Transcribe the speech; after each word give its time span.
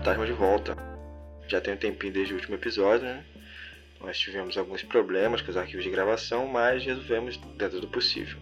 Fantasma 0.00 0.24
de 0.24 0.32
volta. 0.32 0.74
Já 1.46 1.60
tem 1.60 1.74
um 1.74 1.76
tempinho 1.76 2.10
desde 2.10 2.32
o 2.32 2.36
último 2.36 2.54
episódio, 2.54 3.04
né? 3.04 3.22
Nós 4.00 4.18
tivemos 4.18 4.56
alguns 4.56 4.82
problemas 4.82 5.42
com 5.42 5.50
os 5.50 5.58
arquivos 5.58 5.84
de 5.84 5.90
gravação, 5.90 6.46
mas 6.46 6.82
resolvemos 6.82 7.36
dentro 7.58 7.82
do 7.82 7.86
possível. 7.86 8.38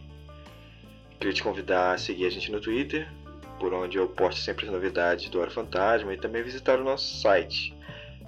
Queria 1.19 1.33
te 1.33 1.43
convidar 1.43 1.95
a 1.95 1.99
seguir 1.99 2.27
a 2.27 2.31
gente 2.31 2.53
no 2.53 2.61
Twitter, 2.61 3.09
por 3.59 3.75
onde 3.75 3.99
eu 3.99 4.07
posto 4.07 4.41
sempre 4.41 4.67
as 4.67 4.73
novidades 4.73 5.29
do 5.31 5.41
Hora 5.41 5.51
Fantasma 5.51 6.15
e 6.15 6.17
também 6.17 6.45
visitar 6.45 6.79
o 6.79 6.85
nosso 6.85 7.21
site. 7.21 7.75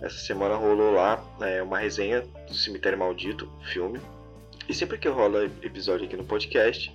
Essa 0.02 0.18
semana 0.18 0.56
rolou 0.56 0.90
lá 0.90 1.24
é, 1.40 1.62
uma 1.62 1.78
resenha 1.78 2.22
do 2.22 2.54
Cemitério 2.54 2.98
Maldito, 2.98 3.48
filme. 3.62 4.00
E 4.68 4.74
sempre 4.74 4.98
que 4.98 5.08
rola 5.08 5.44
episódio 5.62 6.04
aqui 6.04 6.16
no 6.16 6.24
podcast, 6.24 6.92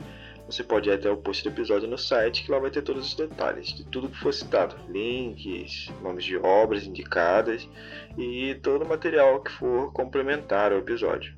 você 0.48 0.64
pode 0.64 0.90
ir 0.90 0.94
até 0.94 1.10
o 1.10 1.18
post 1.18 1.44
do 1.44 1.50
episódio 1.50 1.88
no 1.88 1.98
site, 1.98 2.44
que 2.44 2.52
lá 2.52 2.60
vai 2.60 2.70
ter 2.70 2.84
todos 2.84 3.08
os 3.08 3.16
detalhes 3.16 3.74
de 3.74 3.84
tudo 3.86 4.10
que 4.10 4.20
foi 4.20 4.32
citado: 4.32 4.76
links, 4.90 5.92
nomes 6.02 6.24
de 6.24 6.38
obras 6.38 6.86
indicadas 6.86 7.68
e 8.18 8.56
todo 8.62 8.84
o 8.84 8.88
material 8.88 9.42
que 9.42 9.52
for 9.52 9.92
complementar 9.92 10.72
ao 10.72 10.80
episódio. 10.80 11.36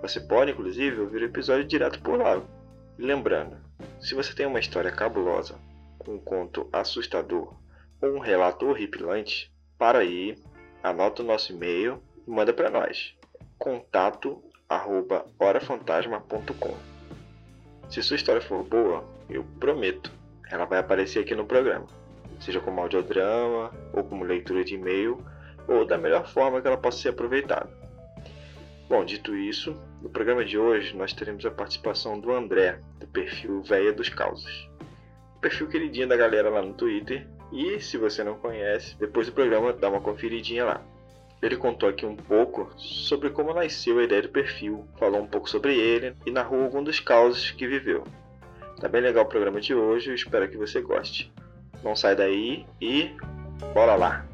Você 0.00 0.20
pode, 0.20 0.52
inclusive, 0.52 1.00
ouvir 1.00 1.22
o 1.22 1.26
episódio 1.26 1.64
direto 1.64 2.00
por 2.00 2.18
lá. 2.18 2.40
Lembrando, 2.96 3.56
se 4.00 4.14
você 4.14 4.32
tem 4.32 4.46
uma 4.46 4.60
história 4.60 4.92
cabulosa, 4.92 5.58
um 6.06 6.18
conto 6.18 6.68
assustador 6.72 7.54
ou 8.00 8.14
um 8.14 8.20
relato 8.20 8.66
horripilante, 8.66 9.52
para 9.76 9.98
aí, 9.98 10.38
anota 10.82 11.22
o 11.22 11.26
nosso 11.26 11.52
e-mail 11.52 12.00
e 12.26 12.30
manda 12.30 12.52
para 12.52 12.70
nós. 12.70 13.14
Contato 13.58 14.42
arroba 14.68 15.26
horafantasma.com 15.38 16.95
Se 17.88 18.02
sua 18.02 18.16
história 18.16 18.40
for 18.40 18.62
boa, 18.64 19.04
eu 19.30 19.44
prometo, 19.60 20.12
ela 20.50 20.64
vai 20.64 20.78
aparecer 20.78 21.20
aqui 21.20 21.34
no 21.34 21.46
programa, 21.46 21.86
seja 22.40 22.60
como 22.60 22.80
audiodrama, 22.80 23.70
ou 23.92 24.04
como 24.04 24.24
leitura 24.24 24.64
de 24.64 24.74
e-mail, 24.74 25.18
ou 25.68 25.84
da 25.84 25.96
melhor 25.96 26.26
forma 26.26 26.60
que 26.60 26.66
ela 26.66 26.76
possa 26.76 26.98
ser 26.98 27.08
aproveitada. 27.10 27.68
Bom, 28.88 29.04
dito 29.04 29.34
isso, 29.34 29.76
no 30.00 30.08
programa 30.08 30.44
de 30.44 30.58
hoje 30.58 30.96
nós 30.96 31.12
teremos 31.12 31.44
a 31.44 31.50
participação 31.50 32.20
do 32.20 32.32
André, 32.32 32.80
do 33.00 33.06
perfil 33.06 33.62
Véia 33.62 33.92
dos 33.92 34.08
Causos. 34.08 34.70
perfil 35.40 35.68
queridinho 35.68 36.08
da 36.08 36.16
galera 36.16 36.50
lá 36.50 36.62
no 36.62 36.74
Twitter, 36.74 37.26
e 37.52 37.80
se 37.80 37.96
você 37.96 38.22
não 38.22 38.36
conhece, 38.36 38.96
depois 38.98 39.26
do 39.26 39.32
programa 39.32 39.72
dá 39.72 39.88
uma 39.88 40.00
conferidinha 40.00 40.64
lá. 40.64 40.82
Ele 41.42 41.56
contou 41.56 41.88
aqui 41.88 42.06
um 42.06 42.16
pouco 42.16 42.70
sobre 42.76 43.30
como 43.30 43.52
nasceu 43.52 43.98
a 43.98 44.04
ideia 44.04 44.22
do 44.22 44.28
perfil, 44.28 44.86
falou 44.98 45.20
um 45.20 45.26
pouco 45.26 45.48
sobre 45.48 45.76
ele 45.76 46.16
e 46.24 46.30
narrou 46.30 46.62
alguns 46.62 46.84
dos 46.84 47.00
causos 47.00 47.50
que 47.50 47.66
viveu. 47.66 48.04
Tá 48.80 48.88
bem 48.88 49.00
legal 49.00 49.24
o 49.24 49.28
programa 49.28 49.60
de 49.60 49.74
hoje, 49.74 50.10
eu 50.10 50.14
espero 50.14 50.48
que 50.48 50.56
você 50.56 50.80
goste. 50.80 51.32
Não 51.82 51.94
sai 51.94 52.16
daí 52.16 52.66
e 52.80 53.10
bora 53.74 53.94
lá! 53.94 54.26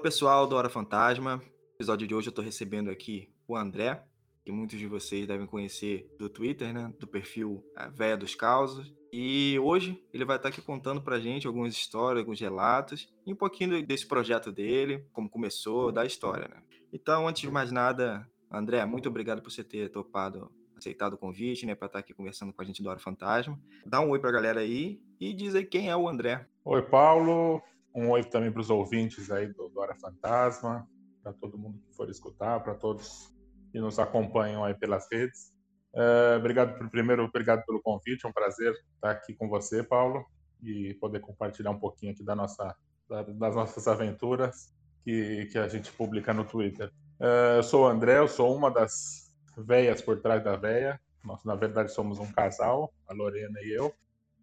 Pessoal 0.00 0.46
do 0.46 0.56
Hora 0.56 0.70
Fantasma. 0.70 1.36
No 1.36 1.42
episódio 1.76 2.06
de 2.06 2.14
hoje 2.14 2.28
eu 2.28 2.30
estou 2.30 2.44
recebendo 2.44 2.90
aqui 2.90 3.28
o 3.46 3.54
André, 3.54 4.02
que 4.42 4.50
muitos 4.50 4.78
de 4.78 4.86
vocês 4.86 5.26
devem 5.26 5.46
conhecer 5.46 6.10
do 6.18 6.30
Twitter, 6.30 6.72
né? 6.72 6.90
Do 6.98 7.06
perfil 7.06 7.62
Véia 7.92 8.16
dos 8.16 8.34
Causos. 8.34 8.94
E 9.12 9.58
hoje 9.58 10.02
ele 10.12 10.24
vai 10.24 10.36
estar 10.36 10.48
aqui 10.48 10.62
contando 10.62 11.02
pra 11.02 11.20
gente 11.20 11.46
algumas 11.46 11.74
histórias, 11.74 12.20
alguns 12.20 12.40
relatos 12.40 13.12
e 13.26 13.32
um 13.32 13.36
pouquinho 13.36 13.86
desse 13.86 14.06
projeto 14.06 14.50
dele, 14.50 15.04
como 15.12 15.28
começou, 15.28 15.92
da 15.92 16.06
história, 16.06 16.48
né? 16.48 16.62
Então, 16.90 17.28
antes 17.28 17.42
de 17.42 17.50
mais 17.50 17.70
nada, 17.70 18.26
André, 18.50 18.84
muito 18.86 19.08
obrigado 19.08 19.42
por 19.42 19.50
você 19.50 19.62
ter 19.62 19.90
topado, 19.90 20.50
aceitado 20.76 21.12
o 21.12 21.18
convite, 21.18 21.66
né, 21.66 21.74
para 21.74 21.86
estar 21.86 21.98
aqui 21.98 22.14
conversando 22.14 22.54
com 22.54 22.62
a 22.62 22.64
gente 22.64 22.82
do 22.82 22.88
Hora 22.88 22.98
Fantasma. 22.98 23.60
Dá 23.84 24.00
um 24.00 24.08
oi 24.08 24.18
pra 24.18 24.32
galera 24.32 24.60
aí 24.60 24.98
e 25.20 25.34
diz 25.34 25.54
aí 25.54 25.64
quem 25.66 25.90
é 25.90 25.96
o 25.96 26.08
André. 26.08 26.46
Oi, 26.64 26.82
Paulo. 26.82 27.62
Um 27.94 28.10
oi 28.10 28.22
também 28.22 28.52
para 28.52 28.60
os 28.60 28.70
ouvintes 28.70 29.30
aí 29.30 29.48
do 29.48 29.68
Dora 29.68 29.94
Fantasma, 29.96 30.86
para 31.22 31.32
todo 31.32 31.58
mundo 31.58 31.78
que 31.80 31.94
for 31.94 32.08
escutar, 32.08 32.60
para 32.60 32.74
todos 32.74 33.32
que 33.72 33.80
nos 33.80 33.98
acompanham 33.98 34.64
aí 34.64 34.74
pelas 34.74 35.06
redes. 35.10 35.52
Uh, 35.92 36.38
obrigado 36.38 36.78
por, 36.78 36.88
primeiro, 36.88 37.24
obrigado 37.24 37.64
pelo 37.66 37.82
convite, 37.82 38.24
é 38.24 38.28
um 38.28 38.32
prazer 38.32 38.72
estar 38.94 39.10
aqui 39.10 39.34
com 39.34 39.48
você, 39.48 39.82
Paulo, 39.82 40.24
e 40.62 40.94
poder 40.94 41.20
compartilhar 41.20 41.70
um 41.70 41.78
pouquinho 41.78 42.12
aqui 42.12 42.24
da 42.24 42.34
nossa, 42.34 42.74
da, 43.08 43.22
das 43.22 43.54
nossas 43.54 43.88
aventuras 43.88 44.72
que, 45.04 45.46
que 45.46 45.58
a 45.58 45.66
gente 45.66 45.90
publica 45.92 46.32
no 46.32 46.44
Twitter. 46.44 46.92
Uh, 47.20 47.56
eu 47.56 47.62
sou 47.62 47.84
o 47.84 47.88
André, 47.88 48.18
eu 48.18 48.28
sou 48.28 48.54
uma 48.54 48.70
das 48.70 49.32
veias 49.56 50.00
por 50.00 50.20
trás 50.20 50.42
da 50.42 50.56
veia. 50.56 51.00
Nós, 51.24 51.44
na 51.44 51.54
verdade, 51.54 51.92
somos 51.92 52.18
um 52.18 52.30
casal, 52.32 52.92
a 53.06 53.12
Lorena 53.12 53.60
e 53.62 53.76
eu. 53.76 53.92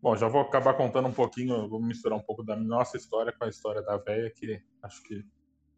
Bom, 0.01 0.15
já 0.15 0.27
vou 0.27 0.41
acabar 0.41 0.75
contando 0.75 1.07
um 1.07 1.13
pouquinho, 1.13 1.67
vou 1.67 1.81
misturar 1.81 2.17
um 2.17 2.21
pouco 2.21 2.43
da 2.43 2.55
nossa 2.55 2.97
história 2.97 3.31
com 3.31 3.45
a 3.45 3.49
história 3.49 3.81
da 3.81 3.97
véia, 3.97 4.31
que 4.31 4.61
acho 4.83 5.01
que 5.03 5.25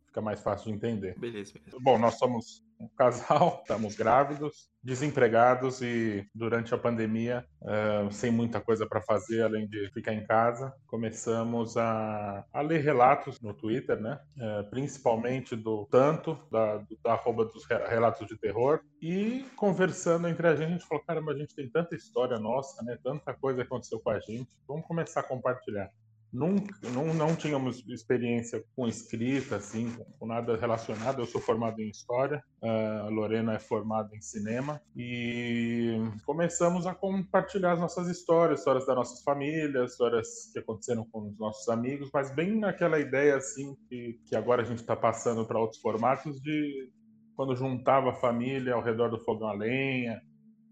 fica 0.08 0.22
mais 0.22 0.42
fácil 0.42 0.72
de 0.72 0.78
entender. 0.78 1.18
Beleza, 1.18 1.54
beleza. 1.54 1.78
Bom, 1.82 1.98
nós 1.98 2.16
somos 2.16 2.64
um 2.80 2.88
casal, 2.88 3.60
estamos 3.62 3.96
grávidos, 3.96 4.70
desempregados 4.82 5.82
e 5.82 6.26
durante 6.34 6.74
a 6.74 6.78
pandemia, 6.78 7.46
uh, 7.62 8.12
sem 8.12 8.32
muita 8.32 8.62
coisa 8.62 8.88
para 8.88 9.02
fazer 9.02 9.42
além 9.42 9.68
de 9.68 9.90
ficar 9.92 10.14
em 10.14 10.26
casa, 10.26 10.74
começamos 10.88 11.76
a, 11.76 12.46
a 12.54 12.62
ler 12.62 12.82
relatos 12.82 13.42
no 13.42 13.54
Twitter, 13.54 14.00
né? 14.00 14.20
Uh, 14.38 14.70
principalmente 14.70 15.56
do 15.56 15.86
tanto 15.92 16.40
da, 16.50 16.78
do, 16.78 16.98
da 17.04 17.14
arroba 17.14 17.46
dos 17.46 17.66
relatos 17.66 18.26
de 18.28 18.38
terror 18.38 18.80
e 19.02 19.46
conversando 19.56 20.28
entre 20.28 20.48
a 20.48 20.56
gente, 20.56 20.70
a 20.70 20.72
gente 20.72 20.88
falou, 20.88 21.04
caramba, 21.04 21.34
a 21.34 21.38
gente 21.38 21.54
tem 21.54 21.70
tanta 21.70 21.96
história 21.96 22.40
nossa, 22.40 22.82
né? 22.84 22.98
Tanta 23.04 23.34
coisa 23.34 23.64
aconteceu 23.64 24.00
com 24.00 24.10
a 24.10 24.20
gente, 24.20 24.50
vamos 24.68 24.86
começar 24.86 25.20
a 25.20 25.24
compartilhar. 25.24 25.90
Nunca, 26.32 26.76
não, 26.92 27.12
não 27.14 27.36
tínhamos 27.36 27.84
experiência 27.88 28.64
com 28.76 28.88
escrita, 28.88 29.56
assim, 29.56 29.92
com 30.20 30.28
nada 30.28 30.56
relacionado. 30.56 31.22
Eu 31.22 31.26
sou 31.26 31.42
formado 31.42 31.82
em 31.82 31.90
história, 31.90 32.44
a 32.62 33.10
Lorena 33.10 33.56
é 33.56 33.60
formada 33.60 34.16
em 34.16 34.22
cinema 34.22 34.80
e 34.96 35.98
começamos 36.26 36.86
a 36.86 36.94
compartilhar 36.94 37.74
as 37.74 37.80
nossas 37.80 38.08
histórias, 38.08 38.60
histórias 38.60 38.86
das 38.86 38.96
nossas 38.96 39.24
famílias, 39.24 39.92
histórias 39.92 40.52
que 40.54 40.60
aconteceram 40.60 41.04
com 41.12 41.30
os 41.30 41.38
nossos 41.40 41.68
amigos, 41.68 42.10
mas 42.14 42.34
bem 42.36 42.60
naquela 42.60 43.00
ideia 43.00 43.36
assim 43.36 43.76
que, 43.88 44.20
que 44.26 44.36
agora 44.36 44.62
a 44.62 44.66
gente 44.66 44.80
está 44.80 44.96
passando 44.96 45.46
para 45.46 45.60
outros 45.60 45.82
formatos 45.82 46.40
de 46.42 46.92
quando 47.36 47.56
juntava 47.56 48.12
a 48.12 48.16
família 48.16 48.74
ao 48.74 48.84
redor 48.84 49.10
do 49.10 49.24
fogão 49.24 49.48
a 49.48 49.54
lenha, 49.54 50.22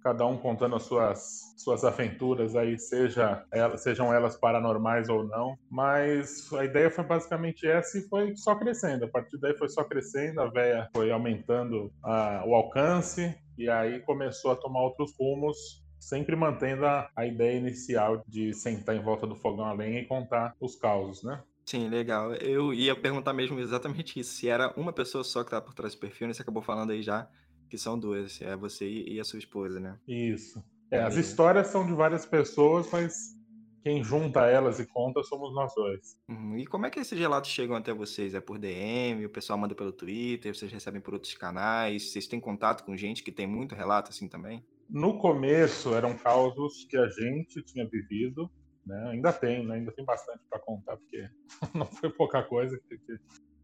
cada 0.03 0.25
um 0.25 0.37
contando 0.37 0.75
as 0.75 0.83
suas, 0.83 1.53
suas 1.57 1.83
aventuras 1.83 2.55
aí, 2.55 2.77
seja 2.79 3.43
elas, 3.51 3.81
sejam 3.81 4.13
elas 4.13 4.35
paranormais 4.35 5.09
ou 5.09 5.23
não. 5.23 5.57
Mas 5.69 6.51
a 6.53 6.65
ideia 6.65 6.89
foi 6.89 7.03
basicamente 7.03 7.67
essa 7.67 7.97
e 7.97 8.07
foi 8.07 8.35
só 8.35 8.55
crescendo. 8.55 9.05
A 9.05 9.07
partir 9.07 9.37
daí 9.37 9.57
foi 9.57 9.69
só 9.69 9.83
crescendo, 9.83 10.41
a 10.41 10.47
véia 10.47 10.89
foi 10.93 11.11
aumentando 11.11 11.91
a, 12.03 12.43
o 12.45 12.55
alcance 12.55 13.35
e 13.57 13.69
aí 13.69 13.99
começou 14.01 14.51
a 14.51 14.55
tomar 14.55 14.81
outros 14.81 15.13
rumos 15.19 15.85
sempre 15.99 16.35
mantendo 16.35 16.85
a, 16.85 17.09
a, 17.15 17.25
ideia 17.25 17.57
inicial 17.57 18.23
de 18.27 18.53
sentar 18.53 18.95
em 18.95 19.03
volta 19.03 19.25
do 19.27 19.35
fogão 19.35 19.65
a 19.65 19.73
lenha 19.73 19.99
e 19.99 20.05
contar 20.05 20.55
os 20.59 20.75
causos, 20.75 21.23
né? 21.23 21.41
Sim, 21.65 21.89
legal. 21.89 22.33
Eu 22.35 22.73
ia 22.73 22.95
perguntar 22.95 23.33
mesmo 23.33 23.59
exatamente 23.59 24.17
isso, 24.17 24.35
se 24.35 24.47
era 24.47 24.71
uma 24.77 24.93
pessoa 24.93 25.23
só 25.23 25.41
que 25.41 25.47
estava 25.47 25.65
por 25.65 25.73
trás 25.73 25.93
do 25.93 25.99
perfil, 25.99 26.27
né? 26.27 26.33
Você 26.33 26.41
acabou 26.41 26.63
falando 26.63 26.91
aí 26.91 27.01
já 27.01 27.27
que 27.67 27.77
são 27.77 27.97
duas, 27.97 28.41
é 28.41 28.55
você 28.55 28.87
e 28.89 29.19
a 29.19 29.23
sua 29.23 29.39
esposa, 29.39 29.79
né? 29.79 29.97
Isso. 30.07 30.63
É, 30.89 31.01
as 31.01 31.15
histórias 31.15 31.67
são 31.67 31.85
de 31.85 31.93
várias 31.93 32.25
pessoas, 32.25 32.89
mas 32.91 33.35
quem 33.83 34.03
junta 34.03 34.45
elas 34.45 34.79
e 34.79 34.85
conta 34.85 35.23
somos 35.23 35.53
nós 35.53 35.73
dois. 35.73 36.17
Uhum. 36.29 36.57
E 36.57 36.65
como 36.65 36.85
é 36.85 36.89
que 36.89 36.99
esses 36.99 37.17
relatos 37.17 37.49
chegam 37.49 37.75
até 37.75 37.93
vocês? 37.93 38.33
É 38.33 38.41
por 38.41 38.57
DM, 38.57 39.25
o 39.25 39.29
pessoal 39.29 39.57
manda 39.57 39.75
pelo 39.75 39.91
Twitter, 39.91 40.55
vocês 40.55 40.71
recebem 40.71 41.01
por 41.01 41.13
outros 41.13 41.33
canais? 41.33 42.11
Vocês 42.11 42.27
têm 42.27 42.39
contato 42.39 42.83
com 42.83 42.97
gente 42.97 43.23
que 43.23 43.31
tem 43.31 43.47
muito 43.47 43.75
relato 43.75 44.09
assim 44.09 44.27
também? 44.27 44.65
No 44.89 45.17
começo 45.17 45.93
eram 45.93 46.17
causos 46.17 46.85
que 46.85 46.97
a 46.97 47.07
gente 47.09 47.61
tinha 47.63 47.87
vivido, 47.87 48.49
né? 48.85 49.09
Ainda 49.11 49.33
tem, 49.33 49.65
né? 49.65 49.75
ainda 49.75 49.91
tem 49.91 50.05
bastante 50.05 50.41
para 50.49 50.59
contar, 50.59 50.97
porque 50.97 51.29
não 51.73 51.85
foi 51.85 52.09
pouca 52.09 52.41
coisa 52.43 52.79
que, 52.87 52.97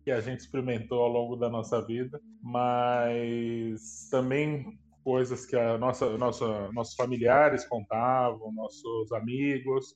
que 0.04 0.12
a 0.12 0.20
gente 0.20 0.42
experimentou 0.42 1.02
ao 1.02 1.10
longo 1.10 1.36
da 1.36 1.50
nossa 1.50 1.82
vida, 1.82 2.20
mas 2.42 4.08
também 4.12 4.78
coisas 5.04 5.46
que 5.46 5.56
a 5.56 5.78
nossa, 5.78 6.18
nossa, 6.18 6.72
nossos 6.72 6.96
familiares 6.96 7.66
contavam, 7.66 8.52
nossos 8.54 9.12
amigos. 9.12 9.96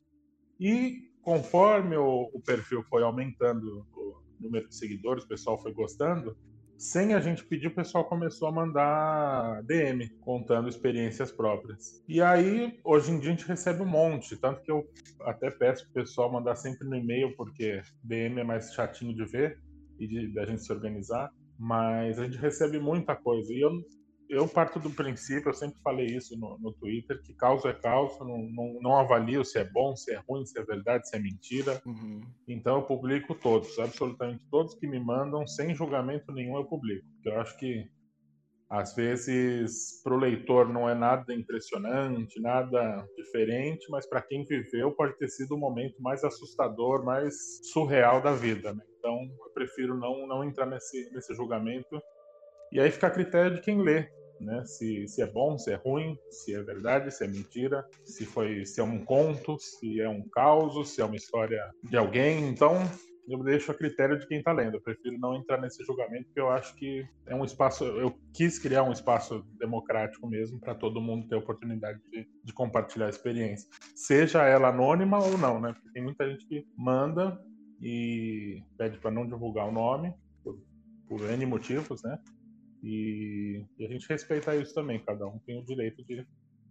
E 0.59 1.11
conforme 1.21 1.97
o, 1.97 2.29
o 2.33 2.41
perfil 2.41 2.83
foi 2.83 3.03
aumentando 3.03 3.85
o 3.95 4.21
número 4.39 4.67
de 4.67 4.75
seguidores, 4.75 5.23
o 5.23 5.27
pessoal 5.27 5.59
foi 5.61 5.73
gostando, 5.73 6.37
sem 6.77 7.15
a 7.15 7.19
gente 7.19 7.43
pedir, 7.43 7.67
o 7.67 7.75
pessoal 7.75 8.05
começou 8.05 8.47
a 8.47 8.51
mandar 8.51 9.63
DM 9.63 10.07
contando 10.21 10.69
experiências 10.69 11.31
próprias. 11.31 12.03
E 12.07 12.21
aí, 12.21 12.79
hoje 12.83 13.11
em 13.11 13.19
dia, 13.19 13.31
a 13.31 13.35
gente 13.35 13.47
recebe 13.47 13.81
um 13.81 13.87
monte, 13.87 14.37
tanto 14.37 14.61
que 14.61 14.71
eu 14.71 14.87
até 15.21 15.49
peço 15.49 15.85
pro 15.85 16.03
pessoal 16.03 16.31
mandar 16.31 16.55
sempre 16.55 16.87
no 16.87 16.95
e-mail, 16.95 17.35
porque 17.35 17.81
DM 18.03 18.39
é 18.39 18.43
mais 18.43 18.73
chatinho 18.73 19.15
de 19.15 19.25
ver 19.25 19.59
e 19.99 20.33
da 20.33 20.45
gente 20.45 20.63
se 20.63 20.71
organizar. 20.71 21.31
Mas 21.59 22.19
a 22.19 22.25
gente 22.25 22.37
recebe 22.37 22.79
muita 22.79 23.15
coisa. 23.15 23.51
E 23.51 23.59
eu 23.59 23.71
eu 24.29 24.47
parto 24.47 24.79
do 24.79 24.89
princípio, 24.89 25.49
eu 25.49 25.53
sempre 25.53 25.79
falei 25.81 26.05
isso 26.07 26.37
no, 26.37 26.57
no 26.59 26.73
Twitter, 26.73 27.21
que 27.21 27.33
causa 27.33 27.69
é 27.69 27.73
causa, 27.73 28.19
não, 28.23 28.37
não, 28.51 28.79
não, 28.81 28.97
avalio 28.97 29.43
se 29.45 29.57
é 29.57 29.63
bom, 29.63 29.95
se 29.95 30.13
é 30.13 30.21
ruim, 30.27 30.45
se 30.45 30.59
é 30.59 30.63
verdade, 30.63 31.07
se 31.07 31.15
é 31.15 31.19
mentira. 31.19 31.81
Uhum. 31.85 32.21
Então 32.47 32.77
eu 32.77 32.83
publico 32.83 33.33
todos, 33.33 33.79
absolutamente 33.79 34.43
todos 34.51 34.75
que 34.75 34.87
me 34.87 34.99
mandam, 34.99 35.47
sem 35.47 35.73
julgamento 35.73 36.31
nenhum 36.31 36.57
eu 36.57 36.65
publico. 36.65 37.05
Porque 37.13 37.29
eu 37.29 37.39
acho 37.39 37.57
que 37.57 37.89
às 38.69 38.93
vezes 38.93 40.01
para 40.03 40.13
o 40.13 40.19
leitor 40.19 40.67
não 40.67 40.89
é 40.89 40.93
nada 40.93 41.33
impressionante, 41.33 42.39
nada 42.41 43.07
diferente, 43.15 43.85
mas 43.89 44.05
para 44.05 44.21
quem 44.21 44.43
viveu 44.43 44.91
pode 44.91 45.17
ter 45.17 45.29
sido 45.29 45.55
o 45.55 45.57
momento 45.57 46.01
mais 46.01 46.23
assustador, 46.23 47.03
mais 47.03 47.33
surreal 47.71 48.21
da 48.21 48.33
vida. 48.33 48.73
Né? 48.73 48.83
Então 48.99 49.17
eu 49.45 49.51
prefiro 49.53 49.95
não, 49.95 50.27
não 50.27 50.43
entrar 50.43 50.65
nesse, 50.65 51.09
nesse 51.13 51.33
julgamento 51.33 52.01
e 52.71 52.79
aí 52.79 52.91
fica 52.91 53.07
a 53.07 53.11
critério 53.11 53.55
de 53.55 53.61
quem 53.61 53.81
lê, 53.81 54.09
né? 54.41 54.63
Se, 54.65 55.07
se 55.07 55.21
é 55.21 55.25
bom, 55.25 55.57
se 55.57 55.71
é 55.71 55.75
ruim, 55.75 56.17
se 56.29 56.53
é 56.53 56.61
verdade, 56.61 57.09
se 57.11 57.23
é 57.23 57.27
mentira, 57.27 57.87
se 58.03 58.25
foi, 58.25 58.65
se 58.65 58.81
é 58.81 58.83
um 58.83 59.03
conto, 59.05 59.57
se 59.57 60.01
é 60.01 60.09
um 60.09 60.27
caos, 60.27 60.89
se 60.89 61.01
é 61.01 61.05
uma 61.05 61.15
história 61.15 61.63
de 61.83 61.95
alguém. 61.95 62.49
Então, 62.49 62.79
eu 63.27 63.43
deixo 63.43 63.71
a 63.71 63.75
critério 63.75 64.17
de 64.17 64.25
quem 64.25 64.39
está 64.39 64.53
lendo. 64.53 64.75
Eu 64.75 64.81
prefiro 64.81 65.17
não 65.19 65.35
entrar 65.35 65.59
nesse 65.59 65.83
julgamento, 65.83 66.25
porque 66.25 66.39
eu 66.39 66.49
acho 66.49 66.73
que 66.75 67.05
é 67.25 67.35
um 67.35 67.43
espaço. 67.43 67.83
Eu 67.83 68.17
quis 68.33 68.57
criar 68.57 68.83
um 68.83 68.91
espaço 68.91 69.45
democrático 69.59 70.27
mesmo 70.27 70.59
para 70.59 70.73
todo 70.73 71.01
mundo 71.01 71.27
ter 71.27 71.35
a 71.35 71.39
oportunidade 71.39 71.99
de, 72.09 72.27
de, 72.43 72.53
compartilhar 72.53 73.07
a 73.07 73.09
experiência, 73.09 73.69
seja 73.95 74.45
ela 74.45 74.69
anônima 74.69 75.19
ou 75.19 75.37
não, 75.37 75.59
né? 75.59 75.73
Porque 75.73 75.91
tem 75.91 76.03
muita 76.03 76.29
gente 76.29 76.47
que 76.47 76.65
manda 76.77 77.37
e 77.81 78.63
pede 78.77 78.97
para 78.97 79.11
não 79.11 79.27
divulgar 79.27 79.67
o 79.67 79.71
nome 79.71 80.13
por, 80.43 80.57
por 81.07 81.21
N 81.29 81.45
motivos, 81.45 82.01
né? 82.03 82.17
E, 82.81 83.65
e, 83.77 83.85
a 83.85 83.89
gente 83.89 84.07
respeita 84.07 84.55
isso 84.55 84.73
também, 84.73 85.03
cada 85.03 85.27
um 85.27 85.39
tem 85.39 85.59
o 85.59 85.65
direito 85.65 86.03
de, 86.05 86.25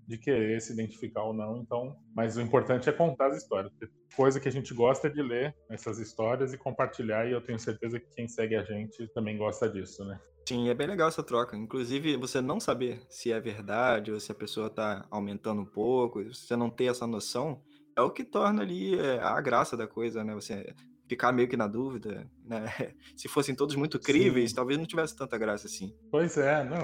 de 0.07 0.19
querer 0.19 0.61
se 0.61 0.73
identificar 0.73 1.23
ou 1.25 1.35
não, 1.35 1.59
então, 1.59 1.97
mas 2.15 2.37
o 2.37 2.41
importante 2.41 2.89
é 2.89 2.93
contar 2.93 3.29
as 3.29 3.39
histórias. 3.39 3.73
Coisa 4.15 4.39
que 4.39 4.49
a 4.49 4.53
gente 4.53 4.73
gosta 4.73 5.11
de 5.11 5.21
ler 5.21 5.55
essas 5.69 5.99
histórias 5.99 6.53
e 6.53 6.59
compartilhar, 6.59 7.27
e 7.27 7.33
eu 7.33 7.41
tenho 7.41 7.59
certeza 7.59 7.99
que 7.99 8.09
quem 8.15 8.29
segue 8.29 8.55
a 8.55 8.63
gente 8.63 9.09
também 9.09 9.37
gosta 9.37 9.69
disso, 9.69 10.05
né? 10.05 10.19
Sim, 10.49 10.69
é 10.69 10.75
bem 10.75 10.87
legal 10.87 11.09
essa 11.09 11.25
troca. 11.25 11.57
Inclusive, 11.57 12.17
você 12.17 12.41
não 12.41 12.61
saber 12.61 13.01
se 13.11 13.33
é 13.33 13.41
verdade 13.41 14.13
ou 14.13 14.21
se 14.21 14.31
a 14.31 14.35
pessoa 14.35 14.69
está 14.69 15.05
aumentando 15.11 15.63
um 15.63 15.67
pouco, 15.67 16.23
você 16.23 16.55
não 16.55 16.71
ter 16.71 16.85
essa 16.85 17.05
noção, 17.05 17.61
é 17.97 18.01
o 18.01 18.11
que 18.11 18.23
torna 18.23 18.63
ali 18.63 18.97
é, 18.97 19.19
a 19.19 19.41
graça 19.41 19.77
da 19.77 19.89
coisa, 19.89 20.23
né? 20.23 20.35
Você 20.35 20.73
ficar 21.09 21.33
meio 21.33 21.49
que 21.49 21.57
na 21.57 21.67
dúvida, 21.67 22.29
né? 22.45 22.65
Se 23.17 23.29
fossem 23.29 23.55
todos 23.55 23.75
muito 23.77 23.99
críveis, 23.99 24.51
Sim. 24.51 24.57
talvez 24.57 24.79
não 24.79 24.87
tivesse 24.87 25.17
tanta 25.17 25.39
graça 25.39 25.67
assim. 25.67 25.95
Pois 26.11 26.37
é, 26.37 26.65
não. 26.65 26.79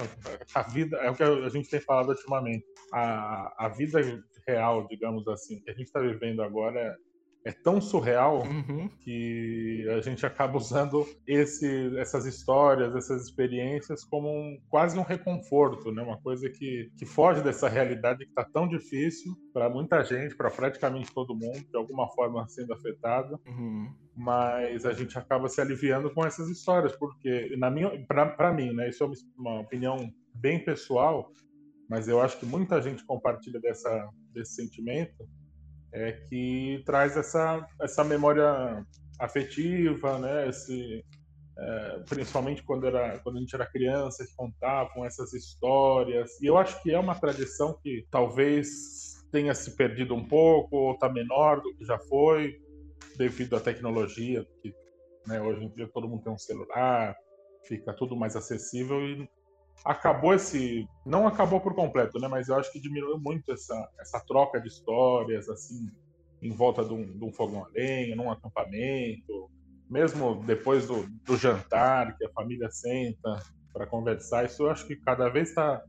A 0.55 0.63
vida 0.63 0.97
é 0.97 1.09
o 1.09 1.15
que 1.15 1.23
a 1.23 1.49
gente 1.49 1.69
tem 1.69 1.79
falado 1.79 2.09
ultimamente. 2.09 2.65
A, 2.91 3.65
a 3.65 3.69
vida 3.69 3.99
real, 4.47 4.87
digamos 4.87 5.27
assim, 5.27 5.59
que 5.61 5.69
a 5.69 5.73
gente 5.73 5.87
está 5.87 5.99
vivendo 5.99 6.41
agora 6.41 6.97
é 7.45 7.51
tão 7.51 7.81
surreal 7.81 8.43
uhum. 8.43 8.89
que 9.01 9.85
a 9.89 9.99
gente 9.99 10.25
acaba 10.25 10.57
usando 10.57 11.05
esse, 11.27 11.97
essas 11.97 12.25
histórias, 12.25 12.95
essas 12.95 13.23
experiências 13.23 14.03
como 14.03 14.29
um, 14.29 14.57
quase 14.69 14.97
um 14.97 15.01
reconforto, 15.01 15.91
né? 15.91 16.01
Uma 16.01 16.17
coisa 16.17 16.49
que, 16.49 16.89
que 16.97 17.05
foge 17.05 17.41
dessa 17.41 17.67
realidade 17.67 18.23
que 18.23 18.31
está 18.31 18.45
tão 18.45 18.67
difícil 18.67 19.35
para 19.51 19.69
muita 19.69 20.03
gente, 20.03 20.35
para 20.35 20.49
praticamente 20.49 21.13
todo 21.13 21.35
mundo, 21.35 21.59
de 21.69 21.75
alguma 21.75 22.07
forma 22.13 22.47
sendo 22.47 22.73
afetado. 22.73 23.39
Uhum. 23.45 23.93
Mas 24.15 24.85
a 24.85 24.93
gente 24.93 25.17
acaba 25.17 25.49
se 25.49 25.59
aliviando 25.59 26.09
com 26.11 26.25
essas 26.25 26.47
histórias, 26.49 26.95
porque 26.95 27.55
na 27.57 27.69
minha, 27.69 27.91
para 28.05 28.53
mim, 28.53 28.71
né? 28.73 28.87
Isso 28.87 29.03
é 29.03 29.07
uma, 29.07 29.15
uma 29.37 29.59
opinião 29.61 30.09
bem 30.33 30.63
pessoal, 30.63 31.29
mas 31.89 32.07
eu 32.07 32.21
acho 32.21 32.39
que 32.39 32.45
muita 32.45 32.81
gente 32.81 33.03
compartilha 33.03 33.59
dessa, 33.59 34.09
desse 34.33 34.55
sentimento 34.55 35.27
é 35.93 36.11
que 36.11 36.81
traz 36.85 37.15
essa, 37.15 37.65
essa 37.79 38.03
memória 38.03 38.85
afetiva, 39.19 40.17
né? 40.17 40.49
Esse, 40.49 41.05
é, 41.57 41.99
principalmente 42.09 42.63
quando, 42.63 42.87
era, 42.87 43.19
quando 43.19 43.37
a 43.37 43.39
gente 43.39 43.53
era 43.53 43.65
criança, 43.65 44.25
contavam 44.35 45.05
essas 45.05 45.33
histórias. 45.33 46.41
E 46.41 46.47
eu 46.47 46.57
acho 46.57 46.81
que 46.81 46.91
é 46.91 46.99
uma 46.99 47.15
tradição 47.15 47.79
que 47.81 48.05
talvez 48.09 49.23
tenha 49.31 49.53
se 49.53 49.75
perdido 49.75 50.15
um 50.15 50.27
pouco, 50.27 50.75
ou 50.75 50.93
está 50.93 51.09
menor 51.09 51.61
do 51.61 51.75
que 51.75 51.85
já 51.85 51.99
foi, 51.99 52.59
devido 53.15 53.55
à 53.55 53.59
tecnologia, 53.59 54.45
que 54.61 54.73
né, 55.27 55.41
hoje 55.41 55.65
em 55.65 55.69
dia 55.69 55.87
todo 55.93 56.07
mundo 56.07 56.23
tem 56.23 56.33
um 56.33 56.37
celular, 56.37 57.15
fica 57.65 57.93
tudo 57.93 58.15
mais 58.15 58.35
acessível 58.35 58.99
e 59.01 59.29
acabou 59.83 60.33
esse. 60.33 60.87
Não 61.05 61.27
acabou 61.27 61.59
por 61.59 61.75
completo, 61.75 62.19
né? 62.19 62.27
Mas 62.27 62.47
eu 62.47 62.55
acho 62.55 62.71
que 62.71 62.79
diminuiu 62.79 63.19
muito 63.19 63.51
essa, 63.51 63.89
essa 63.99 64.19
troca 64.25 64.59
de 64.59 64.67
histórias, 64.67 65.49
assim, 65.49 65.89
em 66.41 66.51
volta 66.51 66.83
de 66.83 66.93
um, 66.93 67.17
de 67.17 67.23
um 67.23 67.31
fogão 67.31 67.65
a 67.65 67.69
lenha, 67.69 68.15
num 68.15 68.31
acampamento, 68.31 69.49
mesmo 69.89 70.43
depois 70.45 70.87
do, 70.87 71.05
do 71.25 71.37
jantar, 71.37 72.17
que 72.17 72.25
a 72.25 72.31
família 72.31 72.69
senta 72.69 73.41
para 73.71 73.85
conversar. 73.85 74.45
Isso 74.45 74.63
eu 74.63 74.69
acho 74.69 74.85
que 74.85 74.95
cada 74.95 75.29
vez 75.29 75.49
está 75.49 75.81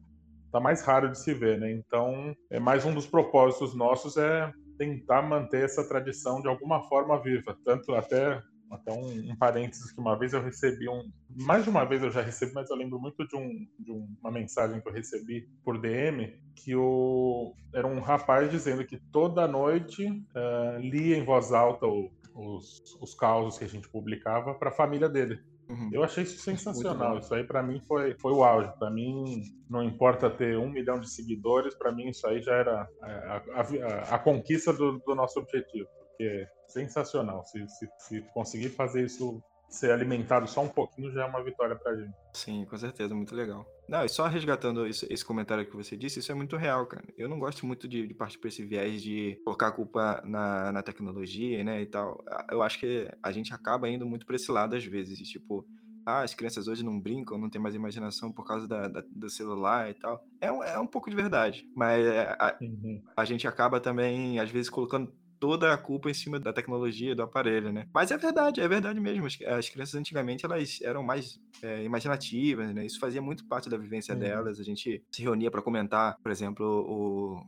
tá 0.50 0.60
mais 0.60 0.82
raro 0.82 1.10
de 1.10 1.19
se 1.19 1.34
ver, 1.34 1.58
né? 1.58 1.72
Então, 1.72 2.34
é 2.50 2.60
mais 2.60 2.84
um 2.84 2.94
dos 2.94 3.06
propósitos 3.06 3.75
nossos 3.75 4.16
é 4.16 4.52
tentar 4.78 5.22
manter 5.22 5.64
essa 5.64 5.86
tradição 5.86 6.40
de 6.40 6.48
alguma 6.48 6.82
forma 6.88 7.20
viva, 7.20 7.56
tanto 7.64 7.94
até 7.94 8.40
até 8.70 8.93
um, 8.93 9.32
um, 9.32 9.37
parênteses 9.37 9.93
que 9.93 10.00
uma 10.00 10.19
vez 10.19 10.32
eu 10.32 10.43
recebi 10.43 10.88
um. 10.88 11.11
Mais 11.28 11.64
de 11.64 11.70
uma 11.70 11.84
vez 11.84 12.02
eu 12.02 12.11
já 12.11 12.22
recebi, 12.22 12.52
mas 12.52 12.70
eu 12.70 12.76
lembro 12.76 12.99
muito 13.00 13.26
de, 13.26 13.37
um, 13.37 13.66
de 13.78 13.90
uma 13.90 14.31
mensagem 14.31 14.81
que 14.81 14.88
eu 14.88 14.93
recebi 14.93 15.48
por 15.65 15.81
DM, 15.81 16.32
que 16.55 16.74
o, 16.74 17.55
era 17.72 17.86
um 17.86 18.00
rapaz 18.00 18.50
dizendo 18.50 18.84
que 18.84 18.98
toda 19.10 19.48
noite 19.48 20.06
uh, 20.06 20.79
lia 20.81 21.17
em 21.17 21.24
voz 21.24 21.53
alta 21.53 21.86
o, 21.86 22.10
os, 22.34 22.82
os 23.00 23.15
causos 23.15 23.58
que 23.58 23.65
a 23.65 23.69
gente 23.69 23.88
publicava 23.88 24.55
para 24.55 24.70
a 24.70 24.74
família 24.74 25.08
dele. 25.08 25.38
Uhum. 25.69 25.91
Eu 25.93 26.05
achei 26.05 26.24
isso 26.24 26.38
sensacional. 26.43 27.19
Isso 27.19 27.34
aí 27.34 27.43
para 27.43 27.62
mim 27.62 27.81
foi, 27.86 28.15
foi 28.19 28.32
o 28.32 28.44
auge. 28.44 28.70
Para 28.79 28.91
mim, 28.91 29.43
não 29.69 29.82
importa 29.82 30.29
ter 30.29 30.58
um 30.58 30.69
milhão 30.69 31.00
de 31.00 31.08
seguidores, 31.08 31.74
para 31.74 31.91
mim 31.91 32.08
isso 32.08 32.27
aí 32.27 32.43
já 32.43 32.55
era 32.55 32.88
a, 33.00 33.06
a, 33.06 33.36
a, 33.60 34.15
a 34.15 34.19
conquista 34.19 34.72
do, 34.72 34.98
do 34.98 35.15
nosso 35.15 35.38
objetivo 35.38 35.88
é 36.20 36.48
sensacional. 36.68 37.44
Se, 37.46 37.66
se, 37.68 37.88
se 37.98 38.20
conseguir 38.32 38.70
fazer 38.70 39.04
isso 39.04 39.42
ser 39.74 39.90
alimentado 39.90 40.46
só 40.46 40.62
um 40.62 40.68
pouquinho 40.68 41.10
já 41.12 41.22
é 41.22 41.24
uma 41.24 41.42
vitória 41.42 41.74
pra 41.74 41.94
gente. 41.96 42.14
Sim, 42.32 42.64
com 42.64 42.76
certeza, 42.76 43.14
muito 43.14 43.34
legal. 43.34 43.66
Não, 43.88 44.04
e 44.04 44.08
só 44.08 44.26
resgatando 44.26 44.86
esse, 44.86 45.06
esse, 45.12 45.24
comentário 45.24 45.66
que 45.66 45.76
você 45.76 45.96
disse, 45.96 46.20
isso 46.20 46.32
é 46.32 46.34
muito 46.34 46.56
real, 46.56 46.86
cara. 46.86 47.04
Eu 47.18 47.28
não 47.28 47.38
gosto 47.38 47.66
muito 47.66 47.86
de, 47.86 48.06
de 48.06 48.14
partir 48.14 48.38
pra 48.38 48.48
esse 48.48 48.64
viés 48.64 49.02
de 49.02 49.40
colocar 49.44 49.68
a 49.68 49.72
culpa 49.72 50.22
na, 50.24 50.72
na 50.72 50.82
tecnologia, 50.82 51.62
né, 51.64 51.82
e 51.82 51.86
tal. 51.86 52.24
Eu 52.50 52.62
acho 52.62 52.78
que 52.78 53.08
a 53.22 53.32
gente 53.32 53.52
acaba 53.52 53.88
indo 53.88 54.06
muito 54.06 54.24
pra 54.24 54.36
esse 54.36 54.50
lado 54.50 54.74
às 54.74 54.84
vezes, 54.84 55.18
tipo, 55.28 55.66
ah, 56.06 56.22
as 56.22 56.34
crianças 56.34 56.68
hoje 56.68 56.84
não 56.84 57.00
brincam, 57.00 57.38
não 57.38 57.50
tem 57.50 57.60
mais 57.60 57.74
imaginação 57.74 58.30
por 58.30 58.46
causa 58.46 58.68
da, 58.68 58.88
da 58.88 59.02
do 59.10 59.28
celular 59.28 59.90
e 59.90 59.94
tal. 59.94 60.22
É, 60.40 60.46
é 60.46 60.78
um 60.78 60.86
pouco 60.86 61.10
de 61.10 61.16
verdade, 61.16 61.66
mas 61.74 62.04
é, 62.06 62.36
a, 62.38 62.56
uhum. 62.60 63.02
a 63.16 63.24
gente 63.24 63.46
acaba 63.48 63.80
também, 63.80 64.38
às 64.38 64.50
vezes, 64.50 64.70
colocando 64.70 65.12
toda 65.44 65.74
a 65.74 65.77
culpa 65.77 66.08
em 66.08 66.15
cima 66.15 66.41
da 66.41 66.55
tecnologia, 66.55 67.15
do 67.15 67.22
aparelho, 67.22 67.70
né? 67.70 67.86
Mas 67.93 68.10
é 68.10 68.17
verdade, 68.17 68.63
é 68.63 68.67
verdade 68.67 68.98
mesmo. 68.98 69.27
As, 69.27 69.39
as 69.43 69.69
crianças 69.69 69.94
antigamente 69.94 70.46
elas 70.46 70.79
eram 70.81 71.03
mais 71.03 71.39
é, 71.63 71.84
imaginativas, 71.84 72.74
né? 72.74 72.86
Isso 72.86 72.98
fazia 72.98 73.20
muito 73.20 73.44
parte 73.44 73.69
da 73.69 73.77
vivência 73.77 74.15
uhum. 74.15 74.20
delas. 74.20 74.58
A 74.58 74.63
gente 74.63 75.03
se 75.10 75.22
reunia 75.22 75.51
para 75.51 75.60
comentar, 75.60 76.17
por 76.22 76.32
exemplo, 76.32 76.65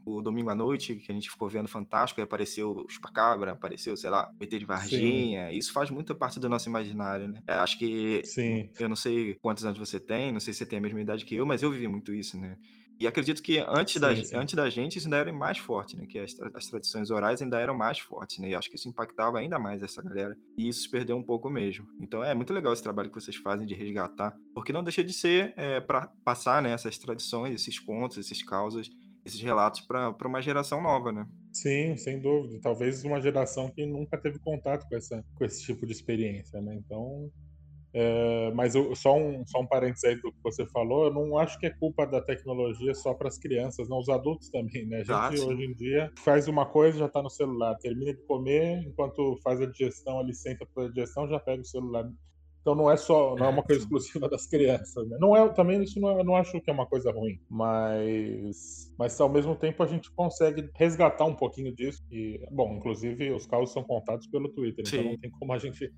o, 0.04 0.18
o 0.18 0.20
domingo 0.20 0.50
à 0.50 0.54
noite, 0.54 0.96
que 0.96 1.10
a 1.10 1.14
gente 1.14 1.30
ficou 1.30 1.48
vendo 1.48 1.68
Fantástico, 1.68 2.20
e 2.20 2.22
apareceu 2.22 2.70
o 2.70 2.86
Chupacabra, 2.86 3.52
apareceu, 3.52 3.96
sei 3.96 4.10
lá, 4.10 4.30
o 4.38 4.44
ET 4.44 4.50
de 4.50 4.66
Varginha. 4.66 5.48
Sim. 5.50 5.56
Isso 5.56 5.72
faz 5.72 5.88
muita 5.88 6.14
parte 6.14 6.38
do 6.38 6.50
nosso 6.50 6.68
imaginário, 6.68 7.28
né? 7.28 7.42
É, 7.46 7.54
acho 7.54 7.78
que. 7.78 8.20
Sim. 8.26 8.68
Eu 8.78 8.90
não 8.90 8.96
sei 8.96 9.38
quantos 9.40 9.64
anos 9.64 9.78
você 9.78 9.98
tem, 9.98 10.32
não 10.32 10.40
sei 10.40 10.52
se 10.52 10.58
você 10.58 10.66
tem 10.66 10.78
a 10.78 10.82
mesma 10.82 11.00
idade 11.00 11.24
que 11.24 11.34
eu, 11.34 11.46
mas 11.46 11.62
eu 11.62 11.70
vivi 11.70 11.88
muito 11.88 12.12
isso, 12.12 12.38
né? 12.38 12.58
E 12.98 13.06
acredito 13.06 13.42
que 13.42 13.58
antes, 13.58 13.94
sim, 13.94 14.00
da, 14.00 14.16
sim. 14.16 14.36
antes 14.36 14.54
da 14.54 14.70
gente 14.70 14.96
isso 14.96 15.06
ainda 15.06 15.18
era 15.18 15.32
mais 15.32 15.58
forte, 15.58 15.96
né? 15.96 16.06
Que 16.06 16.18
as, 16.18 16.34
as, 16.54 16.66
tradições 16.66 17.10
orais 17.10 17.42
ainda 17.42 17.60
eram 17.60 17.76
mais 17.76 17.98
fortes, 17.98 18.38
né? 18.38 18.50
E 18.50 18.54
acho 18.54 18.70
que 18.70 18.76
isso 18.76 18.88
impactava 18.88 19.38
ainda 19.38 19.58
mais 19.58 19.82
essa 19.82 20.02
galera. 20.02 20.36
E 20.56 20.68
isso 20.68 20.82
se 20.82 20.90
perdeu 20.90 21.16
um 21.16 21.22
pouco 21.22 21.50
mesmo. 21.50 21.86
Então 22.00 22.24
é 22.24 22.34
muito 22.34 22.52
legal 22.52 22.72
esse 22.72 22.82
trabalho 22.82 23.10
que 23.10 23.20
vocês 23.20 23.36
fazem 23.36 23.66
de 23.66 23.74
resgatar, 23.74 24.34
porque 24.54 24.72
não 24.72 24.82
deixa 24.82 25.04
de 25.04 25.12
ser 25.12 25.52
é, 25.56 25.80
para 25.80 26.08
passar 26.24 26.62
né, 26.62 26.72
essas 26.72 26.96
tradições, 26.96 27.54
esses 27.54 27.78
contos, 27.78 28.16
esses 28.16 28.42
causas, 28.42 28.88
esses 29.26 29.40
relatos 29.40 29.80
para 29.80 30.14
uma 30.24 30.40
geração 30.40 30.80
nova, 30.80 31.12
né? 31.12 31.26
Sim, 31.52 31.96
sem 31.96 32.20
dúvida. 32.20 32.60
Talvez 32.62 33.04
uma 33.04 33.20
geração 33.20 33.70
que 33.70 33.84
nunca 33.84 34.16
teve 34.16 34.38
contato 34.38 34.86
com, 34.88 34.96
essa, 34.96 35.24
com 35.34 35.44
esse 35.44 35.64
tipo 35.64 35.84
de 35.84 35.92
experiência, 35.92 36.60
né? 36.60 36.74
Então 36.76 37.30
É, 37.98 38.52
mas 38.52 38.74
eu, 38.74 38.94
só, 38.94 39.16
um, 39.16 39.42
só 39.46 39.60
um 39.60 39.66
parênteses 39.66 40.04
aí 40.04 40.16
do 40.16 40.30
que 40.30 40.38
você 40.42 40.66
falou, 40.66 41.06
eu 41.06 41.14
não 41.14 41.38
acho 41.38 41.58
que 41.58 41.64
é 41.64 41.70
culpa 41.70 42.06
da 42.06 42.20
tecnologia 42.20 42.94
só 42.94 43.14
para 43.14 43.28
as 43.28 43.38
crianças, 43.38 43.88
não, 43.88 43.98
os 43.98 44.10
adultos 44.10 44.50
também, 44.50 44.86
né? 44.86 44.96
A 44.96 44.98
gente 44.98 45.40
ah, 45.40 45.46
hoje 45.46 45.64
em 45.64 45.72
dia 45.72 46.12
faz 46.18 46.46
uma 46.46 46.66
coisa 46.66 46.98
já 46.98 47.06
está 47.06 47.22
no 47.22 47.30
celular, 47.30 47.74
termina 47.78 48.12
de 48.12 48.22
comer, 48.26 48.82
enquanto 48.86 49.40
faz 49.42 49.62
a 49.62 49.66
digestão 49.66 50.20
ali, 50.20 50.34
senta 50.34 50.66
para 50.74 50.84
a 50.84 50.88
digestão, 50.90 51.26
já 51.26 51.40
pega 51.40 51.62
o 51.62 51.64
celular. 51.64 52.06
Então 52.66 52.74
não 52.74 52.90
é 52.90 52.96
só, 52.96 53.36
não 53.36 53.46
é 53.46 53.48
uma 53.48 53.62
coisa 53.62 53.80
exclusiva 53.80 54.28
das 54.28 54.44
crianças, 54.48 55.08
né? 55.08 55.16
Não 55.20 55.36
é, 55.36 55.48
também 55.50 55.80
isso 55.84 56.00
não, 56.00 56.18
é, 56.18 56.24
não 56.24 56.34
acho 56.34 56.60
que 56.60 56.68
é 56.68 56.72
uma 56.72 56.84
coisa 56.84 57.12
ruim, 57.12 57.38
mas 57.48 58.92
mas 58.98 59.20
ao 59.20 59.28
mesmo 59.28 59.54
tempo 59.54 59.84
a 59.84 59.86
gente 59.86 60.10
consegue 60.10 60.68
resgatar 60.74 61.26
um 61.26 61.36
pouquinho 61.36 61.72
disso 61.72 62.02
e 62.10 62.44
bom, 62.50 62.74
inclusive 62.74 63.30
os 63.30 63.46
casos 63.46 63.72
são 63.72 63.84
contados 63.84 64.26
pelo 64.26 64.48
Twitter, 64.48 64.84
então 64.84 64.90
Sim. 64.90 64.98
então 64.98 65.12
não 65.12 65.18
tem 65.20 65.30
como 65.30 65.52
a 65.52 65.58
gente 65.58 65.92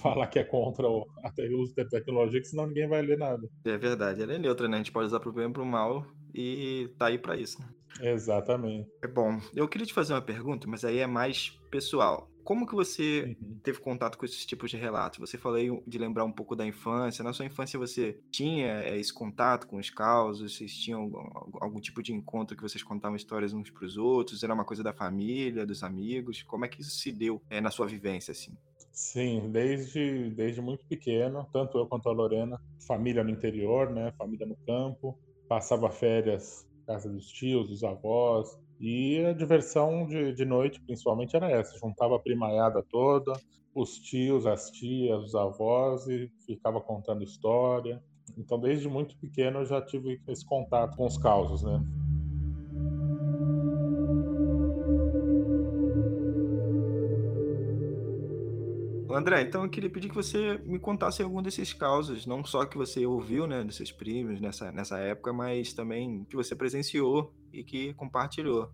falar 0.00 0.26
que 0.28 0.38
é 0.38 0.44
contra 0.44 0.88
o 0.88 1.04
até 1.22 1.46
o 1.46 1.60
uso 1.60 1.74
da 1.74 1.84
tecnologia, 1.84 2.40
que 2.40 2.48
senão 2.48 2.68
ninguém 2.68 2.88
vai 2.88 3.02
ler 3.02 3.18
nada. 3.18 3.46
É 3.66 3.76
verdade, 3.76 4.22
ela 4.22 4.32
é 4.32 4.38
neutra, 4.38 4.66
né? 4.66 4.76
A 4.76 4.78
gente 4.78 4.92
pode 4.92 5.08
usar 5.08 5.20
para 5.20 5.28
o 5.28 5.32
bem 5.34 5.52
para 5.52 5.62
o 5.62 5.66
mal 5.66 6.06
e 6.34 6.88
tá 6.98 7.08
aí 7.08 7.18
para 7.18 7.36
isso. 7.36 7.60
Né? 7.60 7.68
Exatamente. 8.14 8.88
É 9.02 9.06
bom. 9.06 9.38
Eu 9.54 9.68
queria 9.68 9.86
te 9.86 9.92
fazer 9.92 10.14
uma 10.14 10.22
pergunta, 10.22 10.66
mas 10.66 10.86
aí 10.86 11.00
é 11.00 11.06
mais 11.06 11.50
pessoal. 11.70 12.30
Como 12.44 12.66
que 12.66 12.74
você 12.74 13.36
uhum. 13.40 13.58
teve 13.62 13.78
contato 13.80 14.18
com 14.18 14.24
esses 14.24 14.44
tipos 14.44 14.70
de 14.70 14.76
relatos? 14.76 15.18
Você 15.18 15.38
falou 15.38 15.82
de 15.86 15.98
lembrar 15.98 16.24
um 16.24 16.32
pouco 16.32 16.54
da 16.54 16.66
infância. 16.66 17.24
Na 17.24 17.32
sua 17.32 17.46
infância 17.46 17.78
você 17.78 18.20
tinha 18.30 18.82
eh, 18.82 18.98
esse 18.98 19.12
contato 19.12 19.66
com 19.66 19.78
os 19.78 19.88
causos? 19.88 20.54
Vocês 20.54 20.76
tinham 20.76 21.00
algum, 21.00 21.58
algum 21.60 21.80
tipo 21.80 22.02
de 22.02 22.12
encontro 22.12 22.54
que 22.54 22.62
vocês 22.62 22.82
contavam 22.82 23.16
histórias 23.16 23.54
uns 23.54 23.70
para 23.70 23.86
os 23.86 23.96
outros? 23.96 24.42
Era 24.42 24.52
uma 24.52 24.64
coisa 24.64 24.82
da 24.82 24.92
família, 24.92 25.64
dos 25.64 25.82
amigos? 25.82 26.42
Como 26.42 26.66
é 26.66 26.68
que 26.68 26.82
isso 26.82 26.90
se 26.90 27.10
deu 27.10 27.40
é, 27.48 27.60
na 27.60 27.70
sua 27.70 27.86
vivência 27.86 28.32
assim? 28.32 28.52
Sim, 28.92 29.50
desde, 29.50 30.30
desde 30.30 30.60
muito 30.60 30.86
pequeno, 30.86 31.48
tanto 31.52 31.78
eu 31.78 31.86
quanto 31.86 32.08
a 32.08 32.12
Lorena, 32.12 32.60
família 32.86 33.24
no 33.24 33.30
interior, 33.30 33.90
né, 33.90 34.12
família 34.16 34.46
no 34.46 34.54
campo, 34.54 35.18
passava 35.48 35.90
férias 35.90 36.64
na 36.86 36.94
casa 36.94 37.10
dos 37.10 37.26
tios, 37.26 37.68
dos 37.68 37.82
avós, 37.82 38.56
e 38.84 39.24
a 39.24 39.32
diversão 39.32 40.06
de, 40.06 40.34
de 40.34 40.44
noite, 40.44 40.78
principalmente, 40.78 41.34
era 41.34 41.50
essa. 41.50 41.78
Juntava 41.78 42.16
a 42.16 42.18
primaiada 42.18 42.82
toda, 42.82 43.32
os 43.74 43.98
tios, 43.98 44.46
as 44.46 44.70
tias, 44.70 45.24
os 45.24 45.34
avós, 45.34 46.06
e 46.06 46.30
ficava 46.44 46.82
contando 46.82 47.24
história. 47.24 48.02
Então, 48.36 48.60
desde 48.60 48.86
muito 48.86 49.16
pequeno, 49.16 49.60
eu 49.60 49.64
já 49.64 49.80
tive 49.80 50.20
esse 50.28 50.44
contato 50.44 50.98
com 50.98 51.06
os 51.06 51.16
causos, 51.16 51.62
né? 51.62 51.82
André, 59.14 59.42
então 59.42 59.64
eu 59.64 59.70
queria 59.70 59.90
pedir 59.90 60.08
que 60.08 60.14
você 60.14 60.58
me 60.64 60.78
contasse 60.78 61.22
algum 61.22 61.40
desses 61.40 61.72
causos, 61.72 62.26
não 62.26 62.44
só 62.44 62.66
que 62.66 62.76
você 62.76 63.06
ouviu, 63.06 63.46
né, 63.46 63.62
dos 63.62 63.76
seus 63.76 63.92
primos 63.92 64.40
nessa, 64.40 64.72
nessa 64.72 64.98
época, 64.98 65.32
mas 65.32 65.72
também 65.72 66.24
que 66.24 66.34
você 66.34 66.56
presenciou 66.56 67.32
e 67.52 67.62
que 67.62 67.94
compartilhou. 67.94 68.70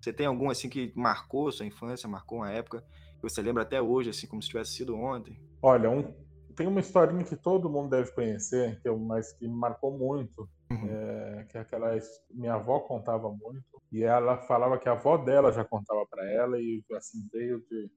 Você 0.00 0.12
tem 0.12 0.26
algum 0.26 0.48
assim 0.48 0.68
que 0.68 0.92
marcou 0.94 1.50
sua 1.50 1.66
infância, 1.66 2.08
marcou 2.08 2.38
uma 2.38 2.50
época 2.50 2.84
que 3.16 3.22
você 3.22 3.42
lembra 3.42 3.64
até 3.64 3.82
hoje, 3.82 4.10
assim 4.10 4.26
como 4.26 4.40
se 4.40 4.48
tivesse 4.48 4.72
sido 4.72 4.96
ontem? 4.96 5.38
Olha, 5.60 5.90
um, 5.90 6.14
tem 6.56 6.66
uma 6.66 6.80
historinha 6.80 7.24
que 7.24 7.36
todo 7.36 7.68
mundo 7.68 7.90
deve 7.90 8.10
conhecer, 8.12 8.80
que 8.80 8.88
eu, 8.88 8.98
mas 8.98 9.32
que 9.32 9.46
me 9.46 9.54
marcou 9.54 9.96
muito, 9.96 10.48
uhum. 10.70 10.88
é, 10.88 11.46
que 11.50 11.58
é 11.58 11.60
aquela 11.60 11.98
minha 12.30 12.54
avó 12.54 12.80
contava 12.80 13.28
muito 13.28 13.82
e 13.92 14.04
ela 14.04 14.38
falava 14.38 14.78
que 14.78 14.88
a 14.88 14.92
avó 14.92 15.16
dela 15.16 15.50
já 15.52 15.64
contava 15.64 16.06
para 16.06 16.24
ela 16.30 16.60
e 16.60 16.82
assim 16.92 17.28
veio 17.32 17.60
de 17.68 17.90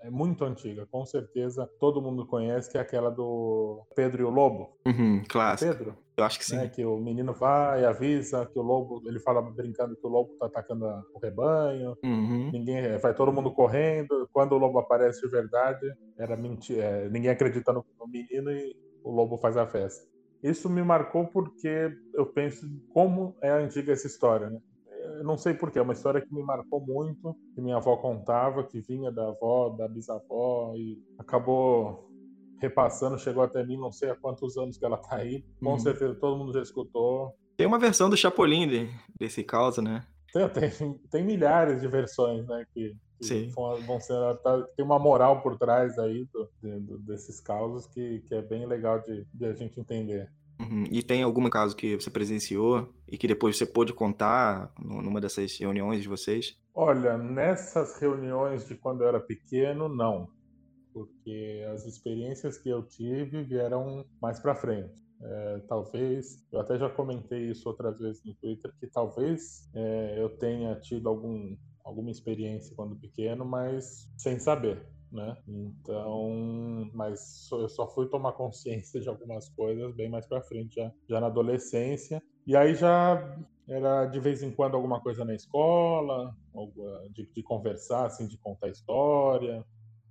é 0.00 0.10
muito 0.10 0.44
antiga, 0.44 0.86
com 0.90 1.04
certeza 1.04 1.68
todo 1.78 2.00
mundo 2.00 2.26
conhece, 2.26 2.70
que 2.70 2.78
é 2.78 2.80
aquela 2.80 3.10
do 3.10 3.86
Pedro 3.94 4.22
e 4.22 4.24
o 4.24 4.30
Lobo. 4.30 4.76
Uhum, 4.86 5.22
clássico. 5.28 5.72
Pedro? 5.72 6.04
Eu 6.16 6.24
acho 6.24 6.38
que 6.38 6.44
sim. 6.44 6.56
Né, 6.56 6.68
que 6.68 6.84
o 6.84 6.96
menino 6.96 7.32
vai, 7.32 7.84
avisa 7.84 8.46
que 8.46 8.58
o 8.58 8.62
lobo, 8.62 9.02
ele 9.04 9.18
fala 9.18 9.42
brincando 9.42 9.96
que 9.96 10.06
o 10.06 10.08
lobo 10.08 10.36
tá 10.38 10.46
atacando 10.46 10.86
o 11.12 11.18
rebanho, 11.18 11.96
uhum. 12.04 12.50
ninguém, 12.52 12.96
vai 12.98 13.12
todo 13.12 13.32
mundo 13.32 13.50
correndo, 13.50 14.28
quando 14.32 14.52
o 14.52 14.58
lobo 14.58 14.78
aparece 14.78 15.20
de 15.20 15.28
verdade, 15.28 15.92
era 16.16 16.36
mentira, 16.36 16.84
é, 16.84 17.08
ninguém 17.08 17.30
acredita 17.30 17.72
no, 17.72 17.84
no 17.98 18.06
menino 18.06 18.50
e 18.52 18.76
o 19.02 19.10
lobo 19.10 19.36
faz 19.38 19.56
a 19.56 19.66
festa. 19.66 20.06
Isso 20.40 20.70
me 20.70 20.82
marcou 20.82 21.26
porque 21.26 21.90
eu 22.12 22.26
penso 22.26 22.68
como 22.92 23.34
é 23.42 23.50
antiga 23.50 23.92
essa 23.92 24.06
história, 24.06 24.50
né? 24.50 24.60
Não 25.22 25.36
sei 25.36 25.54
porquê, 25.54 25.78
é 25.78 25.82
uma 25.82 25.92
história 25.92 26.20
que 26.20 26.32
me 26.34 26.42
marcou 26.42 26.80
muito, 26.80 27.36
que 27.54 27.60
minha 27.60 27.76
avó 27.76 27.96
contava, 27.96 28.64
que 28.64 28.80
vinha 28.80 29.12
da 29.12 29.28
avó, 29.28 29.70
da 29.70 29.86
bisavó, 29.88 30.74
e 30.76 30.98
acabou 31.18 32.08
repassando, 32.60 33.18
chegou 33.18 33.42
até 33.42 33.64
mim, 33.64 33.76
não 33.76 33.92
sei 33.92 34.10
há 34.10 34.16
quantos 34.16 34.56
anos 34.56 34.78
que 34.78 34.84
ela 34.84 34.96
tá 34.96 35.16
aí. 35.16 35.44
Com 35.60 35.72
uhum. 35.72 35.78
certeza 35.78 36.14
todo 36.14 36.38
mundo 36.38 36.52
já 36.52 36.62
escutou. 36.62 37.34
Tem 37.56 37.66
uma 37.66 37.78
versão 37.78 38.10
do 38.10 38.16
Chapolin 38.16 38.66
de, 38.66 38.88
desse 39.18 39.44
caso, 39.44 39.80
né? 39.80 40.04
Tem, 40.32 40.48
tem, 40.48 40.94
tem, 41.10 41.24
milhares 41.24 41.80
de 41.80 41.86
versões, 41.86 42.46
né? 42.46 42.64
Que, 42.72 42.96
que 43.20 43.46
vão, 43.54 43.80
vão 43.82 44.00
ser, 44.00 44.14
tá, 44.42 44.62
tem 44.76 44.84
uma 44.84 44.98
moral 44.98 45.40
por 45.42 45.56
trás 45.56 45.98
aí 45.98 46.26
do, 46.32 46.50
de, 46.60 46.98
desses 47.04 47.40
causos 47.40 47.86
que, 47.86 48.20
que 48.20 48.34
é 48.34 48.42
bem 48.42 48.66
legal 48.66 49.00
de, 49.00 49.24
de 49.32 49.46
a 49.46 49.52
gente 49.52 49.78
entender. 49.78 50.28
Uhum. 50.58 50.84
E 50.90 51.02
tem 51.02 51.22
algum 51.22 51.48
caso 51.48 51.76
que 51.76 51.96
você 51.96 52.10
presenciou 52.10 52.88
e 53.08 53.18
que 53.18 53.26
depois 53.26 53.56
você 53.56 53.66
pôde 53.66 53.92
contar 53.92 54.72
numa 54.78 55.20
dessas 55.20 55.58
reuniões 55.58 56.02
de 56.02 56.08
vocês? 56.08 56.56
Olha, 56.74 57.16
nessas 57.16 57.98
reuniões 57.98 58.66
de 58.66 58.74
quando 58.74 59.02
eu 59.02 59.08
era 59.08 59.20
pequeno, 59.20 59.88
não. 59.88 60.28
Porque 60.92 61.64
as 61.72 61.86
experiências 61.86 62.56
que 62.56 62.68
eu 62.68 62.82
tive 62.82 63.42
vieram 63.42 64.04
mais 64.22 64.38
para 64.40 64.54
frente. 64.54 65.02
É, 65.22 65.60
talvez, 65.68 66.44
eu 66.52 66.60
até 66.60 66.78
já 66.78 66.88
comentei 66.88 67.50
isso 67.50 67.68
outras 67.68 67.98
vezes 67.98 68.22
no 68.24 68.34
Twitter, 68.34 68.72
que 68.78 68.86
talvez 68.86 69.68
é, 69.74 70.16
eu 70.18 70.28
tenha 70.28 70.74
tido 70.76 71.08
algum, 71.08 71.56
alguma 71.84 72.10
experiência 72.10 72.74
quando 72.76 72.96
pequeno, 72.96 73.44
mas 73.44 74.08
sem 74.16 74.38
saber 74.38 74.93
né? 75.14 75.36
Então, 75.46 76.90
mas 76.92 77.48
eu 77.52 77.68
só 77.68 77.86
fui 77.86 78.08
tomar 78.08 78.32
consciência 78.32 79.00
de 79.00 79.08
algumas 79.08 79.48
coisas 79.50 79.94
bem 79.94 80.10
mais 80.10 80.26
para 80.26 80.42
frente, 80.42 80.74
já, 80.74 80.92
já 81.08 81.20
na 81.20 81.28
adolescência. 81.28 82.20
E 82.46 82.56
aí 82.56 82.74
já 82.74 83.38
era 83.66 84.06
de 84.06 84.20
vez 84.20 84.42
em 84.42 84.50
quando 84.50 84.74
alguma 84.74 85.00
coisa 85.00 85.24
na 85.24 85.34
escola, 85.34 86.36
de, 87.12 87.26
de 87.32 87.42
conversar, 87.42 88.06
assim, 88.06 88.26
de 88.26 88.36
contar 88.36 88.68
história, 88.68 89.64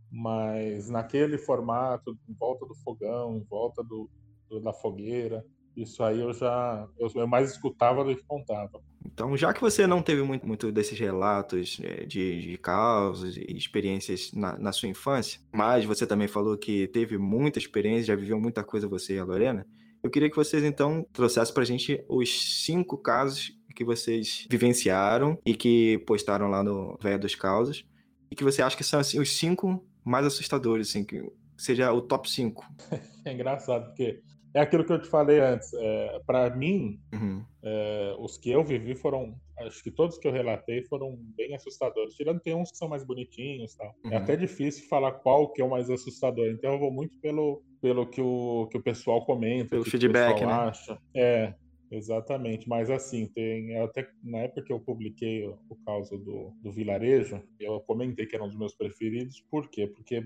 mas 0.10 0.90
naquele 0.90 1.38
formato, 1.38 2.18
em 2.28 2.34
volta 2.34 2.66
do 2.66 2.76
fogão, 2.76 3.38
em 3.38 3.44
volta 3.44 3.84
do, 3.84 4.10
do 4.50 4.60
da 4.60 4.74
fogueira, 4.74 5.46
isso 5.76 6.04
aí 6.04 6.20
eu 6.20 6.34
já 6.34 6.88
eu, 6.98 7.28
mais 7.28 7.52
escutava 7.52 8.04
do 8.04 8.16
que 8.16 8.24
contava. 8.24 8.82
Então, 9.06 9.36
já 9.36 9.54
que 9.54 9.62
você 9.62 9.86
não 9.86 10.02
teve 10.02 10.22
muito, 10.22 10.48
muito 10.48 10.72
desses 10.72 10.98
relatos 10.98 11.80
é, 11.84 12.06
de, 12.06 12.42
de 12.42 12.58
causas 12.58 13.36
e 13.36 13.46
experiências 13.56 14.32
na, 14.34 14.58
na, 14.58 14.72
sua 14.72 14.90
infância, 14.90 15.42
mas 15.52 15.86
você 15.86 16.08
também 16.08 16.28
falou 16.28 16.58
que 16.58 16.88
teve 16.88 17.18
muita 17.18 17.60
experiência, 17.60 18.06
já 18.06 18.16
viveu 18.16 18.40
muita 18.40 18.64
coisa 18.64 18.88
você 18.88 19.16
e 19.16 19.20
a 19.20 19.24
Lorena, 19.24 19.68
eu 20.02 20.10
queria 20.10 20.30
que 20.30 20.36
vocês 20.36 20.64
então 20.64 21.06
trouxessem 21.14 21.54
para 21.54 21.64
a 21.64 21.66
gente 21.66 22.04
os 22.10 22.64
cinco 22.66 22.98
casos 22.98 23.58
que 23.76 23.84
vocês 23.84 24.46
vivenciaram 24.50 25.38
e 25.46 25.56
que 25.56 25.98
postaram 26.00 26.48
lá 26.48 26.64
no 26.64 26.98
Véia 27.02 27.18
dos 27.18 27.36
Causas 27.36 27.84
e 28.30 28.36
que 28.36 28.44
você 28.44 28.62
acha 28.62 28.78
que 28.78 28.84
são 28.84 29.00
assim, 29.00 29.20
os 29.20 29.38
cinco 29.38 29.86
mais 30.04 30.26
assustadores, 30.26 30.90
assim, 30.90 31.04
que 31.04 31.24
seja 31.58 31.92
o 31.92 32.02
top 32.02 32.30
5. 32.30 32.66
É 33.26 33.32
engraçado, 33.32 33.86
porque 33.86 34.22
é 34.54 34.62
aquilo 34.62 34.86
que 34.86 34.94
eu 34.94 35.02
te 35.02 35.08
falei 35.08 35.40
antes. 35.40 35.74
É, 35.74 36.22
para 36.26 36.56
mim, 36.56 37.00
uhum. 37.12 37.44
é, 37.64 38.16
os 38.20 38.38
que 38.38 38.52
eu 38.52 38.64
vivi 38.64 38.94
foram. 38.94 39.36
Acho 39.60 39.84
que 39.84 39.92
todos 39.92 40.18
que 40.18 40.28
eu 40.28 40.32
relatei 40.32 40.84
foram 40.84 41.18
bem 41.36 41.56
assustadores. 41.56 42.14
Tirando 42.14 42.40
tem 42.40 42.56
uns 42.56 42.72
que 42.72 42.78
são 42.78 42.88
mais 42.88 43.04
bonitinhos 43.04 43.76
tal. 43.76 43.88
É 43.88 44.08
uhum. 44.08 44.14
É 44.14 44.18
até 44.18 44.36
difícil 44.36 44.88
falar 44.88 45.14
qual 45.14 45.52
que 45.52 45.62
é 45.62 45.66
o 45.66 45.70
mais 45.70 45.90
assustador. 45.90 46.48
Então 46.48 46.74
eu 46.74 46.80
vou 46.80 46.92
muito 46.92 47.18
pelo, 47.20 47.64
pelo 47.82 48.06
que, 48.06 48.22
o, 48.22 48.68
que 48.70 48.78
o 48.78 48.84
pessoal 48.84 49.26
comenta. 49.26 49.70
Pelo 49.70 49.86
feedback, 49.86 50.44
o 50.44 50.46
né? 50.46 50.54
Acha. 50.54 51.00
É, 51.16 51.54
exatamente. 51.90 52.70
Mas 52.70 52.92
assim, 52.92 53.26
tem. 53.34 53.76
Até 53.80 54.08
na 54.24 54.40
época 54.40 54.64
que 54.64 54.74
eu 54.74 54.80
publiquei 54.80 55.48
o, 55.48 55.58
o 55.68 55.76
caso 55.84 56.16
do, 56.20 56.54
do 56.62 56.72
vilarejo, 56.72 57.42
eu 57.60 57.80
comentei 57.82 58.28
que 58.28 58.36
era 58.36 58.44
um 58.44 58.50
dos 58.50 58.58
meus 58.58 58.76
preferidos. 58.76 59.44
Por 59.50 59.68
quê? 59.68 59.88
Porque 59.88 60.24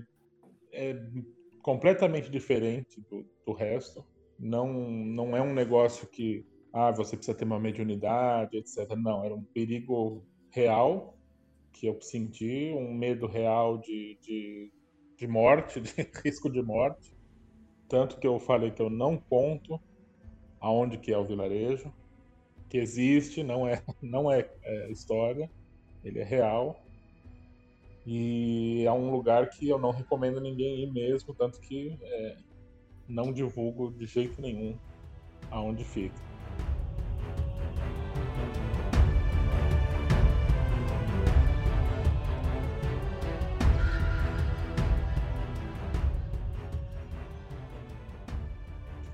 é 0.72 1.00
completamente 1.62 2.30
diferente 2.30 3.00
do, 3.10 3.26
do 3.46 3.52
resto 3.52 4.04
não, 4.38 4.72
não 4.90 5.36
é 5.36 5.42
um 5.42 5.52
negócio 5.52 6.06
que 6.06 6.46
ah, 6.72 6.90
você 6.90 7.16
precisa 7.16 7.36
ter 7.36 7.44
uma 7.44 7.58
mediunidade, 7.58 8.56
etc. 8.56 8.90
Não, 8.96 9.24
era 9.24 9.34
um 9.34 9.42
perigo 9.42 10.24
real 10.50 11.16
que 11.72 11.86
eu 11.86 12.00
senti, 12.00 12.72
um 12.76 12.92
medo 12.92 13.26
real 13.26 13.78
de, 13.78 14.18
de, 14.20 14.72
de 15.16 15.26
morte, 15.26 15.80
de 15.80 15.92
risco 16.24 16.50
de 16.50 16.62
morte. 16.62 17.16
Tanto 17.88 18.18
que 18.18 18.26
eu 18.26 18.38
falei 18.38 18.70
que 18.70 18.82
eu 18.82 18.90
não 18.90 19.16
conto 19.16 19.80
aonde 20.60 20.98
que 20.98 21.12
é 21.12 21.18
o 21.18 21.26
vilarejo, 21.26 21.92
que 22.68 22.78
existe, 22.78 23.42
não 23.42 23.66
é, 23.66 23.82
não 24.02 24.30
é, 24.30 24.48
é 24.62 24.90
história, 24.90 25.50
ele 26.04 26.18
é 26.18 26.24
real. 26.24 26.82
E 28.06 28.84
é 28.86 28.92
um 28.92 29.10
lugar 29.10 29.50
que 29.50 29.68
eu 29.68 29.78
não 29.78 29.90
recomendo 29.90 30.40
ninguém 30.40 30.82
ir 30.82 30.92
mesmo, 30.92 31.34
tanto 31.34 31.60
que 31.60 31.98
é, 32.00 32.36
não 33.08 33.32
divulgo 33.32 33.90
de 33.90 34.06
jeito 34.06 34.40
nenhum 34.42 34.76
aonde 35.50 35.82
fica. 35.82 36.14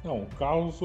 Não, 0.03 0.23
o 0.23 0.27
caos, 0.37 0.81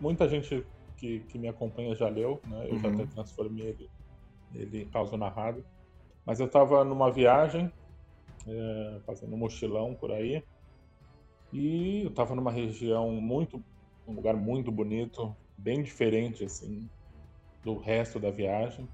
muita 0.00 0.28
gente 0.28 0.66
que, 0.96 1.20
que 1.20 1.38
me 1.38 1.46
acompanha 1.46 1.94
já 1.94 2.08
leu, 2.08 2.40
né? 2.48 2.66
Eu 2.68 2.74
uhum. 2.74 2.80
já 2.80 2.88
até 2.88 3.06
transformei 3.06 3.66
ele, 3.68 3.90
ele 4.54 4.82
em 4.82 4.88
caos 4.88 5.12
narrado. 5.12 5.64
Mas 6.24 6.40
eu 6.40 6.46
estava 6.46 6.82
numa 6.84 7.12
viagem, 7.12 7.70
é, 8.48 9.00
fazendo 9.06 9.34
um 9.34 9.38
mochilão 9.38 9.94
por 9.94 10.10
aí, 10.10 10.42
e 11.52 12.02
eu 12.04 12.10
estava 12.10 12.34
numa 12.34 12.50
região 12.50 13.10
muito, 13.12 13.62
um 14.06 14.14
lugar 14.14 14.36
muito 14.36 14.70
bonito, 14.70 15.34
bem 15.56 15.82
diferente 15.82 16.44
assim 16.44 16.88
do 17.62 17.76
resto 17.76 18.20
da 18.20 18.30
viagem. 18.30 18.88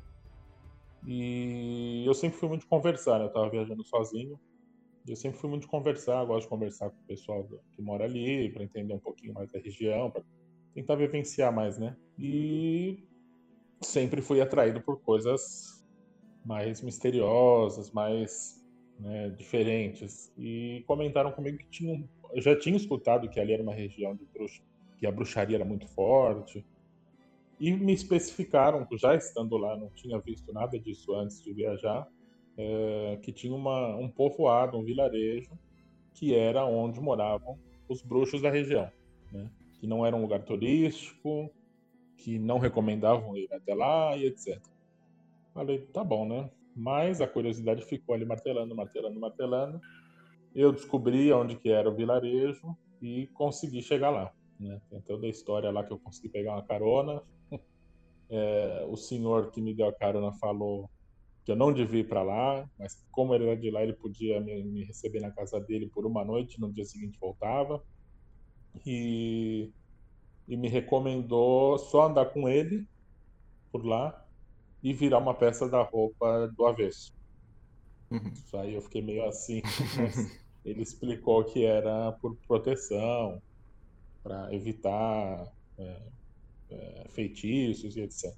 E 1.06 2.04
eu 2.06 2.14
sempre 2.14 2.38
fui 2.38 2.48
muito 2.48 2.66
conversar, 2.66 3.18
né? 3.18 3.24
Eu 3.24 3.28
estava 3.28 3.50
viajando 3.50 3.84
sozinho. 3.84 4.38
Eu 5.06 5.16
sempre 5.16 5.38
fui 5.38 5.50
muito 5.50 5.66
conversar, 5.66 6.24
gosto 6.24 6.44
de 6.44 6.48
conversar 6.48 6.90
com 6.90 6.96
o 6.96 7.06
pessoal 7.06 7.46
que 7.72 7.82
mora 7.82 8.04
ali, 8.04 8.50
para 8.52 8.62
entender 8.62 8.94
um 8.94 9.00
pouquinho 9.00 9.34
mais 9.34 9.50
da 9.50 9.58
região, 9.58 10.10
para 10.10 10.22
tentar 10.74 10.94
vivenciar 10.94 11.52
mais, 11.52 11.76
né? 11.76 11.96
E 12.16 13.04
sempre 13.80 14.22
fui 14.22 14.40
atraído 14.40 14.80
por 14.80 15.00
coisas 15.02 15.84
mais 16.44 16.80
misteriosas, 16.82 17.90
mais 17.90 18.64
né, 18.98 19.30
diferentes. 19.30 20.32
E 20.38 20.84
comentaram 20.86 21.32
comigo 21.32 21.58
que 21.58 21.68
tinham, 21.68 22.08
eu 22.32 22.42
já 22.42 22.56
tinha 22.58 22.76
escutado 22.76 23.28
que 23.28 23.38
ali 23.38 23.52
era 23.52 23.62
uma 23.62 23.74
região 23.74 24.14
de 24.14 24.24
bruxa, 24.26 24.62
que 24.98 25.06
a 25.06 25.12
bruxaria 25.12 25.56
era 25.56 25.64
muito 25.64 25.86
forte. 25.88 26.64
E 27.60 27.72
me 27.72 27.92
especificaram, 27.92 28.86
já 28.94 29.14
estando 29.14 29.56
lá, 29.56 29.76
não 29.76 29.88
tinha 29.90 30.18
visto 30.18 30.52
nada 30.52 30.78
disso 30.78 31.14
antes 31.14 31.42
de 31.42 31.52
viajar, 31.52 32.08
é, 32.56 33.18
que 33.22 33.32
tinha 33.32 33.54
uma, 33.54 33.96
um 33.96 34.08
povoado, 34.08 34.76
um 34.76 34.82
vilarejo, 34.82 35.52
que 36.14 36.34
era 36.34 36.64
onde 36.64 37.00
moravam 37.00 37.58
os 37.88 38.02
bruxos 38.02 38.42
da 38.42 38.50
região, 38.50 38.90
né? 39.30 39.50
que 39.78 39.86
não 39.86 40.04
era 40.04 40.16
um 40.16 40.22
lugar 40.22 40.42
turístico, 40.42 41.50
que 42.16 42.38
não 42.38 42.58
recomendavam 42.58 43.36
ir 43.36 43.48
até 43.52 43.74
lá 43.74 44.16
e 44.16 44.26
etc. 44.26 44.60
Falei, 45.52 45.80
tá 45.92 46.02
bom, 46.02 46.26
né? 46.26 46.50
Mas 46.74 47.20
a 47.20 47.26
curiosidade 47.26 47.84
ficou 47.84 48.14
ali 48.14 48.24
martelando, 48.24 48.74
martelando, 48.74 49.20
martelando. 49.20 49.80
Eu 50.54 50.72
descobri 50.72 51.32
onde 51.32 51.56
que 51.56 51.70
era 51.70 51.88
o 51.88 51.94
vilarejo 51.94 52.76
e 53.00 53.26
consegui 53.28 53.82
chegar 53.82 54.10
lá. 54.10 54.32
Né? 54.58 54.80
Tem 54.90 55.00
toda 55.00 55.26
a 55.26 55.30
história 55.30 55.70
lá 55.70 55.84
que 55.84 55.92
eu 55.92 55.98
consegui 55.98 56.28
pegar 56.28 56.52
uma 56.52 56.64
carona. 56.64 57.22
É, 58.34 58.86
o 58.88 58.96
senhor 58.96 59.50
que 59.50 59.60
me 59.60 59.74
deu 59.74 59.86
a 59.86 59.92
carona 59.92 60.32
falou 60.32 60.88
que 61.44 61.52
eu 61.52 61.56
não 61.56 61.70
devia 61.70 62.00
ir 62.00 62.08
para 62.08 62.22
lá, 62.22 62.66
mas 62.78 63.04
como 63.10 63.34
ele 63.34 63.44
era 63.44 63.54
de 63.54 63.70
lá, 63.70 63.82
ele 63.82 63.92
podia 63.92 64.40
me, 64.40 64.64
me, 64.64 64.84
receber 64.84 65.20
na 65.20 65.30
casa 65.30 65.60
dele 65.60 65.90
por 65.92 66.06
uma 66.06 66.24
noite, 66.24 66.58
no 66.58 66.72
dia 66.72 66.86
seguinte 66.86 67.18
voltava. 67.20 67.84
E, 68.86 69.70
e 70.48 70.56
me 70.56 70.66
recomendou 70.66 71.78
só 71.78 72.06
andar 72.06 72.32
com 72.32 72.48
ele 72.48 72.88
por 73.70 73.84
lá 73.84 74.26
e 74.82 74.92
virar 74.92 75.18
uma 75.18 75.34
peça 75.34 75.68
da 75.68 75.82
roupa 75.82 76.48
do 76.56 76.64
avesso. 76.64 77.14
Uhum. 78.10 78.32
Isso 78.32 78.56
aí 78.56 78.74
eu 78.74 78.82
fiquei 78.82 79.02
meio 79.02 79.24
assim, 79.26 79.62
ele 80.64 80.82
explicou 80.82 81.44
que 81.44 81.64
era 81.64 82.12
por 82.12 82.36
proteção, 82.46 83.42
para 84.22 84.54
evitar 84.54 85.52
é, 85.78 86.02
é, 86.70 87.08
feitiços 87.10 87.96
e 87.96 88.00
etc. 88.00 88.32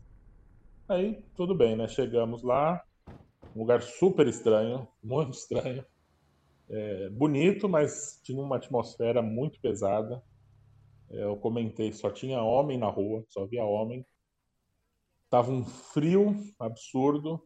Aí 0.89 1.23
tudo 1.37 1.55
bem, 1.55 1.77
né? 1.77 1.87
Chegamos 1.89 2.43
lá, 2.43 2.83
um 3.55 3.61
lugar 3.61 3.83
super 3.83 4.27
estranho, 4.27 4.89
muito 5.03 5.35
estranho. 5.35 5.85
É, 6.69 7.11
bonito, 7.11 7.69
mas 7.69 8.21
tinha 8.25 8.41
uma 8.41 8.57
atmosfera 8.57 9.21
muito 9.21 9.61
pesada. 9.61 10.23
É, 11.11 11.25
eu 11.25 11.37
comentei, 11.37 11.93
só 11.93 12.11
tinha 12.11 12.43
homem 12.43 12.79
na 12.79 12.89
rua, 12.89 13.25
só 13.29 13.45
via 13.45 13.65
homem. 13.65 14.05
Tava 15.29 15.51
um 15.51 15.65
frio 15.65 16.35
absurdo, 16.59 17.43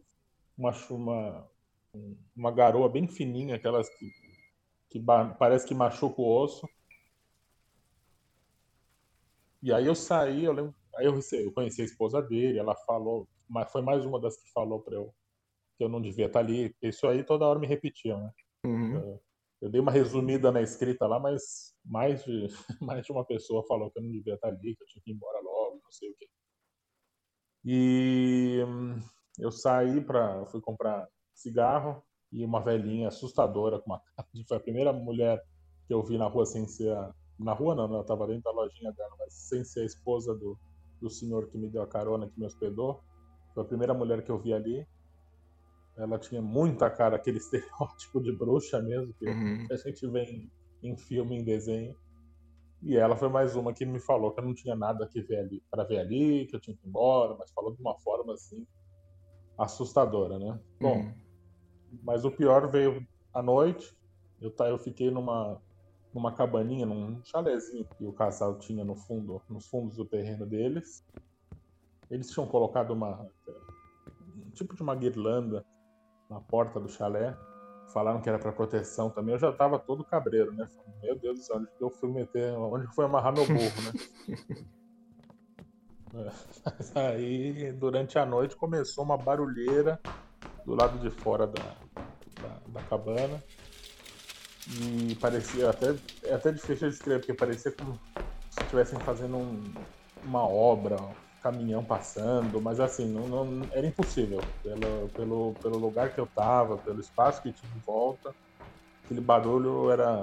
uma, 0.56 0.72
uma, 0.90 1.50
uma 2.36 2.52
garoa 2.52 2.88
bem 2.88 3.08
fininha, 3.08 3.56
aquelas 3.56 3.88
que, 3.88 4.10
que 4.90 5.02
parece 5.38 5.66
que 5.66 5.74
machuca 5.74 6.20
o 6.20 6.42
osso. 6.42 6.68
E 9.62 9.72
aí 9.72 9.86
eu 9.86 9.94
saí, 9.94 10.44
eu 10.44 10.52
lembro, 10.52 10.74
aí 10.96 11.06
eu, 11.06 11.18
eu 11.32 11.52
conheci 11.52 11.82
a 11.82 11.84
esposa 11.84 12.22
dele, 12.22 12.58
ela 12.58 12.76
falou, 12.86 13.28
mas 13.48 13.70
foi 13.70 13.82
mais 13.82 14.04
uma 14.04 14.20
das 14.20 14.36
que 14.36 14.50
falou 14.52 14.80
para 14.80 14.94
eu 14.94 15.14
que 15.76 15.84
eu 15.84 15.88
não 15.88 16.02
devia 16.02 16.26
estar 16.26 16.40
ali. 16.40 16.74
Isso 16.82 17.06
aí 17.06 17.22
toda 17.22 17.46
hora 17.46 17.58
me 17.58 17.66
repetiam, 17.66 18.20
né? 18.20 18.32
Uhum. 18.66 18.94
Eu, 18.96 19.22
eu, 19.62 19.70
dei 19.70 19.80
uma 19.80 19.92
resumida 19.92 20.50
na 20.50 20.60
escrita 20.60 21.06
lá, 21.06 21.20
mas 21.20 21.72
mais 21.84 22.24
de, 22.24 22.48
mais 22.82 23.06
de 23.06 23.12
uma 23.12 23.24
pessoa 23.24 23.64
falou 23.66 23.88
que 23.90 23.98
eu 23.98 24.02
não 24.02 24.10
devia 24.10 24.34
estar 24.34 24.48
ali, 24.48 24.74
que 24.74 24.82
eu 24.82 24.86
tinha 24.88 25.02
que 25.02 25.12
ir 25.12 25.14
embora 25.14 25.40
logo, 25.40 25.80
não 25.82 25.90
sei 25.92 26.10
o 26.10 26.14
quê. 26.16 26.28
E 27.64 28.64
hum, 28.66 29.00
eu 29.38 29.52
saí 29.52 30.00
para, 30.00 30.44
fui 30.46 30.60
comprar 30.60 31.08
cigarro 31.32 32.02
e 32.30 32.44
uma 32.44 32.60
velhinha 32.60 33.08
assustadora 33.08 33.78
com 33.78 33.90
uma 33.90 34.02
foi 34.46 34.56
a 34.56 34.60
primeira 34.60 34.92
mulher 34.92 35.42
que 35.86 35.94
eu 35.94 36.02
vi 36.02 36.18
na 36.18 36.26
rua 36.26 36.44
sem 36.44 36.66
ser 36.66 36.92
a, 36.92 37.14
na 37.38 37.52
rua 37.52 37.74
não, 37.74 37.84
ela 37.84 38.00
estava 38.00 38.26
dentro 38.26 38.42
da 38.42 38.50
lojinha 38.50 38.92
dela, 38.92 39.14
mas 39.18 39.32
sem 39.32 39.64
ser 39.64 39.80
a 39.80 39.86
esposa 39.86 40.34
do, 40.34 40.58
do 41.00 41.08
senhor 41.08 41.48
que 41.48 41.56
me 41.56 41.68
deu 41.68 41.82
a 41.82 41.86
carona, 41.86 42.28
que 42.28 42.38
me 42.38 42.46
hospedou. 42.46 43.00
Foi 43.54 43.62
a 43.62 43.66
primeira 43.66 43.94
mulher 43.94 44.24
que 44.24 44.30
eu 44.30 44.38
vi 44.38 44.52
ali. 44.52 44.86
Ela 45.96 46.18
tinha 46.18 46.42
muita 46.42 46.90
cara, 46.90 47.16
aquele 47.16 47.38
estereótipo 47.38 48.20
de 48.20 48.32
bruxa 48.32 48.80
mesmo, 48.82 49.14
que 49.14 49.28
uhum. 49.28 49.66
a 49.70 49.76
gente 49.76 50.06
vê 50.08 50.24
em, 50.24 50.50
em 50.82 50.96
filme, 50.96 51.36
em 51.36 51.44
desenho. 51.44 51.94
E 52.82 52.96
ela 52.96 53.16
foi 53.16 53.28
mais 53.28 53.56
uma 53.56 53.72
que 53.72 53.84
me 53.84 54.00
falou 54.00 54.32
que 54.32 54.40
eu 54.40 54.44
não 54.44 54.54
tinha 54.54 54.74
nada 54.74 55.08
que 55.08 55.20
ver 55.22 55.40
ali, 55.40 55.62
para 55.70 55.84
ver 55.84 55.98
ali, 55.98 56.46
que 56.46 56.54
eu 56.54 56.60
tinha 56.60 56.76
que 56.76 56.86
ir 56.86 56.88
embora, 56.88 57.36
mas 57.36 57.50
falou 57.52 57.74
de 57.74 57.80
uma 57.80 57.96
forma 57.98 58.34
assim 58.34 58.66
assustadora, 59.58 60.38
né? 60.38 60.60
Bom, 60.80 60.98
uhum. 60.98 61.14
Mas 62.02 62.24
o 62.24 62.30
pior 62.30 62.70
veio 62.70 63.06
à 63.32 63.42
noite. 63.42 63.96
Eu 64.40 64.50
tá, 64.50 64.68
eu 64.68 64.78
fiquei 64.78 65.10
numa 65.10 65.60
numa 66.14 66.32
cabaninha, 66.32 66.86
num 66.86 67.22
chalezinho 67.24 67.86
que 67.96 68.04
o 68.04 68.12
casal 68.12 68.58
tinha 68.58 68.82
no 68.84 68.96
fundo, 68.96 69.42
nos 69.48 69.66
fundos 69.66 69.96
do 69.96 70.04
terreno 70.04 70.46
deles. 70.46 71.04
Eles 72.10 72.30
tinham 72.30 72.46
colocado 72.46 72.92
uma 72.92 73.28
um 74.46 74.50
tipo 74.50 74.74
de 74.74 74.82
uma 74.82 74.94
guirlanda 74.94 75.64
na 76.30 76.40
porta 76.40 76.80
do 76.80 76.88
chalé. 76.88 77.36
Falaram 77.92 78.20
que 78.20 78.28
era 78.28 78.38
para 78.38 78.52
proteção 78.52 79.10
também. 79.10 79.34
Eu 79.34 79.38
já 79.38 79.52
tava 79.52 79.78
todo 79.78 80.04
cabreiro, 80.04 80.52
né? 80.52 80.68
Meu 81.02 81.18
Deus 81.18 81.38
do 81.38 81.44
céu, 81.44 81.56
onde 81.56 81.68
eu 81.80 81.90
fui 81.90 82.10
meter, 82.10 82.52
onde 82.54 82.86
foi 82.94 83.04
amarrar 83.04 83.32
meu 83.32 83.46
burro, 83.46 83.82
né? 83.82 84.66
Mas 86.64 86.96
aí, 86.96 87.72
durante 87.72 88.18
a 88.18 88.26
noite, 88.26 88.56
começou 88.56 89.04
uma 89.04 89.16
barulheira 89.16 90.00
do 90.68 90.74
lado 90.74 90.98
de 90.98 91.10
fora 91.10 91.46
da, 91.46 91.76
da, 92.40 92.60
da 92.68 92.82
cabana. 92.82 93.42
E 94.66 95.16
parecia 95.16 95.70
até, 95.70 95.86
é 96.24 96.34
até 96.34 96.52
difícil 96.52 96.88
de 96.90 96.94
escrever, 96.94 97.20
porque 97.20 97.34
parecia 97.34 97.72
como 97.72 97.94
se 98.50 98.62
estivessem 98.64 99.00
fazendo 99.00 99.38
um, 99.38 99.62
uma 100.22 100.46
obra, 100.46 100.96
caminhão 101.40 101.82
passando, 101.84 102.60
mas 102.60 102.80
assim, 102.80 103.10
não, 103.10 103.26
não, 103.28 103.68
era 103.72 103.86
impossível. 103.86 104.40
Pelo, 104.62 105.08
pelo, 105.10 105.54
pelo 105.62 105.78
lugar 105.78 106.14
que 106.14 106.20
eu 106.20 106.26
tava, 106.26 106.76
pelo 106.78 107.00
espaço 107.00 107.42
que 107.42 107.52
tinha 107.52 107.72
em 107.74 107.80
volta, 107.80 108.34
aquele 109.04 109.20
barulho 109.22 109.90
era. 109.90 110.22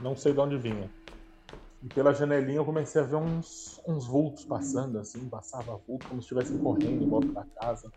não 0.00 0.16
sei 0.16 0.32
de 0.32 0.40
onde 0.40 0.58
vinha. 0.58 0.90
E 1.82 1.88
pela 1.88 2.12
janelinha 2.12 2.58
eu 2.58 2.64
comecei 2.64 3.00
a 3.00 3.04
ver 3.04 3.16
uns, 3.16 3.80
uns 3.86 4.06
vultos 4.06 4.44
passando, 4.44 4.98
assim, 4.98 5.28
passava 5.28 5.76
vulto 5.86 6.06
como 6.08 6.20
se 6.20 6.26
estivessem 6.26 6.58
correndo 6.58 7.02
em 7.02 7.08
volta 7.08 7.32
da 7.32 7.46
casa. 7.56 7.90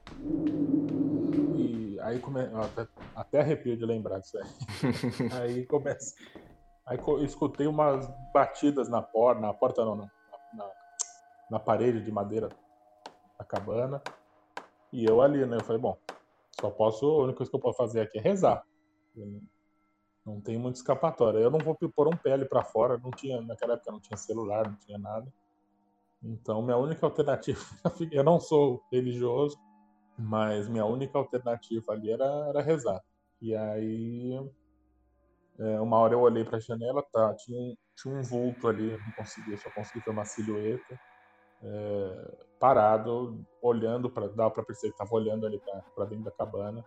E 1.57 1.99
aí 2.01 2.19
come... 2.19 2.41
até, 2.41 2.87
até 3.15 3.39
arrepio 3.41 3.75
de 3.75 3.85
lembrar 3.85 4.19
disso 4.19 4.37
aí. 4.37 4.45
aí 5.33 5.65
começa. 5.65 6.15
Aí 6.85 6.97
eu 7.05 7.23
escutei 7.23 7.67
umas 7.67 8.09
batidas 8.33 8.87
na 8.87 9.01
porta, 9.01 9.41
na 9.41 9.53
porta 9.53 9.83
não, 9.83 9.95
na, 9.95 10.09
na 10.53 10.69
na 11.53 11.59
parede 11.59 12.01
de 12.01 12.11
madeira 12.11 12.49
da 13.37 13.45
cabana. 13.45 14.01
E 14.91 15.05
eu 15.05 15.21
ali, 15.21 15.45
né? 15.45 15.57
Eu 15.57 15.63
falei, 15.63 15.79
bom, 15.79 15.95
só 16.59 16.71
posso, 16.71 17.05
a 17.05 17.23
única 17.23 17.37
coisa 17.37 17.49
que 17.51 17.55
eu 17.55 17.61
posso 17.61 17.77
fazer 17.77 18.01
aqui 18.01 18.17
é 18.17 18.21
rezar. 18.21 18.63
Não 20.25 20.39
tem 20.39 20.57
muito 20.57 20.75
escapatória. 20.75 21.39
Eu 21.39 21.51
não 21.51 21.59
vou 21.59 21.75
pôr 21.75 22.07
um 22.07 22.17
pele 22.17 22.45
para 22.45 22.63
fora, 22.63 22.97
não 22.97 23.11
tinha, 23.11 23.41
naquela 23.41 23.73
época 23.73 23.91
não 23.91 23.99
tinha 23.99 24.17
celular, 24.17 24.67
não 24.67 24.77
tinha 24.77 24.97
nada. 24.97 25.31
Então, 26.23 26.61
minha 26.61 26.77
única 26.77 27.05
alternativa, 27.05 27.59
eu 28.11 28.23
não 28.23 28.39
sou 28.39 28.81
religioso, 28.89 29.57
mas 30.17 30.69
minha 30.69 30.85
única 30.85 31.17
alternativa 31.17 31.91
ali 31.91 32.11
era, 32.11 32.25
era 32.47 32.61
rezar. 32.61 33.03
E 33.41 33.53
aí, 33.53 34.39
é, 35.59 35.79
uma 35.81 35.97
hora 35.97 36.13
eu 36.13 36.21
olhei 36.21 36.45
para 36.45 36.57
a 36.57 36.61
janela, 36.61 37.03
tá, 37.11 37.33
tinha 37.35 37.59
um, 37.59 37.75
tinha 37.95 38.15
um 38.15 38.21
vulto 38.21 38.69
ali, 38.69 38.91
não 38.91 39.11
consegui, 39.17 39.57
só 39.57 39.69
consegui 39.71 39.99
ver 39.99 40.11
uma 40.11 40.23
silhueta. 40.23 40.99
É, 41.61 42.37
parado, 42.59 43.45
olhando 43.61 44.09
para 44.09 44.27
dava 44.29 44.51
para 44.51 44.63
perceber 44.63 44.93
que 44.93 45.01
estava 45.01 45.13
olhando 45.13 45.45
ali 45.45 45.61
para 45.93 46.05
dentro 46.05 46.25
da 46.25 46.31
cabana. 46.31 46.83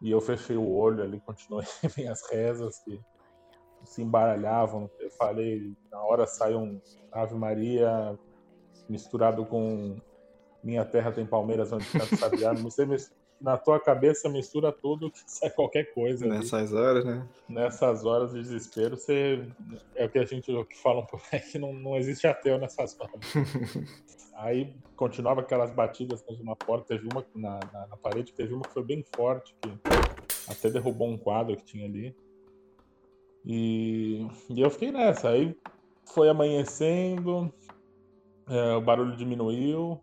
E 0.00 0.10
eu 0.10 0.20
fechei 0.20 0.56
o 0.56 0.70
olho 0.70 1.02
ali, 1.02 1.20
continuei 1.20 1.66
minhas 1.96 2.22
rezas 2.30 2.78
que 2.80 3.00
se 3.84 4.02
embaralhavam. 4.02 4.90
Eu 4.98 5.10
falei, 5.12 5.76
na 5.90 6.00
hora 6.02 6.26
saiu 6.26 6.58
um 6.58 6.80
Ave 7.10 7.34
Maria 7.34 8.18
misturado 8.88 9.44
com 9.44 9.96
Minha 10.62 10.84
Terra 10.84 11.12
tem 11.12 11.26
Palmeiras 11.26 11.72
onde 11.72 11.86
canta 11.90 12.16
Sabiá. 12.16 12.52
Você 12.54 12.86
na 13.40 13.56
tua 13.56 13.78
cabeça 13.78 14.28
mistura 14.28 14.72
tudo 14.72 15.10
que 15.10 15.20
sai 15.26 15.50
qualquer 15.50 15.92
coisa. 15.92 16.26
Nessas 16.26 16.72
ali. 16.72 16.80
horas, 16.80 17.04
né? 17.04 17.28
Nessas 17.48 18.04
horas 18.04 18.32
de 18.32 18.42
desespero, 18.42 18.96
você 18.96 19.46
é 19.94 20.06
o 20.06 20.08
que 20.08 20.18
a 20.18 20.24
gente 20.24 20.52
que 20.64 20.76
fala 20.78 21.00
um 21.00 21.06
pouco 21.06 21.24
é 21.32 21.38
que 21.38 21.58
não, 21.58 21.72
não 21.72 21.96
existe 21.96 22.26
ateu 22.26 22.58
nessas 22.58 22.98
horas. 22.98 23.14
Aí 24.34 24.72
continuava 24.94 25.40
aquelas 25.40 25.72
batidas 25.72 26.24
na 26.44 26.54
porta, 26.54 26.96
teve 26.96 27.08
uma 27.12 27.26
na, 27.34 27.58
na, 27.72 27.86
na, 27.88 27.96
parede, 27.96 28.32
teve 28.32 28.54
uma 28.54 28.62
que 28.62 28.72
foi 28.72 28.84
bem 28.84 29.04
forte, 29.16 29.52
que 29.60 29.68
até 30.48 30.70
derrubou 30.70 31.08
um 31.08 31.18
quadro 31.18 31.56
que 31.56 31.64
tinha 31.64 31.84
ali. 31.84 32.14
E, 33.44 34.28
e 34.48 34.60
eu 34.60 34.70
fiquei 34.70 34.92
nessa. 34.92 35.30
Aí 35.30 35.56
foi 36.04 36.28
amanhecendo, 36.28 37.52
é, 38.48 38.74
o 38.74 38.80
barulho 38.80 39.16
diminuiu, 39.16 40.00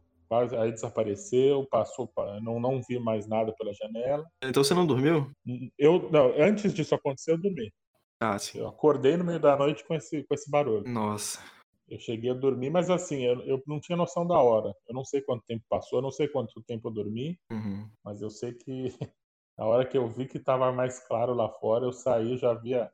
aí 0.60 0.72
desapareceu, 0.72 1.66
passou, 1.70 2.12
não, 2.42 2.60
não 2.60 2.82
vi 2.82 3.00
mais 3.00 3.28
nada 3.28 3.54
pela 3.54 3.74
janela. 3.74 4.26
Então 4.44 4.64
você 4.64 4.74
não 4.74 4.86
dormiu? 4.86 5.32
Eu, 5.78 6.10
não, 6.12 6.34
antes 6.38 6.74
disso 6.74 6.96
acontecer, 6.96 7.32
eu 7.32 7.38
dormi. 7.38 7.72
Ah, 8.20 8.40
sim. 8.40 8.60
Eu 8.60 8.68
acordei 8.68 9.18
no 9.18 9.24
meio 9.24 9.40
da 9.40 9.56
noite 9.58 9.84
com 9.86 9.94
esse, 9.94 10.24
com 10.24 10.34
esse 10.34 10.50
barulho. 10.50 10.90
Nossa. 10.90 11.40
Eu 11.88 12.00
cheguei 12.00 12.32
a 12.32 12.34
dormir, 12.34 12.70
mas 12.70 12.90
assim, 12.90 13.24
eu, 13.24 13.42
eu 13.42 13.64
não 13.68 13.80
tinha 13.80 13.96
noção 13.96 14.26
da 14.26 14.38
hora. 14.40 14.74
Eu 14.88 14.96
não 14.96 15.06
sei 15.06 15.22
quanto 15.22 15.44
tempo 15.46 15.64
passou, 15.70 16.00
eu 16.00 16.04
não 16.04 16.12
sei 16.12 16.28
quanto 16.28 16.62
tempo 16.64 16.88
eu 16.88 16.94
dormi, 16.94 17.40
uhum. 17.52 17.88
mas 18.04 18.22
eu 18.22 18.30
sei 18.30 18.54
que 18.54 18.88
a 19.58 19.66
hora 19.66 19.86
que 19.86 19.98
eu 19.98 20.10
vi 20.10 20.26
que 20.26 20.38
estava 20.38 20.72
mais 20.72 21.00
claro 21.08 21.34
lá 21.34 21.48
fora, 21.50 21.86
eu 21.86 21.94
saí, 21.94 22.38
já 22.38 22.54
via 22.54 22.92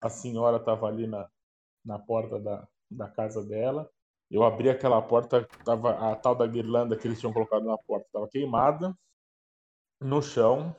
a 0.00 0.10
senhora 0.10 0.58
estava 0.58 0.86
ali 0.86 1.06
na, 1.06 1.26
na 1.82 1.98
porta 1.98 2.38
da, 2.38 2.68
da 2.90 3.08
casa 3.08 3.42
dela. 3.42 3.88
Eu 4.34 4.42
abri 4.42 4.68
aquela 4.68 5.00
porta, 5.00 5.46
tava 5.64 6.10
a 6.10 6.16
tal 6.16 6.34
da 6.34 6.44
guirlanda 6.44 6.98
que 6.98 7.06
eles 7.06 7.20
tinham 7.20 7.32
colocado 7.32 7.64
na 7.64 7.78
porta, 7.78 8.04
estava 8.06 8.28
queimada 8.28 8.92
no 10.00 10.20
chão. 10.20 10.74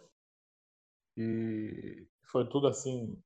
E 1.15 2.05
foi 2.23 2.45
tudo 2.49 2.67
assim, 2.67 3.17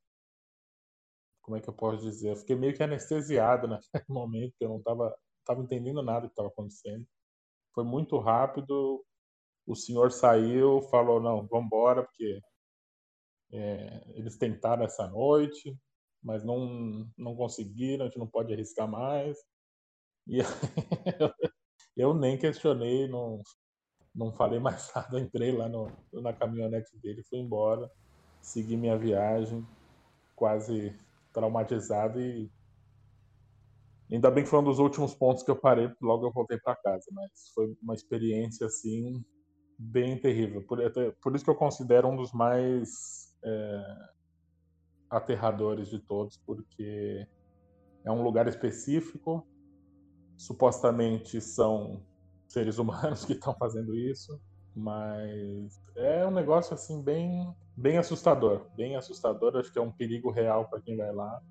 como 1.41 1.57
é 1.57 1.59
que 1.59 1.67
eu 1.67 1.73
posso 1.73 2.03
dizer? 2.03 2.29
Eu 2.29 2.35
fiquei 2.35 2.55
meio 2.55 2.75
que 2.75 2.83
anestesiado 2.83 3.67
naquele 3.67 4.03
momento, 4.07 4.53
eu 4.59 4.69
não 4.69 4.77
estava 4.77 5.17
tava 5.43 5.63
entendendo 5.63 6.03
nada 6.03 6.27
que 6.27 6.33
estava 6.33 6.49
acontecendo. 6.49 7.07
Foi 7.73 7.83
muito 7.83 8.19
rápido. 8.19 9.03
O 9.65 9.75
senhor 9.75 10.11
saiu, 10.11 10.83
falou: 10.91 11.19
não, 11.19 11.47
vamos 11.47 11.65
embora, 11.65 12.03
porque 12.03 12.39
é, 13.51 14.03
eles 14.15 14.37
tentaram 14.37 14.83
essa 14.83 15.07
noite, 15.07 15.75
mas 16.21 16.43
não, 16.43 17.09
não 17.17 17.35
conseguiram, 17.35 18.05
a 18.05 18.07
gente 18.09 18.19
não 18.19 18.27
pode 18.27 18.53
arriscar 18.53 18.87
mais. 18.87 19.39
E 20.29 20.39
eu 21.97 22.13
nem 22.13 22.37
questionei, 22.37 23.07
não, 23.07 23.41
não 24.13 24.31
falei 24.31 24.59
mais 24.59 24.91
nada, 24.95 25.19
entrei 25.19 25.51
lá 25.51 25.67
no, 25.67 25.91
na 26.13 26.31
caminhonete 26.31 26.95
dele, 26.99 27.23
fui 27.23 27.39
embora, 27.39 27.89
segui 28.39 28.77
minha 28.77 28.95
viagem, 28.95 29.65
quase 30.35 30.95
traumatizado 31.33 32.21
e 32.21 32.49
ainda 34.11 34.29
bem 34.29 34.43
que 34.43 34.49
foi 34.49 34.59
um 34.59 34.63
dos 34.63 34.79
últimos 34.79 35.15
pontos 35.15 35.43
que 35.43 35.49
eu 35.49 35.55
parei, 35.55 35.91
logo 35.99 36.27
eu 36.27 36.31
voltei 36.31 36.59
para 36.59 36.75
casa, 36.75 37.05
mas 37.11 37.31
foi 37.53 37.75
uma 37.81 37.95
experiência 37.95 38.67
assim 38.67 39.23
bem 39.77 40.19
terrível. 40.19 40.61
Por, 40.61 40.79
por 41.21 41.35
isso 41.35 41.43
que 41.43 41.49
eu 41.49 41.55
considero 41.55 42.07
um 42.07 42.15
dos 42.15 42.31
mais 42.33 43.35
é, 43.43 44.09
aterradores 45.09 45.89
de 45.89 45.99
todos, 45.99 46.37
porque 46.45 47.27
é 48.03 48.11
um 48.11 48.21
lugar 48.21 48.47
específico, 48.47 49.47
supostamente 50.39 51.41
são 51.41 52.01
seres 52.47 52.77
humanos 52.79 53.25
que 53.25 53.33
estão 53.33 53.53
fazendo 53.55 53.93
isso, 53.93 54.41
mas 54.73 55.79
é 55.97 56.25
um 56.25 56.31
negócio 56.31 56.73
assim 56.73 57.03
bem 57.03 57.53
bem 57.75 57.97
assustador, 57.97 58.65
bem 58.75 58.95
assustador. 58.95 59.57
Acho 59.57 59.71
que 59.71 59.77
é 59.77 59.81
um 59.81 59.91
perigo 59.91 60.31
real 60.31 60.69
para 60.69 60.81
quem 60.81 60.95
vai 60.95 61.13
lá. 61.13 61.41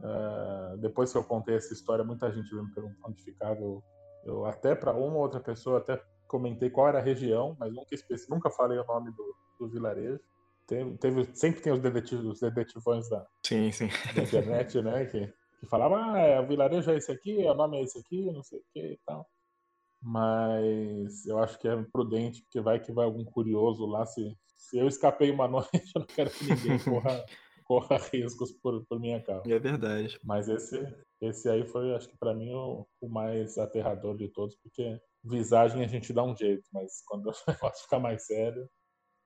Uh, 0.00 0.78
depois 0.78 1.10
que 1.10 1.18
eu 1.18 1.24
contei 1.24 1.56
essa 1.56 1.72
história, 1.72 2.04
muita 2.04 2.30
gente 2.32 2.48
veio 2.48 2.64
me 2.64 2.72
perguntando 2.72 2.98
onde 3.04 3.22
ficava. 3.22 3.60
Eu, 3.60 3.82
eu 4.24 4.46
até 4.46 4.74
para 4.74 4.92
uma 4.92 5.16
ou 5.16 5.22
outra 5.22 5.40
pessoa 5.40 5.78
até 5.78 6.00
comentei 6.28 6.70
qual 6.70 6.88
era 6.88 6.98
a 6.98 7.02
região, 7.02 7.56
mas 7.58 7.72
nunca 7.72 7.96
nunca 8.28 8.50
falei 8.50 8.78
o 8.78 8.86
nome 8.86 9.10
do, 9.10 9.34
do 9.58 9.68
vilarejo. 9.68 10.20
Teve, 10.66 10.98
teve, 10.98 11.28
sempre 11.34 11.60
tem 11.62 11.72
os, 11.72 11.80
detetivos, 11.80 12.24
os 12.26 12.40
detetivões 12.40 13.08
da, 13.08 13.26
sim, 13.44 13.72
sim. 13.72 13.88
da 14.14 14.22
internet, 14.22 14.82
né? 14.82 15.06
Que, 15.06 15.32
que 15.58 15.66
falavam, 15.66 15.98
ah, 15.98 16.18
é, 16.18 16.40
o 16.40 16.46
vilarejo 16.46 16.90
é 16.90 16.96
esse 16.96 17.10
aqui, 17.10 17.36
o 17.44 17.54
nome 17.54 17.78
é 17.78 17.82
esse 17.82 17.98
aqui, 17.98 18.30
não 18.30 18.42
sei 18.42 18.60
o 18.60 18.64
que 18.72 18.80
e 18.80 18.98
tal. 19.04 19.28
Mas 20.00 21.26
eu 21.26 21.38
acho 21.38 21.58
que 21.58 21.66
é 21.66 21.82
prudente, 21.92 22.42
porque 22.42 22.60
vai 22.60 22.80
que 22.80 22.92
vai 22.92 23.04
algum 23.04 23.24
curioso 23.24 23.84
lá. 23.84 24.06
Se, 24.06 24.36
se 24.56 24.78
eu 24.78 24.86
escapei 24.86 25.30
uma 25.30 25.48
noite, 25.48 25.90
eu 25.94 26.00
não 26.00 26.06
quero 26.06 26.30
que 26.30 26.44
ninguém 26.44 26.78
corra, 26.84 27.24
corra 27.64 27.98
riscos 28.12 28.52
por, 28.52 28.84
por 28.86 29.00
minha 29.00 29.20
causa. 29.22 29.52
É 29.52 29.58
verdade. 29.58 30.18
Mas 30.22 30.48
esse, 30.48 30.80
esse 31.20 31.48
aí 31.48 31.66
foi, 31.66 31.94
acho 31.94 32.08
que 32.08 32.16
para 32.16 32.34
mim, 32.34 32.52
o, 32.52 32.86
o, 33.00 33.08
mais 33.08 33.58
aterrador 33.58 34.16
de 34.16 34.28
todos, 34.28 34.56
porque 34.62 35.00
visagem 35.24 35.84
a 35.84 35.88
gente 35.88 36.12
dá 36.12 36.22
um 36.22 36.36
jeito, 36.36 36.64
mas 36.72 37.02
quando 37.04 37.26
o 37.30 37.34
negócio 37.46 37.82
fica 37.82 37.98
mais 37.98 38.26
sério, 38.26 38.68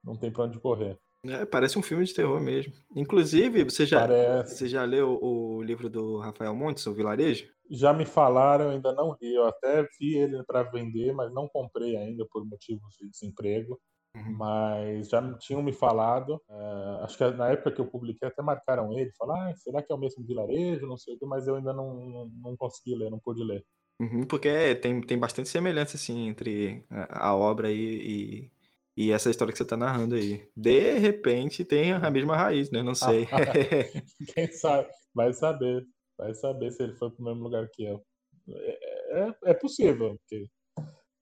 não 0.03 0.17
tem 0.17 0.33
pra 0.33 0.45
onde 0.45 0.59
correr. 0.59 0.99
É, 1.25 1.45
parece 1.45 1.79
um 1.79 1.83
filme 1.83 2.05
de 2.05 2.15
terror 2.15 2.41
mesmo. 2.41 2.73
Inclusive, 2.97 3.65
você 3.65 3.87
já, 3.87 4.07
você 4.43 4.67
já 4.67 4.85
leu 4.85 5.19
o 5.23 5.63
livro 5.63 5.89
do 5.89 6.19
Rafael 6.19 6.55
Montes, 6.55 6.87
O 6.87 6.95
Vilarejo? 6.95 7.47
Já 7.71 7.93
me 7.93 8.05
falaram, 8.05 8.71
ainda 8.71 8.93
não 8.93 9.17
li. 9.21 9.35
Eu 9.35 9.47
até 9.47 9.87
vi 9.99 10.17
ele 10.17 10.43
para 10.45 10.65
vender, 10.65 11.13
mas 11.13 11.33
não 11.33 11.49
comprei 11.49 11.97
ainda 11.97 12.27
por 12.31 12.45
motivos 12.45 12.97
de 13.01 13.09
desemprego. 13.09 13.81
Uhum. 14.17 14.37
Mas 14.37 15.09
já 15.09 15.23
tinham 15.39 15.63
me 15.63 15.73
falado. 15.73 16.43
Uh, 16.49 17.05
acho 17.05 17.17
que 17.17 17.31
na 17.31 17.49
época 17.51 17.71
que 17.71 17.81
eu 17.81 17.87
publiquei, 17.87 18.27
até 18.27 18.43
marcaram 18.43 18.93
ele. 18.93 19.13
Falaram, 19.13 19.51
ah, 19.51 19.57
será 19.57 19.81
que 19.81 19.93
é 19.93 19.95
o 19.95 19.99
mesmo 19.99 20.27
vilarejo? 20.27 20.87
Não 20.87 20.97
sei 20.97 21.15
o 21.15 21.19
que, 21.19 21.25
mas 21.25 21.47
eu 21.47 21.55
ainda 21.55 21.73
não, 21.73 21.95
não, 21.95 22.31
não 22.43 22.57
consegui 22.57 22.97
ler, 22.97 23.11
não 23.11 23.21
pude 23.21 23.43
ler. 23.43 23.65
Uhum, 24.01 24.25
porque 24.25 24.75
tem, 24.77 25.01
tem 25.01 25.19
bastante 25.19 25.49
semelhança 25.49 25.97
assim, 25.97 26.27
entre 26.27 26.85
a, 26.91 27.29
a 27.29 27.37
obra 27.37 27.71
e, 27.71 27.79
e 27.79 28.51
e 28.97 29.11
essa 29.11 29.31
história 29.31 29.53
que 29.53 29.57
você 29.57 29.63
está 29.63 29.77
narrando 29.77 30.15
aí. 30.15 30.47
De 30.57 30.99
repente 30.99 31.65
tem 31.65 31.93
a 31.93 32.11
mesma 32.11 32.37
raiz, 32.37 32.71
né? 32.71 32.83
Não 32.83 32.95
sei. 32.95 33.27
Quem 34.35 34.53
sabe? 34.53 34.89
Vai 35.15 35.33
saber. 35.33 35.87
Vai 36.19 36.35
saber 36.35 36.71
se 36.73 36.83
ele 36.83 36.95
foi 36.95 37.11
para 37.11 37.21
o 37.21 37.25
mesmo 37.25 37.43
lugar 37.43 37.69
que 37.73 37.85
eu. 37.85 38.03
É, 38.49 39.21
é, 39.21 39.35
é, 39.47 39.55
possível, 39.55 40.17
porque 40.19 40.47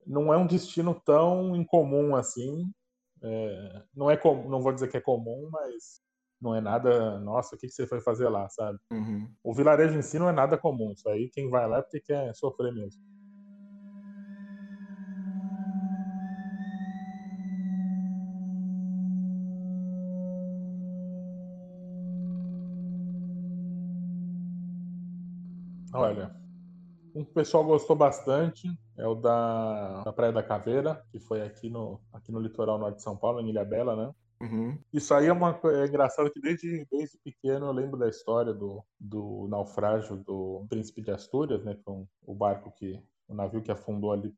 não 0.05 0.33
é 0.33 0.37
um 0.37 0.47
destino 0.47 0.99
tão 1.05 1.55
incomum 1.55 2.15
assim. 2.15 2.65
É, 3.23 3.83
não 3.95 4.09
é 4.09 4.17
com, 4.17 4.49
não 4.49 4.61
vou 4.61 4.73
dizer 4.73 4.89
que 4.89 4.97
é 4.97 5.01
comum, 5.01 5.49
mas 5.51 6.01
não 6.41 6.53
é 6.55 6.59
nada. 6.59 7.19
Nossa, 7.19 7.55
o 7.55 7.57
que, 7.57 7.67
que 7.67 7.73
você 7.73 7.87
foi 7.87 8.01
fazer 8.01 8.27
lá, 8.27 8.49
sabe? 8.49 8.79
Uhum. 8.91 9.31
O 9.43 9.53
vilarejo 9.53 9.97
em 9.97 10.01
si 10.01 10.19
não 10.19 10.27
é 10.27 10.33
nada 10.33 10.57
comum. 10.57 10.91
Isso 10.91 11.07
aí 11.07 11.29
quem 11.29 11.49
vai 11.49 11.67
lá 11.67 11.77
é 11.77 11.81
porque 11.81 12.01
quer 12.01 12.35
sofrer 12.35 12.73
mesmo. 12.73 13.01
Olha, 25.93 26.35
um 27.13 27.23
que 27.23 27.31
o 27.31 27.33
pessoal 27.33 27.63
gostou 27.63 27.95
bastante 27.95 28.67
é 28.97 29.05
o 29.05 29.15
da, 29.15 30.03
da 30.03 30.13
Praia 30.13 30.31
da 30.31 30.43
Caveira, 30.43 31.03
que 31.11 31.19
foi 31.19 31.41
aqui 31.41 31.69
no, 31.69 31.99
aqui 32.13 32.31
no 32.31 32.39
litoral 32.39 32.77
norte 32.77 32.97
de 32.97 33.03
São 33.03 33.17
Paulo, 33.17 33.41
em 33.41 33.49
Ilha 33.49 33.65
Bela, 33.65 33.95
né? 33.95 34.13
Uhum. 34.41 34.77
Isso 34.91 35.13
aí 35.13 35.27
é 35.27 35.33
uma 35.33 35.59
é 35.65 35.85
engraçado 35.85 36.31
que 36.31 36.41
desde, 36.41 36.87
desde 36.91 37.17
pequeno 37.19 37.67
eu 37.67 37.71
lembro 37.71 37.99
da 37.99 38.09
história 38.09 38.53
do, 38.53 38.83
do 38.99 39.47
naufrágio 39.47 40.17
do 40.17 40.65
Príncipe 40.67 41.01
de 41.01 41.11
Astúrias, 41.11 41.63
né? 41.63 41.77
Com 41.85 42.07
o 42.25 42.33
barco 42.33 42.71
que 42.71 42.99
o 43.27 43.35
navio 43.35 43.61
que 43.61 43.71
afundou 43.71 44.11
ali 44.11 44.33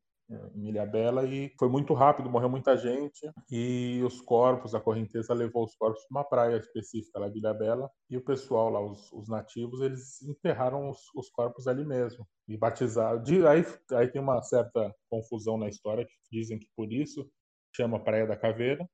em 0.54 0.68
Ilha 0.68 0.86
Bela 0.86 1.24
e 1.24 1.52
foi 1.58 1.68
muito 1.68 1.92
rápido, 1.92 2.30
morreu 2.30 2.48
muita 2.48 2.76
gente 2.76 3.30
e 3.50 4.02
os 4.04 4.20
corpos, 4.20 4.74
a 4.74 4.80
correnteza 4.80 5.34
levou 5.34 5.64
os 5.64 5.74
corpos 5.76 6.02
para 6.06 6.20
uma 6.20 6.24
praia 6.24 6.56
específica 6.56 7.18
lá 7.18 7.28
de 7.28 7.38
Ilha 7.38 7.52
Bela 7.52 7.90
e 8.08 8.16
o 8.16 8.24
pessoal 8.24 8.70
lá, 8.70 8.80
os, 8.80 9.12
os 9.12 9.28
nativos, 9.28 9.80
eles 9.80 10.22
enterraram 10.22 10.88
os, 10.88 10.98
os, 11.14 11.28
corpos 11.30 11.66
ali 11.66 11.84
mesmo 11.84 12.26
e 12.48 12.56
batizaram. 12.56 13.22
Aí, 13.48 13.64
aí 13.92 14.08
tem 14.08 14.20
uma 14.20 14.42
certa 14.42 14.94
confusão 15.10 15.58
na 15.58 15.68
história 15.68 16.04
que 16.04 16.14
dizem 16.30 16.58
que 16.58 16.68
por 16.74 16.92
isso 16.92 17.28
chama 17.74 18.02
Praia 18.02 18.26
da 18.26 18.36
Caveira. 18.36 18.88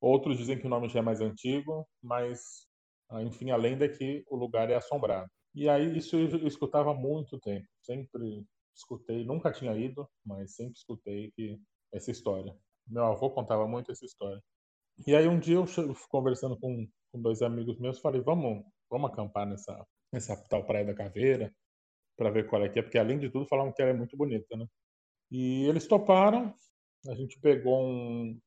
Outros 0.00 0.36
dizem 0.36 0.58
que 0.58 0.66
o 0.66 0.70
nome 0.70 0.88
já 0.88 0.98
é 0.98 1.02
mais 1.02 1.20
antigo, 1.20 1.88
mas 2.02 2.66
ah, 3.10 3.22
enfim, 3.22 3.50
a 3.50 3.56
lenda 3.56 3.86
é 3.86 3.88
que 3.88 4.24
o 4.28 4.36
lugar 4.36 4.70
é 4.70 4.74
assombrado. 4.74 5.30
E 5.54 5.68
aí 5.70 5.96
isso 5.96 6.16
eu 6.16 6.46
escutava 6.46 6.90
há 6.90 6.94
muito 6.94 7.40
tempo. 7.40 7.66
Sempre 7.80 8.44
escutei, 8.76 9.24
nunca 9.24 9.52
tinha 9.52 9.74
ido, 9.76 10.08
mas 10.24 10.54
sempre 10.54 10.74
escutei 10.74 11.32
que 11.32 11.58
essa 11.92 12.10
história. 12.10 12.54
Meu 12.86 13.04
avô 13.04 13.30
contava 13.30 13.66
muito 13.66 13.90
essa 13.90 14.04
história. 14.04 14.42
E 15.06 15.14
aí 15.14 15.26
um 15.26 15.38
dia 15.38 15.56
eu 15.56 15.66
conversando 16.08 16.58
com, 16.58 16.88
com 17.10 17.20
dois 17.20 17.42
amigos 17.42 17.78
meus, 17.78 17.98
falei, 17.98 18.20
vamos, 18.20 18.64
vamos 18.90 19.10
acampar 19.10 19.46
nessa, 19.46 19.86
nessa 20.12 20.36
tal 20.48 20.64
Praia 20.64 20.84
da 20.84 20.94
Caveira 20.94 21.52
para 22.16 22.30
ver 22.30 22.48
qual 22.48 22.64
é 22.64 22.68
que 22.68 22.78
é, 22.78 22.82
porque 22.82 22.98
além 22.98 23.18
de 23.18 23.28
tudo 23.30 23.46
falavam 23.46 23.72
que 23.72 23.82
ela 23.82 23.90
é 23.90 23.94
muito 23.94 24.16
bonita, 24.16 24.56
né? 24.56 24.66
E 25.30 25.66
eles 25.66 25.86
toparam, 25.86 26.54
a 27.08 27.14
gente 27.14 27.38
pegou 27.40 27.82
um, 27.82 28.40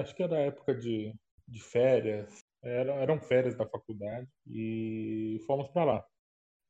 acho 0.00 0.14
que 0.14 0.22
era 0.22 0.38
época 0.38 0.74
de, 0.74 1.14
de 1.46 1.62
férias, 1.62 2.42
eram, 2.62 2.94
eram 2.94 3.20
férias 3.20 3.56
da 3.56 3.66
faculdade 3.66 4.28
e 4.46 5.40
fomos 5.46 5.68
para 5.68 5.84
lá, 5.84 6.06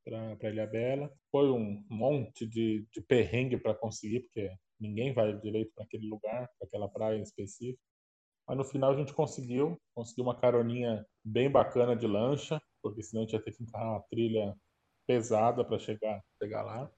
para 0.04 0.50
Ilha 0.50 0.66
Bela. 0.66 1.12
Foi 1.30 1.50
um 1.50 1.84
monte 1.88 2.46
de, 2.46 2.86
de 2.92 3.00
perrengue 3.02 3.56
para 3.56 3.74
conseguir, 3.74 4.20
porque 4.20 4.50
ninguém 4.78 5.12
vai 5.12 5.36
direito 5.38 5.72
para 5.74 5.84
aquele 5.84 6.08
lugar, 6.08 6.48
para 6.58 6.66
aquela 6.66 6.88
praia 6.88 7.18
em 7.18 7.22
específico. 7.22 7.80
Mas 8.46 8.56
no 8.58 8.64
final 8.64 8.92
a 8.92 8.96
gente 8.96 9.14
conseguiu, 9.14 9.80
conseguiu 9.94 10.24
uma 10.24 10.36
caroninha 10.36 11.06
bem 11.24 11.50
bacana 11.50 11.94
de 11.94 12.06
lancha, 12.06 12.60
porque 12.82 13.02
senão 13.02 13.22
a 13.22 13.24
gente 13.24 13.34
ia 13.34 13.42
ter 13.42 13.52
que 13.52 13.62
entrar 13.62 13.82
uma 13.82 14.02
trilha 14.10 14.56
pesada 15.06 15.64
para 15.64 15.78
chegar, 15.78 16.20
chegar 16.40 16.62
lá. 16.62 16.90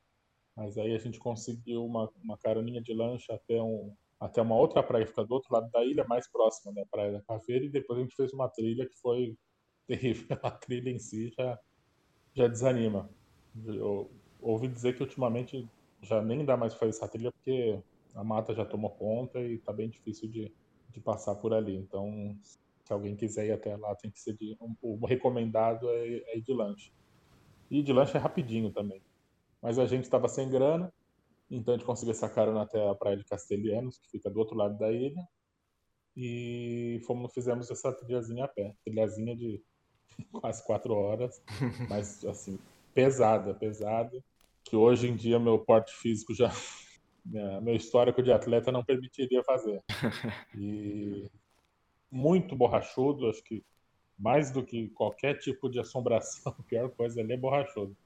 Mas 0.56 0.78
aí 0.78 0.94
a 0.94 0.98
gente 0.98 1.18
conseguiu 1.18 1.84
uma, 1.84 2.10
uma 2.22 2.38
caroninha 2.38 2.80
de 2.80 2.94
lancha 2.94 3.34
até, 3.34 3.60
um, 3.60 3.94
até 4.20 4.40
uma 4.40 4.56
outra 4.56 4.82
praia 4.82 5.04
que 5.04 5.10
fica 5.10 5.24
do 5.24 5.34
outro 5.34 5.52
lado 5.52 5.70
da 5.70 5.84
ilha, 5.84 6.04
mais 6.04 6.30
próxima 6.30 6.72
da 6.72 6.86
Praia 6.86 7.12
da 7.12 7.22
Caveira, 7.22 7.64
e 7.64 7.70
depois 7.70 7.98
a 7.98 8.02
gente 8.02 8.14
fez 8.14 8.32
uma 8.32 8.48
trilha 8.48 8.86
que 8.88 8.96
foi 9.00 9.36
terrível. 9.86 10.38
A 10.42 10.50
trilha 10.50 10.90
em 10.90 10.98
si 10.98 11.30
já, 11.36 11.58
já 12.34 12.48
desanima. 12.48 13.08
Eu 13.66 14.10
ouvi 14.40 14.68
dizer 14.68 14.96
que 14.96 15.02
ultimamente 15.02 15.68
já 16.02 16.20
nem 16.20 16.44
dá 16.44 16.56
mais 16.56 16.74
fazer 16.74 16.90
essa 16.90 17.08
trilha 17.08 17.32
porque 17.32 17.80
a 18.14 18.22
mata 18.22 18.54
já 18.54 18.64
tomou 18.64 18.90
conta 18.90 19.40
e 19.40 19.58
tá 19.58 19.72
bem 19.72 19.88
difícil 19.88 20.28
de, 20.28 20.52
de 20.90 21.00
passar 21.00 21.34
por 21.36 21.54
ali. 21.54 21.76
Então, 21.76 22.36
se 22.84 22.92
alguém 22.92 23.16
quiser 23.16 23.46
ir 23.46 23.52
até 23.52 23.76
lá, 23.76 23.94
tem 23.96 24.10
que 24.10 24.20
ser 24.20 24.34
de. 24.34 24.56
O 24.82 25.06
recomendado 25.06 25.88
é, 25.88 26.18
é 26.26 26.38
ir 26.38 26.42
de 26.42 26.52
lanche. 26.52 26.92
E 27.70 27.82
de 27.82 27.92
lanche 27.92 28.16
é 28.16 28.20
rapidinho 28.20 28.70
também. 28.70 29.02
Mas 29.62 29.78
a 29.78 29.86
gente 29.86 30.04
estava 30.04 30.28
sem 30.28 30.50
grana, 30.50 30.92
então 31.50 31.74
a 31.74 31.76
gente 31.76 31.86
conseguiu 31.86 32.12
essa 32.12 32.28
carona 32.28 32.62
até 32.62 32.86
a 32.88 32.94
praia 32.94 33.16
de 33.16 33.24
Castelhanos, 33.24 33.98
que 33.98 34.10
fica 34.10 34.28
do 34.28 34.38
outro 34.38 34.56
lado 34.56 34.76
da 34.78 34.92
ilha. 34.92 35.26
E 36.16 37.00
fomos, 37.06 37.32
fizemos 37.32 37.70
essa 37.70 37.92
trilhazinha 37.92 38.44
a 38.44 38.48
pé. 38.48 38.74
Trilhazinha 38.84 39.34
de 39.34 39.62
quase 40.32 40.64
quatro 40.64 40.94
horas, 40.94 41.42
mas 41.88 42.24
assim, 42.24 42.58
pesada, 42.92 43.54
pesada. 43.54 44.22
Que 44.64 44.76
hoje 44.76 45.08
em 45.08 45.16
dia 45.16 45.38
meu 45.38 45.58
porte 45.58 45.94
físico 45.94 46.34
já. 46.34 46.50
meu 47.62 47.74
histórico 47.74 48.22
de 48.22 48.32
atleta 48.32 48.72
não 48.72 48.84
permitiria 48.84 49.42
fazer. 49.42 49.82
E 50.56 51.28
muito 52.10 52.54
borrachudo, 52.54 53.28
acho 53.28 53.42
que 53.42 53.64
mais 54.16 54.50
do 54.50 54.64
que 54.64 54.88
qualquer 54.90 55.38
tipo 55.38 55.68
de 55.68 55.80
assombração, 55.80 56.54
a 56.58 56.62
pior 56.62 56.88
coisa 56.90 57.20
ali 57.20 57.32
é 57.32 57.36
borrachudo. 57.36 57.96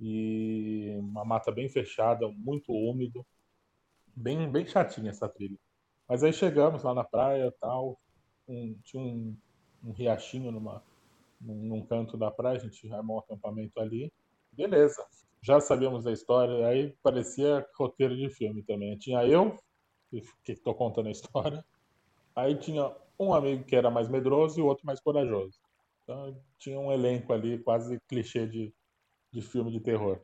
E 0.00 0.94
uma 0.98 1.24
mata 1.24 1.50
bem 1.50 1.68
fechada, 1.68 2.28
muito 2.28 2.72
úmido, 2.72 3.24
bem, 4.14 4.50
bem 4.50 4.66
chatinha 4.66 5.10
essa 5.10 5.28
trilha. 5.28 5.58
Mas 6.08 6.22
aí 6.22 6.32
chegamos 6.32 6.82
lá 6.82 6.94
na 6.94 7.04
praia 7.04 7.52
tal, 7.60 7.98
um, 8.46 8.76
tinha 8.84 9.02
um, 9.02 9.36
um 9.82 9.92
riachinho 9.92 10.50
numa, 10.50 10.82
num, 11.40 11.84
canto 11.86 12.16
da 12.16 12.30
praia, 12.30 12.56
a 12.56 12.60
gente 12.60 12.90
armou 12.92 13.16
um 13.16 13.20
acampamento 13.20 13.78
ali. 13.80 14.12
Beleza, 14.52 15.04
já 15.42 15.60
sabíamos 15.60 16.04
da 16.04 16.12
história, 16.12 16.66
aí 16.66 16.94
parecia 17.02 17.66
roteiro 17.76 18.16
de 18.16 18.30
filme 18.30 18.62
também. 18.62 18.96
Tinha 18.96 19.24
eu, 19.26 19.56
que 20.44 20.52
estou 20.52 20.74
contando 20.74 21.08
a 21.08 21.12
história, 21.12 21.64
aí 22.34 22.56
tinha 22.56 22.94
um 23.18 23.32
amigo 23.32 23.64
que 23.64 23.76
era 23.76 23.90
mais 23.90 24.08
medroso 24.08 24.58
e 24.58 24.62
o 24.62 24.66
outro 24.66 24.86
mais 24.86 25.00
corajoso. 25.00 25.58
Então 26.02 26.36
tinha 26.58 26.78
um 26.78 26.92
elenco 26.92 27.32
ali 27.32 27.58
quase 27.58 27.98
clichê 28.08 28.46
de, 28.46 28.72
de 29.32 29.42
filme 29.42 29.70
de 29.70 29.80
terror. 29.80 30.20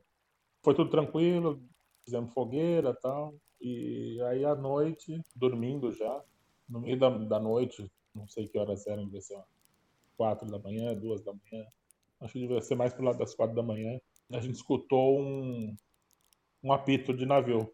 Foi 0.63 0.75
tudo 0.75 0.89
tranquilo, 0.89 1.61
fizemos 2.03 2.33
fogueira 2.33 2.93
tal. 2.93 3.33
E 3.59 4.19
aí 4.27 4.43
à 4.45 4.55
noite, 4.55 5.21
dormindo 5.35 5.91
já, 5.91 6.23
no 6.67 6.81
meio 6.81 6.97
da, 6.97 7.09
da 7.09 7.39
noite, 7.39 7.91
não 8.13 8.27
sei 8.27 8.47
que 8.47 8.57
horas 8.57 8.87
eram, 8.87 9.05
devia 9.05 9.21
ser 9.21 9.37
quatro 10.21 10.47
da 10.51 10.59
manhã, 10.59 10.93
duas 10.93 11.19
da 11.23 11.33
manhã, 11.33 11.65
acho 12.19 12.33
que 12.33 12.39
devia 12.41 12.61
ser 12.61 12.75
mais 12.75 12.93
pro 12.93 13.03
lado 13.03 13.17
das 13.17 13.33
quatro 13.33 13.55
da 13.55 13.63
manhã, 13.63 13.99
a 14.31 14.39
gente 14.39 14.53
escutou 14.53 15.19
um, 15.19 15.75
um 16.63 16.71
apito 16.71 17.11
de 17.11 17.25
navio. 17.25 17.73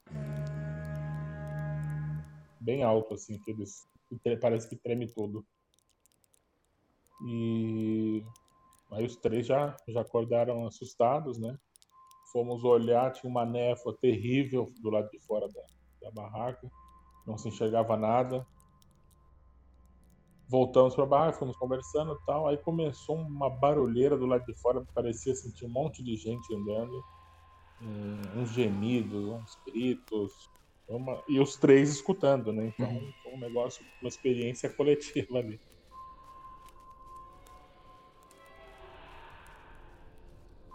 Bem 2.62 2.84
alto, 2.84 3.16
assim, 3.16 3.36
aqueles 3.36 3.86
parece 4.40 4.70
que 4.70 4.78
treme 4.78 5.08
tudo. 5.08 5.46
E 7.28 8.24
aí 8.94 9.06
os 9.06 9.18
três 9.18 9.46
já, 9.46 9.76
já 9.86 10.00
acordaram 10.00 10.66
assustados, 10.66 11.38
né? 11.38 11.54
Fomos 12.32 12.64
olhar, 12.64 13.12
tinha 13.12 13.30
uma 13.30 13.46
névoa 13.46 13.94
terrível 14.00 14.72
do 14.82 14.90
lado 14.90 15.10
de 15.10 15.20
fora 15.20 15.50
da, 15.50 15.66
da 16.02 16.12
barraca, 16.12 16.72
não 17.26 17.38
se 17.38 17.50
enxergava 17.50 17.98
nada. 17.98 18.48
Voltamos 20.50 20.96
para 20.96 21.04
a 21.04 21.08
barraca, 21.08 21.40
fomos 21.40 21.58
conversando 21.58 22.14
e 22.14 22.26
tal. 22.26 22.48
Aí 22.48 22.58
começou 22.58 23.18
uma 23.18 23.50
barulheira 23.50 24.18
do 24.18 24.26
lado 24.26 24.46
de 24.46 24.56
fora, 24.62 24.86
parecia 24.94 25.36
sentir 25.36 25.66
um 25.66 25.70
monte 25.70 26.04
de 26.04 26.16
gente 26.16 26.54
andando, 26.56 27.04
uns 28.36 28.52
gemidos, 28.52 29.26
uns 29.26 29.58
gritos, 29.66 30.50
uma... 30.88 31.22
E 31.28 31.40
os 31.40 31.58
três 31.58 31.90
escutando, 31.90 32.54
né? 32.54 32.68
Então 32.68 32.90
uhum. 32.90 33.14
foi 33.24 33.34
um 33.34 33.40
negócio, 33.40 33.86
uma 34.02 34.08
experiência 34.08 34.70
coletiva 34.70 35.40
ali. 35.40 35.60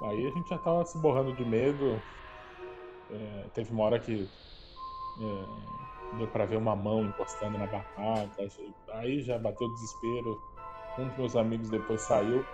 Aí 0.03 0.27
a 0.27 0.31
gente 0.31 0.49
já 0.49 0.59
tava 0.59 0.85
se 0.85 0.99
borrando 0.99 1.35
de 1.35 1.45
medo. 1.45 2.03
É, 3.11 3.49
teve 3.55 3.73
uma 3.73 3.85
hora 3.85 3.99
que 4.01 4.29
é, 5.21 5.92
deu 6.19 6.29
pra 6.29 6.47
ver 6.47 6.57
uma 6.57 6.77
mão 6.77 7.05
encostando 7.05 7.59
na 7.59 7.67
barraca. 7.67 8.43
Aí 8.95 9.21
já 9.23 9.39
bateu 9.39 9.69
desespero. 9.69 10.39
Um 10.99 11.09
dos 11.09 11.17
meus 11.17 11.37
amigos 11.37 11.71
depois 11.71 12.03
saiu. 12.03 12.45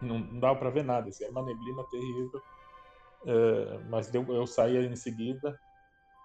Não, 0.00 0.18
não 0.18 0.40
dava 0.40 0.58
pra 0.58 0.70
ver 0.70 0.84
nada, 0.84 1.08
assim, 1.08 1.24
era 1.24 1.32
uma 1.32 1.42
neblina 1.42 1.84
terrível. 1.90 2.42
É, 3.26 3.78
mas 3.90 4.10
deu, 4.10 4.24
eu 4.32 4.46
saí 4.46 4.76
em 4.86 4.96
seguida 4.96 5.58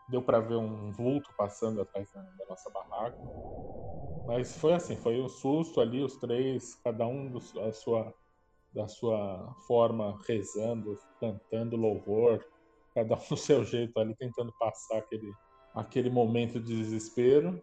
deu 0.08 0.22
para 0.22 0.40
ver 0.40 0.56
um 0.56 0.92
vulto 0.92 1.34
passando 1.36 1.82
atrás 1.82 2.12
da, 2.12 2.22
da, 2.22 2.46
nossa 2.48 2.70
barraca. 2.70 3.18
Mas 4.26 4.56
foi 4.56 4.74
assim, 4.74 4.96
foi 4.96 5.22
um 5.22 5.30
susto 5.30 5.82
ali, 5.82 6.04
os 6.04 6.18
três, 6.18 6.76
cada 6.84 7.06
um 7.08 7.32
do, 7.32 7.40
a 7.62 7.74
sua, 7.74 8.14
da 8.72 8.88
sua 8.88 9.54
forma, 9.68 10.20
rezando, 10.28 10.96
cantando 11.20 11.76
louvor, 11.76 12.44
cada 12.94 13.16
um 13.16 13.28
do 13.30 13.38
seu 13.38 13.64
jeito 13.64 13.98
ali, 14.00 14.16
tentando 14.16 14.54
passar 14.58 14.98
aquele, 14.98 15.36
aquele 15.76 16.10
momento 16.10 16.60
de 16.60 16.76
desespero. 16.76 17.62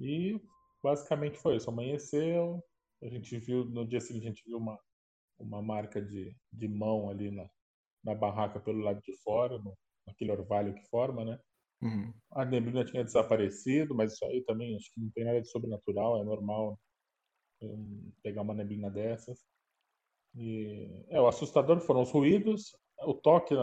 E 0.00 0.40
basicamente 0.82 1.38
foi 1.38 1.56
isso. 1.56 1.70
Amanheceu, 1.70 2.64
a 3.02 3.08
gente 3.08 3.38
viu, 3.38 3.64
no 3.66 3.86
dia 3.86 4.00
seguinte 4.00 4.24
a 4.24 4.28
gente 4.30 4.44
viu 4.44 4.56
uma, 4.56 4.78
uma 5.38 5.62
marca 5.62 6.00
de, 6.00 6.34
de 6.52 6.68
mão 6.68 7.10
ali 7.10 7.30
na, 7.30 7.48
na 8.02 8.14
barraca 8.14 8.58
pelo 8.58 8.80
lado 8.80 9.00
de 9.02 9.12
fora, 9.22 9.58
no, 9.58 9.76
aquele 10.08 10.32
orvalho 10.32 10.74
que 10.74 10.88
forma, 10.88 11.24
né? 11.24 11.38
Uhum. 11.82 12.12
A 12.30 12.44
neblina 12.44 12.84
tinha 12.84 13.04
desaparecido, 13.04 13.94
mas 13.94 14.14
isso 14.14 14.24
aí 14.24 14.42
também 14.42 14.76
acho 14.76 14.92
que 14.92 15.00
não 15.00 15.10
tem 15.10 15.24
nada 15.24 15.40
de 15.40 15.50
sobrenatural, 15.50 16.20
é 16.20 16.24
normal 16.24 16.78
um, 17.60 18.12
pegar 18.22 18.42
uma 18.42 18.54
neblina 18.54 18.88
dessas. 18.88 19.40
E 20.34 21.04
é, 21.10 21.20
o 21.20 21.26
assustador 21.26 21.80
foram 21.80 22.02
os 22.02 22.10
ruídos, 22.10 22.74
o 23.00 23.14
toque 23.14 23.54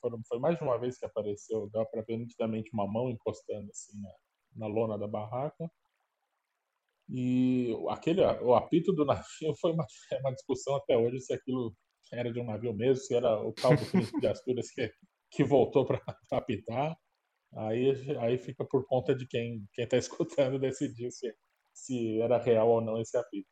foram, 0.00 0.20
foi 0.26 0.38
mais 0.38 0.56
de 0.56 0.64
uma 0.64 0.78
vez 0.78 0.98
que 0.98 1.04
apareceu, 1.04 1.68
dá 1.70 1.84
para 1.84 2.02
ver 2.02 2.18
nitidamente 2.18 2.70
uma 2.72 2.86
mão 2.86 3.10
encostando 3.10 3.70
assim 3.70 4.00
na, 4.00 4.10
na 4.56 4.66
lona 4.66 4.98
da 4.98 5.06
barraca. 5.06 5.70
E 7.10 7.74
aquele, 7.88 8.22
o 8.22 8.54
apito 8.54 8.92
do 8.92 9.04
navio 9.04 9.24
foi 9.60 9.72
uma, 9.72 9.86
é 10.12 10.18
uma 10.20 10.32
discussão 10.32 10.76
até 10.76 10.96
hoje 10.96 11.20
se 11.20 11.32
aquilo 11.32 11.74
era 12.12 12.32
de 12.32 12.40
um 12.40 12.44
navio 12.44 12.74
mesmo, 12.74 12.96
se 12.96 13.14
era 13.14 13.40
o 13.40 13.52
tal 13.52 13.76
do 13.76 13.86
príncipe 13.90 14.20
de 14.20 14.26
Astúrias 14.28 14.70
que 14.70 14.90
que 15.30 15.44
voltou 15.44 15.84
para 15.84 16.00
apitar. 16.32 16.96
Aí, 17.54 17.92
aí 18.18 18.38
fica 18.38 18.64
por 18.64 18.86
conta 18.86 19.14
de 19.14 19.26
quem 19.26 19.66
quem 19.72 19.84
está 19.84 19.96
escutando 19.98 20.58
decidir 20.58 21.10
se, 21.10 21.34
se 21.74 22.20
era 22.20 22.38
real 22.38 22.68
ou 22.68 22.80
não 22.80 23.00
esse 23.00 23.16
apito. 23.16 23.48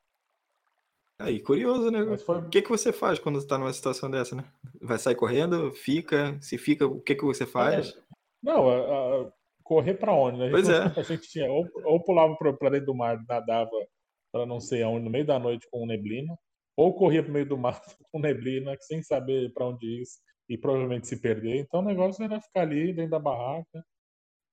Aí, 1.19 1.41
curioso, 1.41 1.91
né? 1.91 2.19
Foi... 2.19 2.39
O 2.39 2.49
que, 2.49 2.63
que 2.63 2.69
você 2.69 2.93
faz 2.93 3.19
quando 3.19 3.39
está 3.39 3.57
numa 3.57 3.73
situação 3.73 4.11
dessa, 4.11 4.37
né? 4.37 4.45
Vai 4.81 4.99
sair 4.99 5.15
correndo? 5.15 5.73
Fica? 5.73 6.39
Se 6.41 6.59
fica, 6.59 6.87
o 6.87 7.01
que, 7.01 7.15
que 7.15 7.25
você 7.25 7.47
faz? 7.47 7.91
É. 7.91 8.03
Não, 8.43 8.69
a, 8.69 9.23
a, 9.23 9.33
correr 9.63 9.95
para 9.95 10.13
onde, 10.13 10.39
né? 10.39 10.49
A 10.49 10.51
pois 10.51 10.69
é. 10.69 10.83
A 10.83 11.03
gente 11.03 11.29
tinha, 11.29 11.51
ou, 11.51 11.67
ou 11.85 12.03
pulava 12.05 12.37
para 12.37 12.71
dentro 12.71 12.87
do 12.87 12.95
mar, 12.95 13.19
nadava 13.27 13.71
para 14.31 14.45
não 14.45 14.61
sei 14.61 14.83
aonde, 14.83 15.05
no 15.05 15.11
meio 15.11 15.25
da 15.25 15.39
noite 15.39 15.67
com 15.71 15.87
neblina, 15.87 16.37
ou 16.77 16.95
corria 16.95 17.23
pro 17.23 17.33
meio 17.33 17.49
do 17.49 17.57
mato 17.57 17.81
com 18.13 18.21
neblina, 18.21 18.77
sem 18.81 19.03
saber 19.03 19.53
para 19.55 19.67
onde 19.67 19.87
ir 19.87 20.05
e 20.49 20.59
provavelmente 20.59 21.09
se 21.09 21.17
perder. 21.21 21.57
Então 21.57 21.81
o 21.81 21.85
negócio 21.85 22.23
era 22.23 22.41
ficar 22.41 22.61
ali 22.61 22.93
dentro 22.93 23.13
da 23.13 23.19
barraca. 23.19 23.85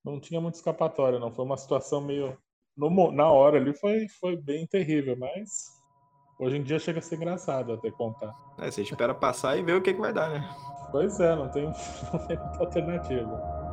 Não 0.04 0.19
tinha 0.19 0.39
muita 0.39 0.58
escapatória, 0.58 1.19
não. 1.19 1.34
Foi 1.34 1.43
uma 1.43 1.58
situação 1.58 2.02
meio. 2.02 2.38
No, 2.76 3.12
na 3.12 3.30
hora 3.30 3.58
ali 3.58 3.73
foi, 3.73 4.08
foi 4.08 4.36
bem 4.36 4.65
terrível, 4.65 5.15
mas 5.17 5.49
hoje 6.38 6.58
em 6.58 6.63
dia 6.63 6.80
chega 6.80 7.00
a 7.00 7.02
ser 7.02 7.15
engraçado 7.15 7.74
até 7.74 7.91
contar. 7.91 8.34
É, 8.58 8.69
você 8.69 8.82
espera 8.82 9.13
passar 9.13 9.58
e 9.58 9.63
ver 9.63 9.76
o 9.76 9.82
que, 9.82 9.93
que 9.93 10.00
vai 10.00 10.13
dar, 10.13 10.30
né? 10.30 10.48
Pois 10.91 11.19
é, 11.19 11.36
não 11.36 11.50
tem, 11.50 11.65
não 12.13 12.19
tem 12.28 12.38
muita 12.38 12.60
alternativa. 12.60 13.63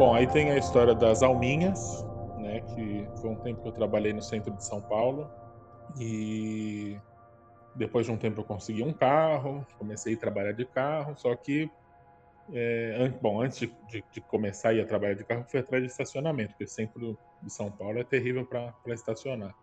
Bom, 0.00 0.14
aí 0.14 0.26
tem 0.26 0.50
a 0.50 0.56
história 0.56 0.94
das 0.94 1.22
alminhas, 1.22 2.06
né? 2.50 2.60
Que 2.60 3.08
foi 3.20 3.30
um 3.30 3.36
tempo 3.36 3.62
que 3.62 3.68
eu 3.68 3.72
trabalhei 3.72 4.12
no 4.12 4.22
centro 4.22 4.52
de 4.52 4.64
São 4.64 4.80
Paulo 4.80 5.30
e 5.98 6.98
depois 7.74 8.06
de 8.06 8.12
um 8.12 8.16
tempo 8.16 8.40
eu 8.40 8.44
consegui 8.44 8.82
um 8.82 8.92
carro, 8.92 9.64
comecei 9.78 10.14
a 10.14 10.18
trabalhar 10.18 10.52
de 10.52 10.64
carro, 10.66 11.16
só 11.16 11.34
que 11.36 11.70
é, 12.52 13.08
bom, 13.22 13.40
antes 13.40 13.60
de, 13.60 13.66
de, 13.88 14.04
de, 14.10 14.20
começar 14.22 14.70
a 14.70 14.74
ir 14.74 14.80
a 14.80 14.86
trabalhar 14.86 15.14
de 15.14 15.24
carro, 15.24 15.44
fui 15.48 15.60
atrás 15.60 15.84
de 15.84 15.88
estacionamento, 15.88 16.50
porque 16.50 16.64
o 16.64 16.68
centro 16.68 17.16
de 17.40 17.52
São 17.52 17.70
Paulo 17.70 18.00
é 18.00 18.04
terrível 18.04 18.44
para 18.44 18.74
estacionar. 18.88 19.54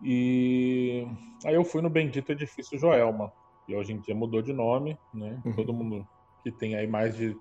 E 0.00 1.04
aí 1.44 1.54
eu 1.54 1.64
fui 1.64 1.82
no 1.82 1.90
bendito 1.90 2.30
edifício 2.30 2.78
Joelma, 2.78 3.32
e 3.68 3.74
hoje 3.74 3.92
em 3.92 4.00
dia 4.00 4.14
mudou 4.14 4.42
de 4.42 4.52
nome, 4.52 4.96
né? 5.12 5.42
Uhum. 5.44 5.52
Todo 5.54 5.72
mundo 5.72 6.06
que 6.44 6.52
tem 6.52 6.76
aí 6.76 6.86
mais 6.86 7.16
de, 7.16 7.36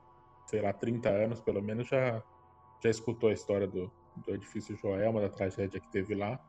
sei 0.47 0.61
lá, 0.61 0.73
30 0.73 1.07
anos 1.07 1.39
pelo 1.39 1.61
menos 1.61 1.87
já 1.87 2.23
já 2.83 2.89
escutou 2.89 3.29
a 3.29 3.33
história 3.33 3.67
do, 3.67 3.91
do 4.17 4.33
edifício 4.33 4.75
Joelma, 4.75 5.21
da 5.21 5.29
tragédia 5.29 5.79
que 5.79 5.89
teve 5.91 6.15
lá. 6.15 6.39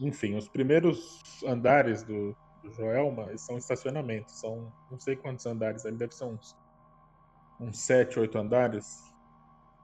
Enfim, 0.00 0.36
os 0.36 0.48
primeiros 0.48 1.20
andares 1.44 2.02
do, 2.02 2.36
do 2.62 2.72
Joelma 2.72 3.36
são 3.36 3.58
estacionamentos. 3.58 4.38
São 4.38 4.72
não 4.90 4.98
sei 4.98 5.16
quantos 5.16 5.46
andares, 5.46 5.84
ali 5.84 5.96
deve 5.96 6.14
ser 6.14 6.24
uns, 6.24 6.56
uns 7.60 7.78
sete, 7.80 8.18
oito 8.18 8.38
andares. 8.38 9.02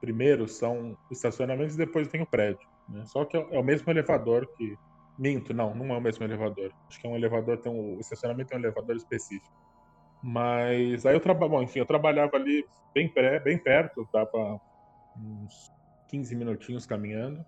Primeiros 0.01 0.57
são 0.57 0.97
estacionamentos 1.11 1.75
e 1.75 1.79
depois 1.79 2.09
vem 2.09 2.23
o 2.23 2.27
prédio. 2.27 2.69
Né? 2.89 3.05
Só 3.07 3.25
que 3.25 3.37
é, 3.37 3.47
é 3.51 3.59
o 3.59 3.65
mesmo 3.65 3.91
elevador 3.91 4.47
que. 4.57 4.77
Minto, 5.17 5.55
não, 5.55 5.73
não 5.77 5.95
é 5.95 5.99
o 5.99 6.01
mesmo 6.01 6.25
elevador. 6.25 6.73
Acho 6.89 7.01
que 7.01 7.07
é 7.07 7.11
um 7.11 7.15
elevador, 7.15 7.59
tem 7.59 7.71
um, 7.71 7.97
o 7.97 8.01
estacionamento 8.01 8.49
tem 8.49 8.59
um 8.59 8.61
elevador 8.61 8.97
específico. 8.97 9.55
Mas 10.21 11.07
aí 11.07 11.15
eu 11.15 11.21
trabalho, 11.21 11.63
enfim, 11.63 11.79
eu 11.79 11.87
trabalhava 11.87 12.37
ali 12.37 12.67
bem, 12.93 13.09
pré, 13.09 13.39
bem 13.39 13.57
perto, 13.57 14.09
dava 14.13 14.61
uns 15.17 15.71
15 16.15 16.37
minutinhos 16.37 16.87
caminhando. 16.87 17.45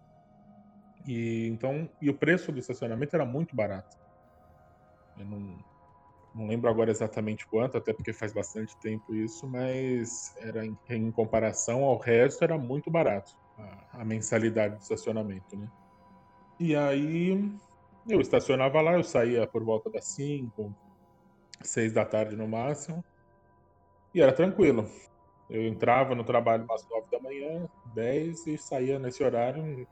E 1.06 1.46
então, 1.46 1.88
e 2.00 2.10
o 2.10 2.14
preço 2.14 2.50
do 2.50 2.58
estacionamento 2.58 3.14
era 3.14 3.24
muito 3.24 3.54
barato. 3.54 3.96
Eu 5.16 5.24
não, 5.24 5.58
não 6.34 6.46
lembro 6.48 6.68
agora 6.68 6.90
exatamente 6.90 7.46
quanto, 7.46 7.78
até 7.78 7.92
porque 7.92 8.12
faz 8.12 8.32
bastante 8.32 8.76
tempo 8.78 9.14
isso, 9.14 9.46
mas 9.46 10.34
era 10.38 10.66
em, 10.66 10.76
em 10.90 11.12
comparação 11.12 11.84
ao 11.84 11.96
resto 11.96 12.42
era 12.42 12.58
muito 12.58 12.90
barato 12.90 13.32
a, 13.56 14.00
a, 14.00 14.04
mensalidade 14.04 14.76
do 14.76 14.82
estacionamento, 14.82 15.56
né? 15.56 15.70
E 16.58 16.74
aí 16.74 17.50
eu 18.08 18.20
estacionava 18.20 18.80
lá, 18.80 18.94
eu 18.94 19.04
saía 19.04 19.46
por 19.46 19.62
volta 19.62 19.88
das 19.90 20.06
5, 20.08 20.74
6 21.62 21.92
da 21.92 22.04
tarde 22.04 22.34
no 22.34 22.48
máximo, 22.48 23.04
e 24.12 24.20
era 24.20 24.32
tranquilo. 24.32 24.90
Eu 25.48 25.66
entrava 25.66 26.14
no 26.14 26.24
trabalho 26.24 26.64
umas 26.64 26.86
9 26.88 27.06
da 27.10 27.20
manhã, 27.20 27.68
10 27.94 28.46
e 28.46 28.58
saía 28.58 28.98
nesse 28.98 29.22
horário, 29.22 29.86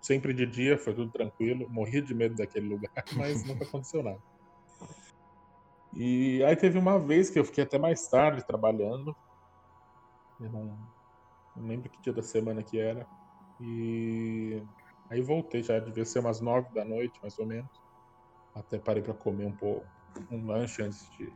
sempre 0.00 0.32
de 0.32 0.46
dia, 0.46 0.78
foi 0.78 0.94
tudo 0.94 1.10
tranquilo. 1.10 1.68
Morria 1.68 2.00
de 2.00 2.14
medo 2.14 2.36
daquele 2.36 2.68
lugar, 2.68 2.92
mas 3.16 3.42
nunca 3.46 3.64
aconteceu 3.64 4.02
nada. 4.02 4.22
E 5.94 6.42
aí 6.44 6.56
teve 6.56 6.78
uma 6.78 6.98
vez 6.98 7.28
que 7.28 7.38
eu 7.38 7.44
fiquei 7.44 7.64
até 7.64 7.78
mais 7.78 8.08
tarde 8.08 8.46
trabalhando. 8.46 9.14
Eu 10.40 10.50
não, 10.50 10.78
não 11.56 11.66
lembro 11.66 11.90
que 11.90 12.00
dia 12.00 12.12
da 12.12 12.22
semana 12.22 12.62
que 12.62 12.78
era. 12.78 13.06
E 13.60 14.62
aí 15.10 15.20
voltei, 15.20 15.62
já 15.62 15.78
devia 15.78 16.04
ser 16.04 16.20
umas 16.20 16.40
9 16.40 16.72
da 16.72 16.84
noite, 16.84 17.18
mais 17.20 17.38
ou 17.38 17.46
menos. 17.46 17.70
Até 18.54 18.78
parei 18.78 19.02
para 19.02 19.14
comer 19.14 19.46
um 19.46 19.56
pouco, 19.56 19.86
um 20.30 20.46
lanche 20.46 20.82
antes 20.82 21.10
de, 21.12 21.32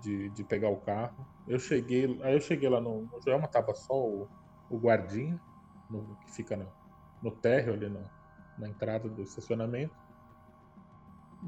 de, 0.00 0.30
de 0.30 0.44
pegar 0.44 0.70
o 0.70 0.80
carro. 0.80 1.26
Eu 1.46 1.58
cheguei, 1.58 2.18
aí 2.22 2.34
eu 2.34 2.40
cheguei 2.40 2.68
lá 2.68 2.80
no, 2.80 3.02
no 3.02 3.20
Joelma, 3.22 3.48
tava 3.48 3.74
só 3.74 3.94
o, 3.94 4.28
o 4.70 4.78
guardinha, 4.78 5.40
no, 5.90 6.16
que 6.24 6.32
fica 6.32 6.56
no, 6.56 6.70
no 7.22 7.30
térreo 7.30 7.74
ali 7.74 7.88
no, 7.88 8.04
na 8.58 8.68
entrada 8.68 9.08
do 9.08 9.22
estacionamento. 9.22 9.94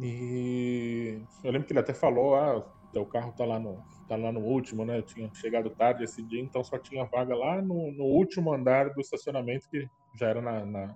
E 0.01 1.23
eu 1.43 1.51
lembro 1.51 1.67
que 1.67 1.73
ele 1.73 1.81
até 1.81 1.93
falou, 1.93 2.35
ah, 2.37 2.65
teu 2.93 3.05
carro 3.07 3.33
tá 3.33 3.45
lá 3.45 3.59
no, 3.59 3.83
tá 4.09 4.17
lá 4.17 4.33
no 4.33 4.41
último, 4.41 4.85
né? 4.85 4.99
Eu 4.99 5.03
tinha 5.03 5.33
chegado 5.35 5.71
tarde 5.71 6.05
esse 6.05 6.23
dia, 6.23 6.41
então 6.41 6.63
só 6.63 6.79
tinha 6.79 7.05
vaga 7.05 7.35
lá 7.35 7.61
no, 7.61 7.93
no 7.93 8.05
último 8.05 8.53
andar 8.53 8.91
do 8.91 9.01
estacionamento, 9.01 9.69
que 9.69 9.89
já 10.15 10.29
era 10.29 10.41
na, 10.41 10.65
na, 10.65 10.95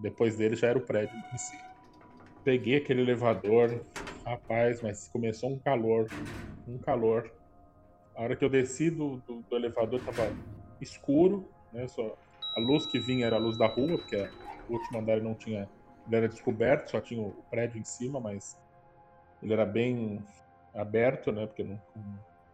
Depois 0.00 0.36
dele 0.36 0.56
já 0.56 0.68
era 0.68 0.78
o 0.78 0.86
prédio 0.86 1.16
em 1.32 1.38
si. 1.38 1.75
Peguei 2.46 2.76
aquele 2.76 3.00
elevador, 3.00 3.84
Rapaz, 4.24 4.80
mas 4.80 5.08
começou 5.08 5.50
um 5.50 5.58
calor. 5.58 6.06
Um 6.64 6.78
calor. 6.78 7.28
A 8.14 8.22
hora 8.22 8.36
que 8.36 8.44
eu 8.44 8.48
desci 8.48 8.88
do, 8.88 9.16
do, 9.26 9.42
do 9.42 9.56
elevador 9.56 10.00
tava 10.04 10.32
escuro, 10.80 11.50
né? 11.72 11.88
Só 11.88 12.16
a 12.54 12.60
luz 12.60 12.86
que 12.86 13.00
vinha 13.00 13.26
era 13.26 13.34
a 13.34 13.40
luz 13.40 13.58
da 13.58 13.66
rua, 13.66 13.98
porque 13.98 14.16
o 14.68 14.74
último 14.74 15.00
andar 15.00 15.20
não 15.20 15.34
tinha. 15.34 15.68
Ele 16.06 16.16
era 16.16 16.28
descoberto, 16.28 16.92
só 16.92 17.00
tinha 17.00 17.20
o 17.20 17.32
prédio 17.50 17.80
em 17.80 17.84
cima, 17.84 18.20
mas 18.20 18.56
ele 19.42 19.52
era 19.52 19.66
bem 19.66 20.24
aberto, 20.72 21.32
né? 21.32 21.48
Porque 21.48 21.64
não, 21.64 21.80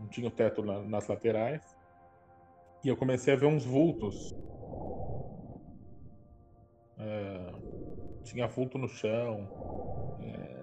não 0.01 0.09
tinha 0.09 0.27
o 0.27 0.31
teto 0.31 0.63
na, 0.63 0.81
nas 0.81 1.07
laterais. 1.07 1.77
E 2.83 2.89
eu 2.89 2.97
comecei 2.97 3.35
a 3.35 3.37
ver 3.37 3.45
uns 3.45 3.67
vultos. 3.67 4.35
É, 6.99 7.53
tinha 8.25 8.47
vulto 8.47 8.79
no 8.79 8.89
chão, 8.89 9.51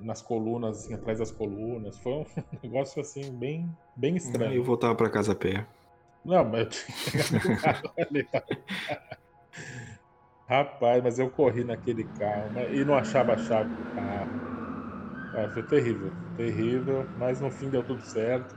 nas 0.01 0.21
colunas, 0.21 0.79
assim, 0.79 0.93
atrás 0.93 1.19
das 1.19 1.31
colunas. 1.31 1.97
Foi 1.99 2.13
um 2.13 2.25
negócio 2.63 3.01
assim 3.01 3.31
bem, 3.37 3.69
bem 3.95 4.15
estranho. 4.15 4.55
Eu 4.55 4.63
voltava 4.63 4.95
para 4.95 5.09
casa 5.09 5.33
a 5.33 5.35
pé. 5.35 5.65
Não, 6.23 6.43
mas 6.43 6.67
eu 7.13 7.41
tinha 7.41 7.57
carro 7.57 7.93
ali. 7.97 8.27
Rapaz, 10.47 11.03
mas 11.03 11.19
eu 11.19 11.29
corri 11.29 11.63
naquele 11.63 12.03
carro 12.03 12.51
né, 12.53 12.75
e 12.75 12.83
não 12.83 12.95
achava 12.95 13.33
a 13.33 13.37
chave 13.37 13.69
do 13.69 13.83
carro. 13.95 14.29
Ah, 15.35 15.47
foi 15.53 15.61
terrível, 15.63 16.11
terrível, 16.35 17.07
mas 17.15 17.39
no 17.39 17.51
fim 17.51 17.69
deu 17.69 17.83
tudo 17.83 18.01
certo. 18.01 18.55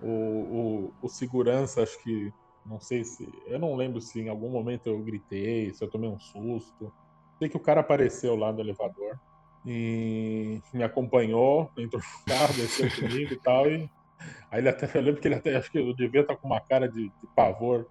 O, 0.00 0.90
o, 0.90 0.94
o 1.02 1.08
segurança, 1.08 1.82
acho 1.82 2.00
que, 2.04 2.32
não 2.64 2.78
sei 2.78 3.02
se, 3.02 3.26
eu 3.46 3.58
não 3.58 3.74
lembro 3.74 4.00
se 4.00 4.20
em 4.20 4.28
algum 4.28 4.48
momento 4.48 4.86
eu 4.86 5.02
gritei, 5.02 5.74
se 5.74 5.84
eu 5.84 5.90
tomei 5.90 6.08
um 6.08 6.18
susto. 6.20 6.94
Sei 7.38 7.48
que 7.48 7.56
o 7.56 7.60
cara 7.60 7.80
apareceu 7.80 8.36
lá 8.36 8.52
no 8.52 8.60
elevador 8.60 9.18
e 9.66 10.60
me 10.72 10.82
acompanhou, 10.82 11.70
entrou 11.76 12.02
no 12.02 12.24
carro, 12.32 12.54
desceu 12.54 12.88
comigo 13.00 13.32
e 13.32 13.40
tal. 13.40 13.66
E 13.66 13.90
aí 14.50 14.60
ele 14.60 14.68
até, 14.68 14.98
eu 14.98 15.02
lembro 15.02 15.20
que 15.20 15.28
ele 15.28 15.34
até, 15.34 15.56
acho 15.56 15.70
que 15.70 15.78
eu 15.78 15.94
devia 15.94 16.22
estar 16.22 16.36
com 16.36 16.46
uma 16.46 16.60
cara 16.60 16.88
de, 16.88 17.04
de 17.08 17.26
pavor. 17.34 17.86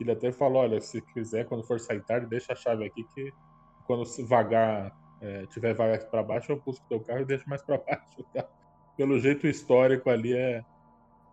Ele 0.00 0.12
até 0.12 0.30
falou: 0.32 0.62
olha, 0.62 0.80
se 0.80 1.00
quiser, 1.00 1.46
quando 1.46 1.64
for 1.64 1.80
sair 1.80 2.02
tarde, 2.04 2.26
deixa 2.26 2.52
a 2.52 2.56
chave 2.56 2.84
aqui 2.84 3.04
que 3.14 3.32
quando 3.86 4.04
se 4.04 4.22
vagar, 4.22 4.92
é, 5.20 5.46
tiver 5.46 5.74
vaga 5.74 5.98
para 6.06 6.22
baixo, 6.22 6.52
eu 6.52 6.60
busco 6.60 6.84
teu 6.88 7.00
carro 7.00 7.22
e 7.22 7.24
deixo 7.24 7.48
mais 7.48 7.62
para 7.62 7.78
baixo. 7.82 8.22
Tá? 8.32 8.46
Pelo 8.96 9.18
jeito 9.18 9.46
histórico 9.46 10.10
ali 10.10 10.34
é, 10.36 10.64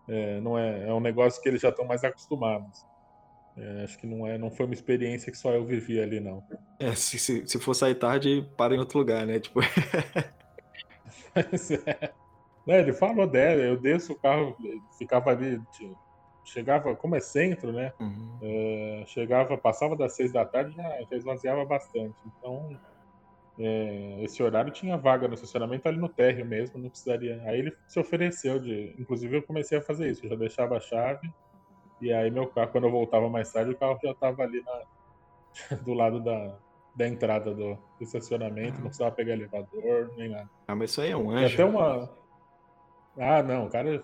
é, 0.08 0.40
não 0.40 0.58
é, 0.58 0.88
é 0.88 0.92
um 0.92 1.00
negócio 1.00 1.40
que 1.42 1.48
eles 1.48 1.60
já 1.60 1.68
estão 1.68 1.84
mais 1.84 2.02
acostumados. 2.02 2.84
É, 3.56 3.84
acho 3.84 3.98
que 3.98 4.06
não, 4.06 4.26
é, 4.26 4.36
não 4.36 4.50
foi 4.50 4.66
uma 4.66 4.74
experiência 4.74 5.32
que 5.32 5.38
só 5.38 5.50
eu 5.52 5.64
vivi 5.64 5.98
ali, 5.98 6.20
não. 6.20 6.44
É, 6.78 6.94
se, 6.94 7.18
se, 7.18 7.46
se 7.46 7.58
for 7.58 7.72
sair 7.72 7.94
tarde, 7.94 8.46
para 8.56 8.74
em 8.74 8.78
outro 8.78 8.98
lugar, 8.98 9.26
né? 9.26 9.40
Tipo. 9.40 9.60
Mas, 11.34 11.70
é. 11.72 12.12
ele 12.66 12.92
falou 12.92 13.26
dela, 13.26 13.62
eu 13.62 13.80
desço 13.80 14.12
o 14.12 14.16
carro, 14.16 14.54
ficava 14.98 15.30
ali, 15.30 15.58
chegava, 16.44 16.94
como 16.94 17.16
é 17.16 17.20
centro, 17.20 17.72
né? 17.72 17.94
Uhum. 17.98 18.38
É, 18.42 19.04
chegava, 19.06 19.56
passava 19.56 19.96
das 19.96 20.14
seis 20.14 20.32
da 20.32 20.44
tarde, 20.44 20.76
já, 20.76 21.02
já 21.10 21.16
esvaziava 21.16 21.64
bastante. 21.64 22.14
Então, 22.26 22.78
é, 23.58 24.18
esse 24.22 24.42
horário 24.42 24.70
tinha 24.70 24.98
vaga 24.98 25.26
no 25.26 25.32
estacionamento 25.32 25.88
ali 25.88 25.96
no 25.96 26.10
térreo 26.10 26.44
mesmo, 26.44 26.78
não 26.78 26.90
precisaria. 26.90 27.40
Aí 27.46 27.60
ele 27.60 27.74
se 27.86 27.98
ofereceu 27.98 28.58
de. 28.58 28.94
Inclusive 28.98 29.38
eu 29.38 29.42
comecei 29.42 29.78
a 29.78 29.82
fazer 29.82 30.10
isso, 30.10 30.26
eu 30.26 30.28
já 30.28 30.36
deixava 30.36 30.76
a 30.76 30.80
chave 30.80 31.26
e 32.00 32.12
aí 32.12 32.30
meu 32.30 32.46
carro, 32.48 32.70
quando 32.72 32.84
eu 32.84 32.90
voltava 32.90 33.28
mais 33.28 33.52
tarde, 33.52 33.72
o 33.72 33.78
carro 33.78 33.98
já 34.02 34.10
estava 34.10 34.42
ali 34.42 34.62
na, 34.62 35.76
do 35.82 35.94
lado 35.94 36.20
da, 36.20 36.58
da 36.94 37.06
entrada 37.08 37.54
do, 37.54 37.78
estacionamento, 38.00 38.76
não 38.78 38.84
precisava 38.86 39.14
pegar 39.14 39.34
elevador, 39.34 40.12
nem 40.16 40.30
nada. 40.30 40.50
Ah, 40.68 40.74
mas 40.74 40.90
isso 40.90 41.00
aí 41.00 41.10
é 41.10 41.16
um 41.16 41.32
E 41.32 41.44
anjo. 41.44 41.54
até 41.54 41.64
uma. 41.64 42.10
Ah, 43.18 43.42
não, 43.42 43.68
cara. 43.68 44.02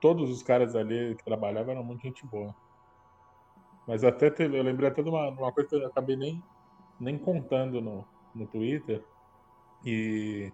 Todos 0.00 0.30
os 0.30 0.42
caras 0.42 0.74
ali 0.74 1.14
que 1.16 1.24
trabalhavam 1.24 1.72
eram 1.72 1.84
muito 1.84 2.02
gente 2.02 2.26
boa. 2.26 2.54
Mas 3.86 4.02
até 4.04 4.30
teve, 4.30 4.58
eu 4.58 4.62
lembrei 4.62 4.88
até 4.88 5.02
de 5.02 5.08
uma, 5.08 5.28
uma 5.28 5.52
coisa 5.52 5.68
que 5.68 5.76
eu 5.76 5.86
acabei 5.86 6.16
nem, 6.16 6.42
nem 6.98 7.18
contando 7.18 7.80
no, 7.80 8.04
no 8.34 8.46
Twitter. 8.46 9.04
E 9.84 10.52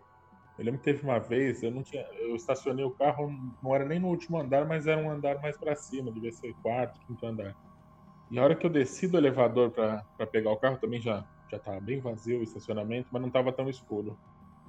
eu 0.59 0.65
lembro 0.65 0.81
que 0.81 0.85
teve 0.85 1.03
uma 1.05 1.19
vez, 1.21 1.63
eu 1.63 1.71
não 1.71 1.83
tinha. 1.83 2.05
Eu 2.21 2.37
estacionei 2.37 2.85
o 2.85 2.91
carro, 2.95 3.31
não 3.63 3.75
era 3.75 3.85
nem 3.85 4.01
no 4.01 4.09
último 4.09 4.39
andar, 4.39 4.67
mas 4.67 4.87
era 4.87 5.01
um 5.01 5.11
andar 5.11 5.41
mais 5.41 5.59
pra 5.59 5.77
cima, 5.77 6.13
devia 6.13 6.33
ser 6.33 6.55
quarto, 6.63 6.99
quinto 7.07 7.25
andar. 7.27 7.55
E 8.31 8.39
a 8.39 8.45
hora 8.45 8.57
que 8.57 8.67
eu 8.67 8.71
desci 8.71 9.09
do 9.09 9.19
elevador 9.19 9.73
pra 9.73 10.05
pegar 10.33 10.51
o 10.53 10.59
carro, 10.59 10.79
também 10.79 11.01
já, 11.01 11.25
já 11.51 11.59
tava 11.59 11.81
bem 11.81 12.01
vazio 12.01 12.41
o 12.41 12.43
estacionamento, 12.43 13.09
mas 13.11 13.23
não 13.23 13.31
tava 13.31 13.53
tão 13.53 13.69
escuro. 13.71 14.19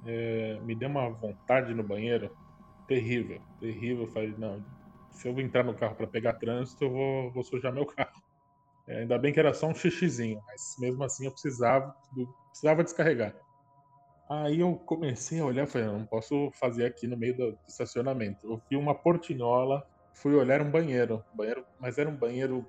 É, 0.04 0.60
me 0.62 0.74
deu 0.74 0.88
uma 0.88 1.10
vontade 1.10 1.74
no 1.74 1.82
banheiro 1.82 2.30
terrível, 2.86 3.40
terrível. 3.60 4.04
Eu 4.04 4.08
falei, 4.12 4.34
não, 4.38 4.64
se 5.10 5.28
eu 5.28 5.38
entrar 5.40 5.64
no 5.64 5.74
carro 5.76 5.96
pra 5.96 6.06
pegar 6.06 6.34
trânsito, 6.34 6.84
eu 6.84 6.90
vou, 6.90 7.32
vou 7.32 7.44
sujar 7.44 7.72
meu 7.72 7.86
carro. 7.86 8.10
É, 8.88 9.00
ainda 9.00 9.18
bem 9.18 9.32
que 9.32 9.40
era 9.40 9.54
só 9.54 9.68
um 9.68 9.74
xixizinho, 9.74 10.40
mas 10.46 10.74
mesmo 10.78 11.04
assim 11.04 11.26
eu 11.26 11.32
precisava, 11.32 11.94
precisava 12.50 12.84
descarregar. 12.84 13.34
Aí 14.30 14.60
eu 14.60 14.76
comecei 14.86 15.40
a 15.40 15.44
olhar 15.44 15.66
falei, 15.66 15.88
eu 15.88 15.98
não 15.98 16.06
posso 16.06 16.52
fazer 16.60 16.86
aqui 16.86 17.08
no 17.08 17.16
meio 17.16 17.36
do 17.36 17.58
estacionamento. 17.68 18.46
Eu 18.46 18.62
vi 18.70 18.76
uma 18.76 18.94
portinhola, 18.94 19.82
fui 20.22 20.34
olhar 20.34 20.62
um 20.62 20.70
banheiro, 20.70 21.20
banheiro 21.34 21.66
mas 21.80 21.98
era 21.98 22.08
um 22.08 22.16
banheiro 22.16 22.64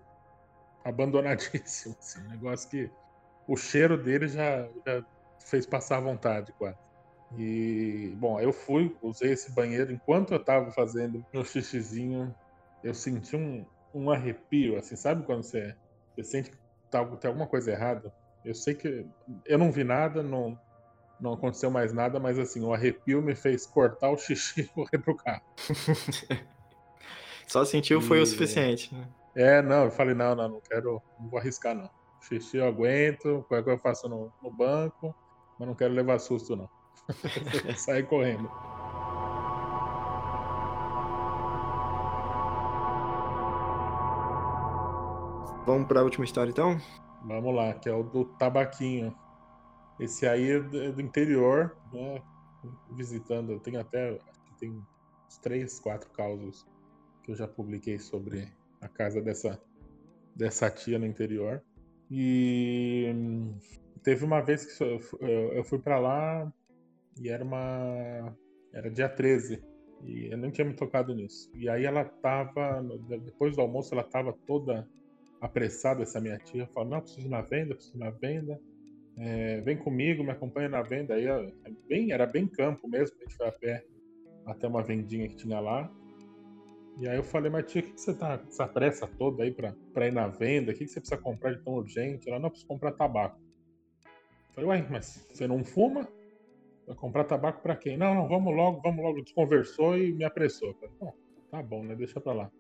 abandonadíssimo, 0.84 1.96
assim, 2.02 2.20
um 2.26 2.30
negócio 2.30 2.68
que 2.68 2.90
o 3.48 3.56
cheiro 3.56 4.02
dele 4.02 4.28
já, 4.28 4.68
já 4.86 5.04
fez 5.50 5.68
passar 5.68 5.98
a 5.98 6.02
vontade 6.02 6.52
quase. 6.58 6.78
E, 7.38 8.16
bom, 8.18 8.40
eu 8.40 8.52
fui, 8.52 8.98
usei 9.02 9.34
esse 9.34 9.54
banheiro. 9.54 9.92
Enquanto 9.92 10.34
eu 10.34 10.44
tava 10.44 10.72
fazendo 10.72 11.24
meu 11.32 11.46
xixizinho, 11.46 12.34
eu 12.84 12.94
senti 12.94 13.36
um, 13.36 13.64
um 13.94 14.10
arrepio, 14.10 14.78
assim, 14.78 14.96
sabe 14.96 15.26
quando 15.26 15.44
você, 15.44 15.76
você 16.16 16.24
sente 16.24 16.50
que 16.50 16.58
tá, 16.90 17.06
tem 17.18 17.30
alguma 17.30 17.48
coisa 17.48 17.72
errada? 17.72 18.12
Eu 18.44 18.56
sei 18.56 18.74
que 18.74 19.06
eu 19.46 19.58
não 19.60 19.72
vi 19.72 19.84
nada, 19.84 20.24
não, 20.24 20.58
não 21.22 21.34
aconteceu 21.34 21.70
mais 21.70 21.94
nada, 21.94 22.20
mas 22.20 22.40
assim, 22.40 22.62
o 22.66 22.74
arrepio 22.74 23.22
me 23.22 23.36
fez 23.36 23.66
cortar 23.68 24.10
o 24.10 24.18
xixi 24.18 24.62
e 24.62 24.68
correr 24.68 24.98
pro 24.98 25.16
carro. 25.16 25.42
Só 27.48 27.64
sentiu 27.64 28.02
foi 28.02 28.20
o 28.20 28.24
E- 28.24 28.28
suficiente. 28.28 28.94
né? 28.94 29.08
É, 29.36 29.62
não, 29.62 29.86
eu 29.86 29.92
falei, 29.92 30.14
não, 30.16 30.36
não, 30.36 30.50
não 30.50 30.62
quero, 30.62 31.02
não 31.20 31.30
vou 31.30 31.40
arriscar 31.40 31.74
não. 31.76 31.90
Xixi 32.22 32.58
eu 32.58 32.68
aguento, 32.68 33.46
qualquer 33.48 33.64
coisa 33.64 33.72
eu 33.72 33.82
faço 33.82 34.10
no, 34.10 34.32
no 34.42 34.52
banco, 34.52 35.16
mas 35.58 35.68
não 35.68 35.76
quero 35.76 35.94
levar 35.94 36.20
susto 36.20 36.56
não. 36.56 36.70
Saí 37.78 38.04
correndo. 38.04 38.50
Vamos 45.66 45.88
pra 45.88 46.04
última 46.04 46.26
história 46.26 46.50
então? 46.50 46.78
Vamos 47.24 47.54
lá, 47.56 47.74
que 47.74 47.88
é 47.88 47.94
o 47.94 48.04
do 48.04 48.26
tabaquinho. 48.26 49.16
Esse 50.02 50.28
aí 50.28 50.50
é 50.50 50.60
do 50.60 50.82
é 50.82 50.92
do 50.92 51.02
interior, 51.02 51.78
né? 51.94 52.24
Visitando, 52.90 53.60
tem 53.60 53.78
até 53.78 54.18
tem 54.60 54.72
uns 55.28 55.38
três, 55.38 55.80
quatro 55.80 56.10
causos 56.12 56.66
que 57.24 57.32
eu 57.32 57.36
já 57.36 57.48
publiquei 57.48 58.00
sobre 58.00 58.48
a 58.82 58.88
casa 58.90 59.22
dessa, 59.22 59.62
dessa 60.36 60.70
tia 60.72 60.98
no 61.00 61.06
interior. 61.06 61.64
E 62.10 63.12
hum, 63.16 63.58
teve 64.04 64.26
uma 64.26 64.42
vez 64.42 64.66
que 64.66 64.84
eu 64.84 65.00
fu- 65.00 65.18
eu 65.22 65.54
eu 65.54 65.64
fui 65.64 65.80
pra 65.80 66.00
lá 66.00 66.52
e 67.18 67.30
era 67.30 67.44
uma. 67.44 68.36
Era 68.74 68.90
dia 68.90 69.08
13. 69.10 69.64
E 70.04 70.34
eu 70.34 70.38
nem 70.38 70.50
tinha 70.52 70.66
me 70.66 70.74
tocado 70.76 71.14
nisso. 71.14 71.50
E 71.54 71.70
aí 71.70 71.86
ela 71.86 72.04
tava. 72.06 72.82
Depois 73.24 73.56
do 73.56 73.62
almoço, 73.62 73.94
ela 73.94 74.04
tava 74.04 74.34
toda 74.48 74.88
apressada, 75.40 76.04
essa 76.04 76.20
minha 76.20 76.38
tia. 76.40 76.68
Falou: 76.74 76.90
Não, 76.90 77.02
preciso 77.02 77.28
ir 77.28 77.30
na 77.30 77.42
venda, 77.42 77.76
preciso 77.76 77.98
ir 77.98 78.00
na 78.00 78.12
venda. 78.12 78.60
É, 79.24 79.62
vem 79.62 79.78
comigo, 79.78 80.24
me 80.24 80.32
acompanha 80.32 80.68
na 80.68 80.82
venda. 80.82 81.14
Aí 81.14 81.28
é 81.28 81.52
bem, 81.88 82.12
era 82.12 82.26
bem 82.26 82.48
campo 82.48 82.88
mesmo. 82.88 83.16
A 83.20 83.24
gente 83.24 83.38
foi 83.38 83.48
a 83.48 83.52
pé 83.52 83.86
até 84.48 84.68
uma 84.68 84.82
vendinha 84.82 85.28
que 85.28 85.36
tinha 85.36 85.60
lá. 85.60 85.92
E 86.98 87.08
aí 87.08 87.18
eu 87.18 87.24
falei: 87.24 87.52
Mas 87.52 87.72
tia, 87.72 87.82
o 87.82 87.84
que, 87.84 87.92
que 87.92 88.02
você 88.02 88.16
tá 88.16 88.40
com 88.40 88.48
essa 88.48 88.68
pressa 88.68 89.06
toda 89.06 89.44
aí 89.44 89.52
pra, 89.52 89.76
pra 89.94 90.08
ir 90.08 90.12
na 90.12 90.28
venda? 90.28 90.72
O 90.72 90.74
que, 90.74 90.86
que 90.86 90.92
você 90.92 91.00
precisa 91.00 91.22
comprar 91.22 91.54
de 91.54 91.64
tão 91.64 91.74
urgente? 91.74 92.28
Ela: 92.28 92.40
Não, 92.40 92.50
preciso 92.50 92.68
comprar 92.68 92.94
tabaco. 92.94 93.40
Eu 94.04 94.56
falei: 94.56 94.70
Ué, 94.72 94.88
mas 94.90 95.28
você 95.32 95.48
não 95.48 95.64
fuma? 95.64 96.08
Vai 96.88 96.96
comprar 96.96 97.24
tabaco 97.24 97.62
pra 97.62 97.76
quem? 97.76 97.98
Não, 97.98 98.16
não, 98.16 98.28
vamos 98.28 98.56
logo, 98.56 98.82
vamos 98.82 99.04
logo. 99.04 99.22
Desconversou 99.22 99.96
e 99.96 100.14
me 100.14 100.24
apressou. 100.24 100.70
Eu 100.70 100.74
falei, 100.74 100.96
bom, 101.00 101.14
tá 101.52 101.62
bom, 101.62 101.84
né? 101.84 101.96
Deixa 101.96 102.20
pra 102.20 102.34
lá. 102.34 102.52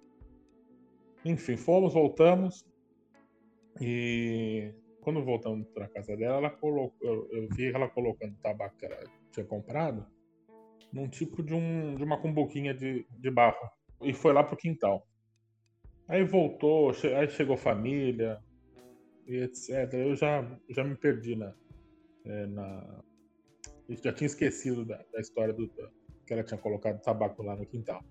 Enfim, 1.25 1.57
fomos, 1.57 1.93
voltamos. 1.93 2.63
E 3.79 4.73
quando 5.01 5.23
voltamos 5.23 5.67
pra 5.73 5.89
casa 5.89 6.15
dela, 6.15 6.37
ela 6.37 6.49
colocou, 6.49 6.95
eu, 7.01 7.27
eu 7.31 7.47
vi 7.55 7.67
ela 7.73 7.89
colocando 7.89 8.35
tabaco 8.41 8.77
que 8.77 8.85
ela 8.85 8.97
tinha 9.31 9.45
comprado 9.45 10.05
num 10.93 11.07
tipo 11.09 11.41
de, 11.43 11.53
um, 11.53 11.95
de 11.95 12.03
uma 12.03 12.19
cumbuquinha 12.21 12.73
de, 12.73 13.05
de 13.09 13.31
barro. 13.31 13.69
E 14.01 14.13
foi 14.13 14.33
lá 14.33 14.43
pro 14.43 14.57
quintal. 14.57 15.05
Aí 16.07 16.23
voltou, 16.23 16.93
che- 16.93 17.13
aí 17.13 17.29
chegou 17.29 17.55
família, 17.57 18.39
e 19.27 19.37
etc. 19.43 19.93
Eu 19.93 20.15
já, 20.15 20.59
já 20.69 20.83
me 20.83 20.95
perdi 20.95 21.35
na, 21.35 21.53
é, 22.25 22.45
na, 22.47 23.03
eu 23.87 23.95
já 23.95 24.11
tinha 24.11 24.25
esquecido 24.27 24.85
da, 24.85 24.97
da 25.11 25.19
história 25.19 25.53
do, 25.53 25.67
que 26.25 26.33
ela 26.33 26.43
tinha 26.43 26.57
colocado 26.59 27.01
tabaco 27.01 27.41
lá 27.43 27.55
no 27.55 27.65
quintal. 27.65 28.03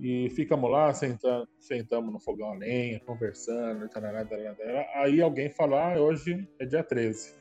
E 0.00 0.30
ficamos 0.30 0.70
lá, 0.70 0.92
sentando, 0.94 1.46
sentamos 1.58 2.12
no 2.12 2.18
fogão 2.18 2.52
a 2.52 2.54
lenha, 2.54 2.98
conversando, 3.00 3.86
tarará, 3.88 4.24
tarará, 4.24 4.54
tarará. 4.54 4.88
aí 4.94 5.20
alguém 5.20 5.50
falou, 5.50 5.78
ah, 5.78 6.00
hoje 6.00 6.48
é 6.58 6.64
dia 6.64 6.82
13. 6.82 7.38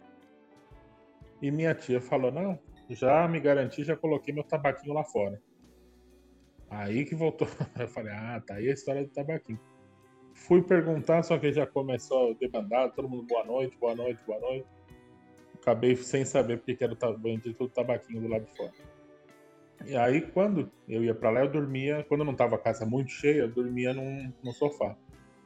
E 1.41 1.49
minha 1.51 1.73
tia 1.73 2.01
falou, 2.01 2.31
não, 2.31 2.59
já 2.89 3.25
me 3.29 3.39
garanti, 3.39 3.83
já 3.83 3.95
coloquei 3.95 4.33
meu 4.33 4.43
tabaquinho 4.43 4.93
lá 4.93 5.05
fora. 5.05 5.41
Aí 6.69 7.05
que 7.05 7.15
voltou, 7.15 7.47
eu 7.79 7.87
falei, 7.87 8.11
ah, 8.13 8.43
tá 8.45 8.55
aí 8.55 8.69
a 8.69 8.73
história 8.73 9.03
do 9.03 9.09
tabaquinho. 9.09 9.59
Fui 10.33 10.61
perguntar, 10.61 11.23
só 11.23 11.39
que 11.39 11.53
já 11.53 11.65
começou 11.65 12.35
debandado, 12.35 12.93
todo 12.93 13.07
mundo 13.07 13.25
boa 13.25 13.45
noite, 13.45 13.77
boa 13.79 13.95
noite, 13.95 14.21
boa 14.25 14.39
noite 14.39 14.67
acabei 15.61 15.95
sem 15.95 16.25
saber 16.25 16.57
porque 16.57 16.75
que 16.75 16.83
era 16.83 16.93
o 16.93 17.17
bendito 17.17 17.65
do 17.65 17.69
tabaquinho 17.69 18.21
do 18.21 18.27
lado 18.27 18.45
de 18.45 18.55
fora. 18.55 18.71
E 19.85 19.95
aí, 19.95 20.21
quando 20.21 20.69
eu 20.87 21.03
ia 21.03 21.15
pra 21.15 21.29
lá, 21.29 21.41
eu 21.41 21.51
dormia, 21.51 22.05
quando 22.07 22.23
não 22.23 22.35
tava 22.35 22.55
a 22.55 22.59
casa 22.59 22.85
muito 22.85 23.11
cheia, 23.11 23.41
eu 23.41 23.53
dormia 23.53 23.93
num, 23.93 24.31
no 24.43 24.53
sofá 24.53 24.95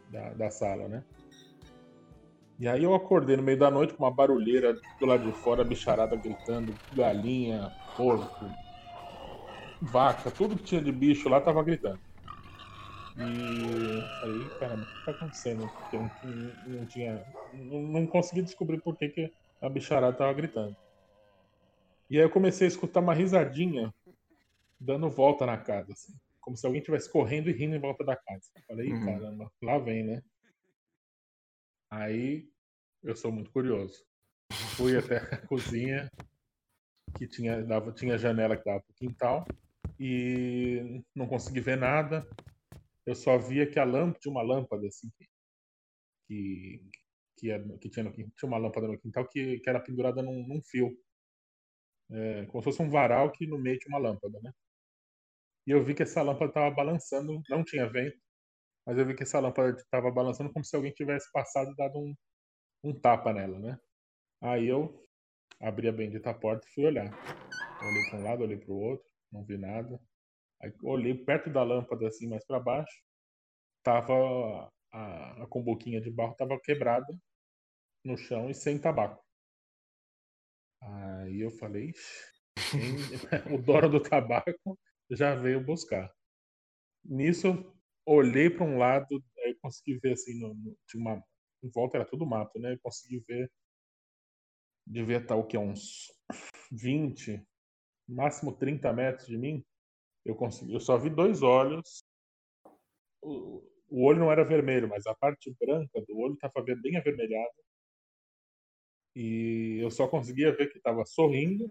da, 0.09 0.33
da 0.33 0.49
sala, 0.49 0.87
né? 0.87 1.03
E 2.59 2.67
aí 2.67 2.83
eu 2.83 2.95
acordei 2.95 3.35
no 3.35 3.43
meio 3.43 3.57
da 3.57 3.69
noite 3.69 3.93
com 3.93 4.03
uma 4.03 4.13
barulheira 4.13 4.73
do 4.99 5.05
lado 5.05 5.23
de 5.23 5.37
fora, 5.39 5.63
bicharada 5.63 6.15
gritando, 6.15 6.77
galinha, 6.93 7.71
porco, 7.95 8.51
vaca, 9.81 10.31
tudo 10.31 10.55
que 10.55 10.63
tinha 10.63 10.81
de 10.81 10.91
bicho 10.91 11.29
lá 11.29 11.41
tava 11.41 11.63
gritando. 11.63 11.99
E 13.17 14.03
falei, 14.19 14.49
caramba, 14.59 14.83
o 14.83 14.85
que 14.85 15.05
tá 15.05 15.11
acontecendo? 15.11 15.67
Porque 15.67 15.95
eu 15.97 16.09
não, 16.23 16.79
não 16.79 16.85
tinha. 16.87 17.23
Não, 17.53 17.81
não 17.81 18.07
consegui 18.07 18.41
descobrir 18.41 18.81
por 18.81 18.97
que, 18.97 19.09
que 19.09 19.31
a 19.61 19.69
bicharada 19.69 20.17
tava 20.17 20.33
gritando. 20.33 20.75
E 22.09 22.17
aí 22.17 22.23
eu 22.23 22.29
comecei 22.29 22.65
a 22.65 22.69
escutar 22.69 23.01
uma 23.01 23.13
risadinha 23.13 23.93
dando 24.83 25.09
volta 25.09 25.45
na 25.45 25.57
casa, 25.57 25.93
assim. 25.93 26.13
Como 26.41 26.57
se 26.57 26.65
alguém 26.65 26.79
estivesse 26.79 27.09
correndo 27.11 27.49
e 27.49 27.53
rindo 27.53 27.75
em 27.75 27.79
volta 27.79 28.03
da 28.03 28.15
casa. 28.17 28.49
Eu 28.55 28.61
Falei, 28.67 28.89
"Ih, 28.89 28.93
Uhum. 28.93 29.05
caramba, 29.05 29.51
lá 29.61 29.77
vem, 29.77 30.03
né? 30.03 30.21
Aí 31.89 32.49
eu 33.01 33.15
sou 33.15 33.31
muito 33.31 33.51
curioso. 33.51 34.03
Fui 34.75 34.97
até 34.97 35.17
a 35.17 35.47
cozinha, 35.47 36.11
que 37.17 37.27
tinha, 37.27 37.63
dava, 37.63 37.91
tinha 37.93 38.17
janela 38.17 38.57
que 38.57 38.63
dava 38.65 38.81
pro 38.81 38.93
quintal, 38.95 39.45
e 39.99 41.01
não 41.15 41.27
consegui 41.27 41.61
ver 41.61 41.77
nada. 41.77 42.27
Eu 43.05 43.15
só 43.15 43.37
via 43.37 43.69
que 43.69 43.79
a 43.79 43.83
lâmpada, 43.85 44.19
tinha 44.19 44.31
uma 44.31 44.41
lâmpada 44.41 44.87
assim, 44.87 45.09
que, 46.27 46.81
que, 47.37 47.51
era- 47.51 47.77
que 47.77 47.89
tinha, 47.89 48.03
no 48.03 48.11
tinha 48.13 48.31
uma 48.43 48.57
lâmpada 48.57 48.87
no 48.87 48.99
quintal 48.99 49.27
que, 49.27 49.59
que 49.59 49.69
era 49.69 49.79
pendurada 49.79 50.21
num, 50.21 50.45
num 50.47 50.61
fio. 50.61 50.97
É, 52.11 52.45
como 52.47 52.61
se 52.61 52.65
fosse 52.65 52.81
um 52.81 52.89
varal 52.89 53.31
que 53.31 53.45
no 53.47 53.57
meio 53.57 53.77
tinha 53.79 53.95
uma 53.97 54.09
lâmpada, 54.09 54.39
né? 54.41 54.51
E 55.65 55.71
eu 55.71 55.83
vi 55.83 55.93
que 55.95 56.03
essa 56.03 56.21
lâmpada 56.21 56.49
estava 56.49 56.75
balançando, 56.75 57.41
não 57.49 57.63
tinha 57.63 57.89
vento, 57.89 58.17
mas 58.85 58.97
eu 58.97 59.05
vi 59.05 59.15
que 59.15 59.23
essa 59.23 59.39
lâmpada 59.39 59.77
estava 59.77 60.11
balançando 60.11 60.51
como 60.51 60.65
se 60.65 60.75
alguém 60.75 60.91
tivesse 60.91 61.31
passado 61.31 61.71
e 61.71 61.75
dado 61.75 61.99
um, 61.99 62.13
um 62.83 62.99
tapa 62.99 63.31
nela, 63.33 63.59
né? 63.59 63.79
Aí 64.41 64.67
eu 64.67 65.05
abri 65.61 65.87
a 65.87 65.91
bendita 65.93 66.33
porta 66.33 66.67
e 66.67 66.73
fui 66.73 66.85
olhar. 66.85 67.09
Olhei 67.81 68.09
para 68.09 68.19
um 68.19 68.23
lado, 68.23 68.43
olhei 68.43 68.57
para 68.57 68.71
o 68.71 68.79
outro, 68.79 69.09
não 69.31 69.43
vi 69.45 69.57
nada. 69.57 69.99
Aí 70.61 70.73
olhei 70.83 71.13
perto 71.13 71.49
da 71.49 71.63
lâmpada, 71.63 72.07
assim, 72.07 72.27
mais 72.27 72.45
para 72.45 72.59
baixo, 72.59 72.93
tava 73.83 74.69
a, 74.91 75.43
a 75.43 75.47
cumbuquinha 75.47 76.01
de 76.01 76.11
barro 76.11 76.35
tava 76.35 76.59
quebrada 76.59 77.07
no 78.03 78.17
chão 78.17 78.49
e 78.49 78.53
sem 78.53 78.79
tabaco. 78.79 79.23
Aí 80.81 81.39
eu 81.39 81.51
falei, 81.51 81.93
o 83.53 83.61
dono 83.61 83.89
do 83.89 84.01
tabaco 84.01 84.77
já 85.11 85.35
veio 85.35 85.63
buscar. 85.63 86.11
Nisso 87.03 87.47
eu 87.47 87.73
olhei 88.05 88.49
para 88.49 88.65
um 88.65 88.77
lado, 88.77 89.23
aí 89.45 89.55
consegui 89.55 89.99
ver 89.99 90.13
assim, 90.13 90.39
no, 90.39 90.53
no, 90.53 90.77
tinha 90.87 91.01
uma, 91.01 91.23
em 91.63 91.69
volta 91.69 91.97
era 91.97 92.05
tudo 92.05 92.25
mato, 92.25 92.59
né? 92.59 92.73
Eu 92.73 92.79
consegui 92.81 93.19
ver, 93.19 93.51
devia 94.85 95.17
estar 95.17 95.35
o 95.35 95.45
que, 95.45 95.57
uns 95.57 96.11
20, 96.71 97.45
máximo 98.07 98.55
30 98.55 98.91
metros 98.93 99.27
de 99.27 99.37
mim. 99.37 99.63
Eu 100.25 100.35
consegui, 100.35 100.73
eu 100.73 100.79
só 100.79 100.97
vi 100.97 101.09
dois 101.09 101.41
olhos. 101.41 102.03
O, 103.21 103.63
o 103.89 104.05
olho 104.05 104.19
não 104.19 104.31
era 104.31 104.43
vermelho, 104.43 104.87
mas 104.87 105.05
a 105.05 105.15
parte 105.15 105.53
branca 105.59 106.01
do 106.07 106.17
olho 106.17 106.33
estava 106.33 106.63
bem 106.81 106.97
avermelhada. 106.97 107.53
E 109.15 109.77
eu 109.81 109.91
só 109.91 110.07
conseguia 110.07 110.55
ver 110.55 110.71
que 110.71 110.77
estava 110.77 111.05
sorrindo 111.05 111.69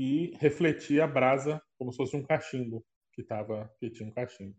e 0.00 0.34
refletia 0.38 1.04
a 1.04 1.06
brasa 1.06 1.62
como 1.76 1.92
se 1.92 1.98
fosse 1.98 2.16
um 2.16 2.22
cachimbo 2.22 2.82
que 3.12 3.22
tava 3.22 3.70
que 3.78 3.90
tinha 3.90 4.08
um 4.08 4.12
cachimbo. 4.12 4.56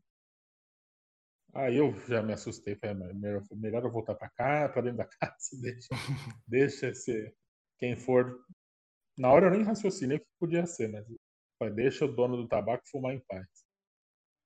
Aí 1.52 1.78
eu 1.78 2.00
já 2.08 2.22
me 2.22 2.32
assustei, 2.32 2.76
falei, 2.76 2.96
melhor, 3.16 3.42
melhor 3.54 3.84
eu 3.84 3.92
voltar 3.92 4.14
para 4.14 4.30
cá, 4.30 4.70
para 4.70 4.84
dentro 4.84 5.00
da 5.00 5.06
casa, 5.20 5.60
deixa, 5.60 5.90
deixa 6.48 6.94
ser 6.94 7.36
quem 7.80 7.98
for. 7.98 8.40
Na 9.18 9.34
hora 9.34 9.48
eu 9.48 9.52
nem 9.52 9.64
raciocinei 9.64 10.18
o 10.18 10.20
que 10.20 10.28
podia 10.40 10.68
ser, 10.68 10.90
mas 10.90 11.08
falei, 11.58 11.74
deixa 11.74 12.06
o 12.06 12.16
dono 12.16 12.38
do 12.38 12.48
tabaco 12.48 12.88
fumar 12.92 13.16
em 13.16 13.20
paz. 13.28 13.48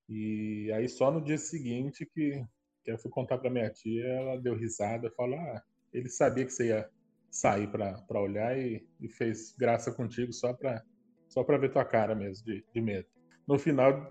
E 0.08 0.72
aí 0.72 0.88
só 0.88 1.12
no 1.12 1.22
dia 1.22 1.38
seguinte 1.38 2.06
que, 2.06 2.42
que 2.86 2.92
eu 2.92 2.98
fui 2.98 3.12
contar 3.12 3.38
para 3.38 3.50
minha 3.50 3.70
tia, 3.70 4.08
ela 4.08 4.42
deu 4.42 4.56
risada, 4.56 5.12
falou, 5.12 5.38
ah, 5.38 5.62
ele 5.92 6.08
sabia 6.08 6.46
que 6.46 6.52
você 6.52 6.70
ia 6.70 6.90
sair 7.36 7.68
para 7.68 8.22
olhar 8.22 8.58
e, 8.58 8.82
e, 9.02 9.10
fez 9.10 9.54
graça 9.60 9.92
contigo 9.92 10.32
só 10.32 10.54
para 10.54 10.82
só 11.28 11.44
pra 11.44 11.58
ver 11.58 11.70
tua 11.70 11.84
cara 11.84 12.16
mesmo, 12.16 12.46
de, 12.46 12.64
de 12.74 12.82
medo. 12.82 13.06
No 13.46 13.60
final, 13.60 14.10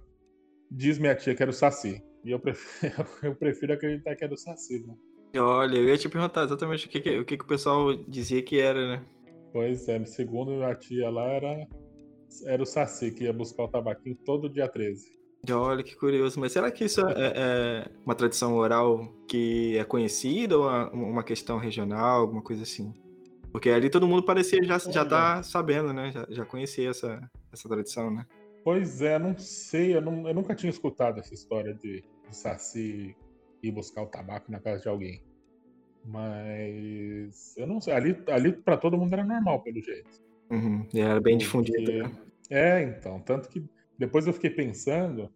diz 0.71 0.99
minha 0.99 1.15
tia 1.15 1.35
que 1.35 1.43
era 1.43 1.51
o 1.51 1.55
Saci. 1.55 2.05
E 2.23 2.31
eu 2.31 2.39
prefiro, 2.39 2.93
eu 3.23 3.35
prefiro 3.35 3.73
acreditar 3.73 4.15
que 4.15 4.25
era 4.25 4.35
o 4.35 4.37
Saci, 4.37 4.87
né? 4.87 4.95
Olha, 5.41 5.79
eu 5.79 5.89
ia 5.89 5.97
te 5.97 6.09
perguntar 6.09 6.45
exatamente 6.45 6.87
o 6.87 6.91
que, 6.91 7.01
que, 7.01 7.19
o 7.19 7.25
que, 7.25 7.39
que 7.39 7.45
o 7.45 7.49
pessoal 7.49 7.95
dizia 8.07 8.43
que 8.43 8.61
era, 8.61 8.99
né? 8.99 9.07
Pois 9.55 9.89
é, 9.89 10.05
segundo 10.05 10.63
a 10.63 10.75
tia 10.75 11.09
lá, 11.09 11.25
era, 11.25 11.67
era 12.45 12.63
o 12.63 12.67
Saci 12.67 13.11
que 13.11 13.25
ia 13.25 13.33
buscar 13.33 13.65
o 13.65 13.69
tabaquinho 13.69 14.17
todo 14.17 14.51
dia 14.51 14.69
13. 14.69 15.15
Olha 15.51 15.83
que 15.83 15.97
curioso, 15.97 16.39
mas 16.39 16.53
será 16.53 16.71
que 16.71 16.85
isso 16.85 17.01
é, 17.07 17.33
é 17.37 17.91
uma 18.05 18.15
tradição 18.15 18.55
oral 18.55 19.15
que 19.27 19.79
é 19.79 19.85
conhecida 19.85 20.59
ou 20.59 20.71
é 20.71 20.85
uma 20.91 21.25
questão 21.25 21.59
regional, 21.59 22.21
alguma 22.21 22.43
coisa 22.43 22.63
assim? 22.63 22.93
Porque 23.55 23.71
ali 23.71 23.89
todo 23.89 24.09
mundo 24.09 24.25
parecia 24.25 24.61
já, 24.65 24.77
já 24.81 25.05
tá 25.05 25.41
sabendo, 25.45 25.93
né? 25.93 26.11
Já, 26.11 26.27
já 26.29 26.45
conhecia 26.45 26.91
essa, 26.91 27.31
essa 27.53 27.69
tradição, 27.69 28.11
né? 28.11 28.27
Pois 28.65 29.01
é, 29.01 29.17
não 29.17 29.39
sei, 29.39 29.95
eu, 29.95 30.01
não, 30.01 30.27
eu 30.27 30.35
nunca 30.35 30.57
tinha 30.57 30.69
escutado 30.71 31.21
essa 31.21 31.33
história 31.33 31.73
de, 31.73 32.03
de 32.29 32.37
Saci 32.37 33.17
ir 33.63 33.71
buscar 33.71 34.03
o 34.03 34.07
tabaco 34.07 34.51
na 34.51 34.59
casa 34.59 34.83
de 34.83 34.89
alguém. 34.89 35.23
Mas 36.05 37.55
eu 37.57 37.65
não 37.65 37.81
sei, 37.81 37.95
ali, 37.95 38.21
ali 38.27 38.51
para 38.51 38.77
todo 38.77 38.99
mundo 38.99 39.13
era 39.13 39.25
normal, 39.25 39.63
pelo 39.63 39.81
jeito. 39.81 40.21
Uhum, 40.51 40.89
era 40.93 41.21
bem 41.21 41.39
difundido, 41.39 41.93
né? 41.93 42.13
É, 42.51 42.83
então, 42.83 43.21
tanto 43.21 43.49
que 43.49 43.65
depois 43.97 44.27
eu 44.27 44.33
fiquei 44.33 44.51
pensando, 44.51 45.33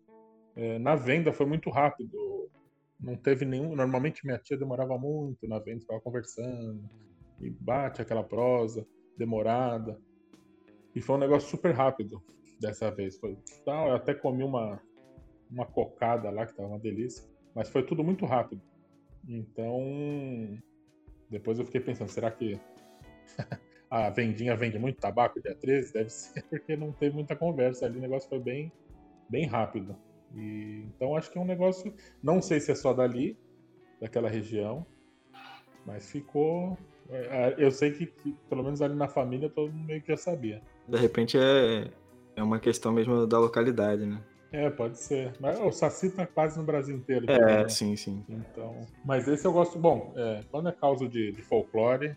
é, 0.56 0.76
na 0.80 0.96
venda 0.96 1.32
foi 1.32 1.46
muito 1.46 1.70
rápido. 1.70 2.50
Não 2.98 3.14
teve 3.14 3.44
nenhum. 3.44 3.76
Normalmente 3.76 4.26
minha 4.26 4.38
tia 4.38 4.56
demorava 4.56 4.98
muito 4.98 5.46
na 5.46 5.60
venda, 5.60 5.82
ficava 5.82 6.00
conversando, 6.00 6.82
e 7.40 7.50
bate 7.50 8.02
aquela 8.02 8.22
prosa 8.22 8.86
demorada. 9.16 10.00
E 10.94 11.00
foi 11.00 11.16
um 11.16 11.20
negócio 11.20 11.48
super 11.48 11.74
rápido 11.74 12.22
dessa 12.60 12.90
vez. 12.90 13.18
Foi, 13.18 13.36
eu 13.66 13.94
até 13.94 14.14
comi 14.14 14.42
uma, 14.42 14.80
uma 15.50 15.66
cocada 15.66 16.30
lá, 16.30 16.46
que 16.46 16.54
tava 16.54 16.68
uma 16.68 16.78
delícia, 16.78 17.24
mas 17.54 17.68
foi 17.68 17.84
tudo 17.84 18.02
muito 18.02 18.24
rápido. 18.26 18.62
Então, 19.28 20.58
depois 21.30 21.58
eu 21.58 21.64
fiquei 21.64 21.80
pensando, 21.80 22.08
será 22.08 22.30
que 22.30 22.58
a 23.90 24.10
vendinha 24.10 24.56
vende 24.56 24.78
muito 24.78 25.00
tabaco 25.00 25.40
dia 25.40 25.54
13? 25.54 25.92
Deve 25.92 26.10
ser 26.10 26.42
porque 26.44 26.76
não 26.76 26.92
teve 26.92 27.14
muita 27.14 27.36
conversa 27.36 27.86
ali, 27.86 27.98
o 27.98 28.02
negócio 28.02 28.28
foi 28.28 28.40
bem, 28.40 28.72
bem 29.28 29.46
rápido. 29.46 29.96
E, 30.34 30.84
então 30.94 31.16
acho 31.16 31.30
que 31.30 31.38
é 31.38 31.40
um 31.40 31.46
negócio, 31.46 31.94
não 32.22 32.40
sei 32.40 32.60
se 32.60 32.70
é 32.72 32.74
só 32.74 32.92
dali, 32.92 33.38
daquela 34.00 34.28
região, 34.28 34.86
mas 35.84 36.10
ficou. 36.10 36.76
É, 37.10 37.54
eu 37.58 37.70
sei 37.70 37.92
que, 37.92 38.06
pelo 38.48 38.62
menos 38.62 38.82
ali 38.82 38.94
na 38.94 39.08
família, 39.08 39.48
todo 39.48 39.72
mundo 39.72 39.86
meio 39.86 40.02
que 40.02 40.08
já 40.08 40.16
sabia. 40.16 40.62
De 40.86 40.98
repente 40.98 41.38
é, 41.38 41.90
é 42.36 42.42
uma 42.42 42.60
questão 42.60 42.92
mesmo 42.92 43.26
da 43.26 43.38
localidade, 43.38 44.04
né? 44.04 44.22
É, 44.52 44.70
pode 44.70 44.98
ser. 44.98 45.34
Mas 45.40 45.60
o 45.60 45.70
Saci 45.70 46.10
tá 46.10 46.26
quase 46.26 46.58
no 46.58 46.64
Brasil 46.64 46.96
inteiro. 46.96 47.26
É, 47.28 47.38
também, 47.38 47.56
né? 47.56 47.68
sim, 47.68 47.96
sim. 47.96 48.24
Então, 48.28 48.86
mas 49.04 49.28
esse 49.28 49.46
eu 49.46 49.52
gosto. 49.52 49.78
Bom, 49.78 50.12
é, 50.16 50.42
quando 50.50 50.68
é 50.68 50.72
causa 50.72 51.06
de, 51.08 51.32
de, 51.32 51.42
folclore, 51.42 52.16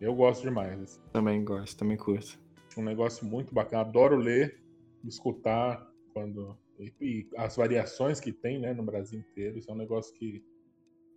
eu 0.00 0.14
gosto 0.14 0.42
demais. 0.42 0.80
Assim. 0.80 1.00
Também 1.12 1.44
gosto, 1.44 1.76
também 1.76 1.96
curto. 1.96 2.38
Um 2.76 2.82
negócio 2.82 3.26
muito 3.26 3.54
bacana. 3.54 3.82
Adoro 3.82 4.16
ler, 4.16 4.58
escutar 5.04 5.86
quando. 6.14 6.56
E, 6.78 6.92
e 7.00 7.28
as 7.36 7.56
variações 7.56 8.20
que 8.20 8.32
tem 8.32 8.58
né, 8.58 8.72
no 8.72 8.82
Brasil 8.82 9.18
inteiro. 9.20 9.58
Isso 9.58 9.70
é 9.70 9.74
um 9.74 9.78
negócio 9.78 10.14
que, 10.14 10.42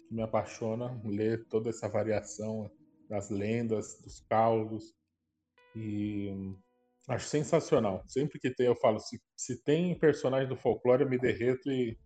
que 0.07 0.13
me 0.13 0.21
apaixona. 0.21 0.99
Ler 1.05 1.45
toda 1.45 1.69
essa 1.69 1.87
variação 1.87 2.69
das 3.09 3.29
lendas, 3.29 3.99
dos 4.01 4.19
causos. 4.21 4.93
E 5.75 6.55
Acho 7.09 7.25
sensacional. 7.25 8.03
Sempre 8.07 8.39
que 8.39 8.51
tem, 8.51 8.67
eu 8.67 8.75
falo, 8.75 8.99
se, 8.99 9.19
se 9.35 9.63
tem 9.63 9.95
personagem 9.95 10.47
do 10.47 10.55
folclore, 10.55 11.01
eu 11.01 11.09
me 11.09 11.17
derreto 11.17 11.71
e 11.71 11.97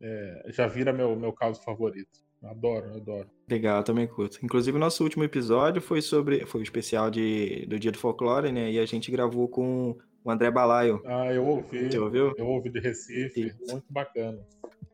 é, 0.00 0.44
já 0.48 0.66
vira 0.66 0.94
meu, 0.94 1.14
meu 1.14 1.30
caso 1.30 1.62
favorito. 1.62 2.18
Adoro, 2.42 2.94
adoro. 2.94 3.28
Legal, 3.46 3.84
também 3.84 4.06
curto. 4.06 4.38
Inclusive, 4.42 4.74
o 4.74 4.80
nosso 4.80 5.04
último 5.04 5.22
episódio 5.22 5.82
foi 5.82 6.00
sobre. 6.00 6.46
Foi 6.46 6.62
o 6.62 6.64
especial 6.64 7.10
de, 7.10 7.66
do 7.66 7.78
Dia 7.78 7.92
do 7.92 7.98
Folclore, 7.98 8.50
né? 8.50 8.70
E 8.70 8.78
a 8.78 8.86
gente 8.86 9.10
gravou 9.10 9.46
com 9.46 9.94
o 10.24 10.30
André 10.30 10.50
Balaio. 10.50 11.02
Ah, 11.04 11.30
eu 11.30 11.46
ouvi. 11.46 11.90
Você 11.90 11.98
ouviu? 11.98 12.32
Eu 12.38 12.46
ouvi 12.46 12.70
de 12.70 12.80
Recife. 12.80 13.48
Isso. 13.48 13.70
Muito 13.70 13.92
bacana. 13.92 14.42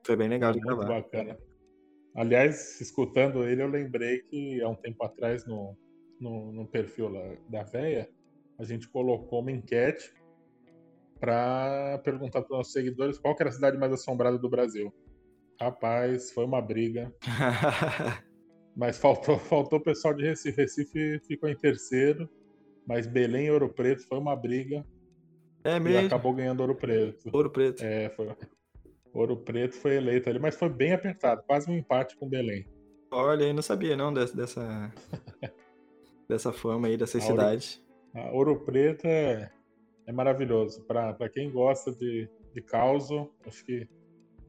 Foi 0.03 0.16
bem 0.16 0.26
legal 0.28 0.51
de 0.51 0.59
muito 0.59 0.76
gravar. 0.76 0.92
Muito 0.92 1.05
bacana. 1.05 1.38
Aliás, 2.17 2.81
escutando 2.81 3.45
ele, 3.45 3.62
eu 3.62 3.69
lembrei 3.69 4.21
que 4.23 4.62
há 4.62 4.69
um 4.69 4.75
tempo 4.75 5.05
atrás, 5.05 5.47
no, 5.47 5.77
no, 6.19 6.51
no 6.51 6.67
perfil 6.67 7.11
lá 7.11 7.37
da 7.49 7.62
véia, 7.62 8.09
a 8.59 8.64
gente 8.64 8.89
colocou 8.89 9.41
uma 9.41 9.53
enquete 9.53 10.11
para 11.21 12.01
perguntar 12.03 12.41
para 12.41 12.53
os 12.53 12.59
nossos 12.59 12.73
seguidores 12.73 13.19
qual 13.19 13.37
era 13.39 13.51
a 13.51 13.53
cidade 13.53 13.77
mais 13.77 13.93
assombrada 13.93 14.39
do 14.39 14.49
Brasil. 14.49 14.93
Rapaz, 15.61 16.33
foi 16.33 16.47
uma 16.47 16.61
briga. 16.61 17.14
mas 18.75 18.99
faltou 18.99 19.39
faltou 19.39 19.79
o 19.79 19.83
pessoal 19.83 20.14
de 20.14 20.25
Recife. 20.25 20.57
Recife 20.57 21.21
ficou 21.27 21.51
em 21.51 21.57
terceiro, 21.57 22.29
mas 22.87 23.07
Belém 23.07 23.47
e 23.47 23.51
Ouro 23.51 23.69
Preto 23.69 24.07
foi 24.09 24.19
uma 24.19 24.35
briga. 24.35 24.87
É 25.64 25.79
mesmo? 25.79 26.01
E 26.01 26.07
acabou 26.07 26.33
ganhando 26.35 26.61
Ouro 26.61 26.75
Preto. 26.75 27.29
Ouro 27.31 27.51
Preto. 27.51 27.83
É, 27.83 28.09
foi. 28.11 28.29
Ouro 29.17 29.37
Preto 29.37 29.75
foi 29.75 29.97
eleito 29.97 30.29
ali, 30.29 30.39
mas 30.39 30.57
foi 30.57 30.69
bem 30.69 30.93
apertado, 30.93 31.43
quase 31.47 31.71
um 31.71 31.77
empate 31.77 32.17
com 32.17 32.29
Belém. 32.29 32.67
Olha, 33.11 33.45
eu 33.45 33.55
não 33.55 33.62
sabia 33.62 33.97
não 33.97 34.12
dessa 34.12 34.93
dessa, 36.29 36.53
fama 36.53 36.89
aí 36.89 36.97
dessa 36.97 37.21
cidade. 37.21 37.83
A 38.14 38.31
Ouro 38.33 38.61
Preto 38.61 39.07
é, 39.07 39.51
é 40.07 40.12
maravilhoso. 40.12 40.85
Para 40.85 41.29
quem 41.29 41.51
gosta 41.51 41.93
de, 41.93 42.29
de 42.55 42.62
caos, 42.62 43.09
acho 43.47 43.64
que. 43.64 43.89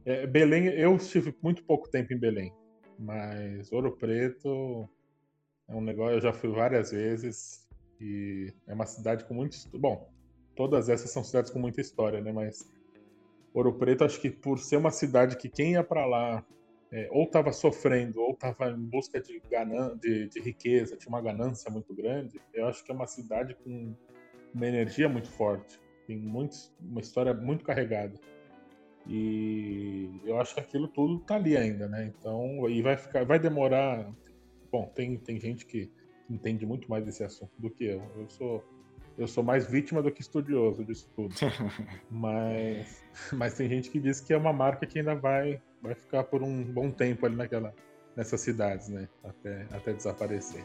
É, 0.05 0.25
Belém, 0.25 0.67
eu 0.67 0.95
estive 0.95 1.35
muito 1.41 1.63
pouco 1.63 1.89
tempo 1.89 2.13
em 2.13 2.17
Belém, 2.17 2.53
mas 2.97 3.71
Ouro 3.71 3.95
Preto 3.97 4.89
é 5.67 5.75
um 5.75 5.81
negócio. 5.81 6.15
Eu 6.15 6.21
já 6.21 6.33
fui 6.33 6.49
várias 6.49 6.91
vezes 6.91 7.67
e 8.01 8.53
é 8.67 8.73
uma 8.73 8.85
cidade 8.85 9.25
com 9.25 9.33
muito. 9.33 9.55
Bom, 9.77 10.09
todas 10.55 10.89
essas 10.89 11.11
são 11.11 11.23
cidades 11.23 11.51
com 11.51 11.59
muita 11.59 11.81
história, 11.81 12.21
né? 12.21 12.31
Mas 12.31 12.65
Ouro 13.57 13.73
Preto, 13.73 14.03
acho 14.03 14.21
que 14.21 14.29
por 14.29 14.59
ser 14.59 14.77
uma 14.77 14.91
cidade 14.91 15.35
que 15.35 15.49
quem 15.49 15.71
ia 15.71 15.83
para 15.83 16.05
lá 16.05 16.45
é, 16.91 17.09
ou 17.11 17.23
estava 17.23 17.51
sofrendo, 17.51 18.21
ou 18.21 18.31
estava 18.31 18.69
em 18.69 18.85
busca 18.85 19.19
de, 19.19 19.41
ganan 19.49 19.97
de, 19.97 20.29
de, 20.29 20.39
riqueza, 20.39 20.95
tinha 20.95 21.09
uma 21.09 21.21
ganância 21.21 21.71
muito 21.71 21.91
grande, 21.93 22.39
eu 22.53 22.67
acho 22.67 22.83
que 22.83 22.91
é 22.91 22.95
uma 22.95 23.07
cidade 23.07 23.55
com 23.55 23.95
uma 24.53 24.67
energia 24.67 25.09
muito 25.09 25.31
forte, 25.31 25.79
tem 26.05 26.17
muitos, 26.17 26.71
uma 26.79 27.01
história 27.01 27.33
muito 27.33 27.65
carregada. 27.65 28.13
E 29.07 30.11
eu 30.23 30.39
acho 30.39 30.53
que 30.53 30.59
aquilo 30.59 30.87
tudo 30.87 31.19
tá 31.21 31.35
ali 31.35 31.57
ainda, 31.57 31.87
né? 31.87 32.05
Então, 32.05 32.69
e 32.69 32.81
vai 32.83 32.95
ficar, 32.95 33.25
vai 33.25 33.39
demorar. 33.39 34.07
Bom, 34.71 34.85
tem, 34.93 35.17
tem 35.17 35.39
gente 35.39 35.65
que 35.65 35.89
entende 36.29 36.65
muito 36.65 36.89
mais 36.89 37.03
desse 37.05 37.23
assunto 37.23 37.51
do 37.57 37.71
que 37.71 37.85
eu. 37.85 38.03
Eu 38.17 38.29
sou 38.29 38.63
eu 39.17 39.27
sou 39.27 39.43
mais 39.43 39.69
vítima 39.69 40.01
do 40.01 40.11
que 40.11 40.21
estudioso 40.21 40.85
disso 40.85 41.09
tudo. 41.15 41.33
mas, 42.09 43.03
mas 43.33 43.53
tem 43.55 43.67
gente 43.67 43.89
que 43.89 43.99
diz 43.99 44.19
que 44.19 44.33
é 44.33 44.37
uma 44.37 44.53
marca 44.53 44.85
que 44.85 44.99
ainda 44.99 45.15
vai 45.15 45.61
vai 45.81 45.95
ficar 45.95 46.23
por 46.23 46.43
um 46.43 46.63
bom 46.63 46.91
tempo 46.91 47.25
ali 47.25 47.35
naquela, 47.35 47.73
nessas 48.15 48.41
cidades, 48.41 48.89
né? 48.89 49.07
Até, 49.23 49.67
até 49.71 49.93
desaparecer. 49.93 50.63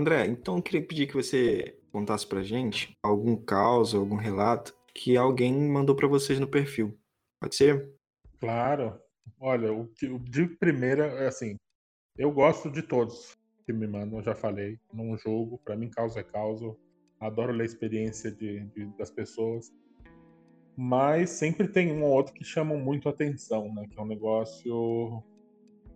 André, 0.00 0.26
então 0.26 0.56
eu 0.56 0.62
queria 0.62 0.86
pedir 0.86 1.06
que 1.06 1.14
você 1.14 1.78
contasse 1.92 2.26
pra 2.26 2.42
gente 2.42 2.96
algum 3.02 3.36
caso, 3.36 3.98
algum 3.98 4.16
relato 4.16 4.74
que 4.94 5.16
alguém 5.16 5.52
mandou 5.52 5.94
para 5.94 6.08
vocês 6.08 6.40
no 6.40 6.48
perfil. 6.48 6.98
Pode 7.40 7.54
ser? 7.54 7.94
Claro. 8.38 8.98
Olha, 9.38 9.72
o 9.72 9.86
que 9.88 10.18
de 10.20 10.46
primeira 10.46 11.06
é 11.06 11.26
assim, 11.26 11.56
eu 12.16 12.32
gosto 12.32 12.70
de 12.70 12.82
todos 12.82 13.36
que 13.64 13.72
me 13.72 13.86
mandam, 13.86 14.22
já 14.22 14.34
falei, 14.34 14.78
num 14.92 15.16
jogo, 15.16 15.58
para 15.64 15.76
mim 15.76 15.88
causa 15.90 16.20
é 16.20 16.22
causa. 16.22 16.74
Adoro 17.20 17.52
ler 17.52 17.62
a 17.62 17.66
experiência 17.66 18.30
de, 18.30 18.60
de, 18.70 18.86
das 18.96 19.10
pessoas. 19.10 19.70
Mas 20.76 21.30
sempre 21.30 21.68
tem 21.68 21.92
um 21.92 22.02
ou 22.04 22.12
outro 22.12 22.32
que 22.32 22.42
chamam 22.42 22.78
muito 22.78 23.08
atenção, 23.08 23.72
né? 23.74 23.86
Que 23.90 23.98
é 23.98 24.02
um 24.02 24.06
negócio 24.06 25.22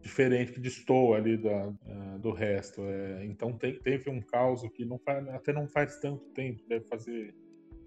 diferente, 0.04 0.52
que 0.52 0.60
destoa 0.60 1.16
ali 1.16 1.38
da, 1.38 1.68
uh, 1.68 2.18
do 2.20 2.30
resto. 2.30 2.82
É, 2.82 3.24
então 3.24 3.56
tem, 3.56 3.80
teve 3.80 4.10
um 4.10 4.20
caos 4.20 4.62
que 4.74 4.84
não 4.84 4.98
faz, 4.98 5.26
até 5.28 5.52
não 5.52 5.66
faz 5.66 5.98
tanto 5.98 6.22
tempo, 6.34 6.62
deve 6.68 6.84
fazer 6.84 7.34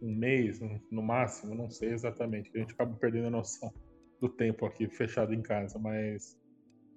um 0.01 0.13
mês 0.13 0.59
no 0.91 1.01
máximo, 1.01 1.55
não 1.55 1.69
sei 1.69 1.91
exatamente, 1.91 2.51
que 2.51 2.57
a 2.57 2.61
gente 2.61 2.73
acaba 2.73 2.95
perdendo 2.95 3.27
a 3.27 3.31
noção 3.31 3.71
do 4.19 4.27
tempo 4.27 4.65
aqui 4.65 4.87
fechado 4.89 5.33
em 5.33 5.41
casa, 5.41 5.77
mas 5.77 6.35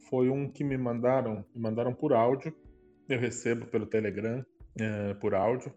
foi 0.08 0.30
um 0.30 0.50
que 0.50 0.64
me 0.64 0.76
mandaram, 0.76 1.44
me 1.54 1.60
mandaram 1.60 1.94
por 1.94 2.12
áudio, 2.14 2.54
eu 3.08 3.18
recebo 3.18 3.66
pelo 3.66 3.86
Telegram 3.86 4.40
uh, 4.40 5.14
por 5.20 5.34
áudio, 5.34 5.72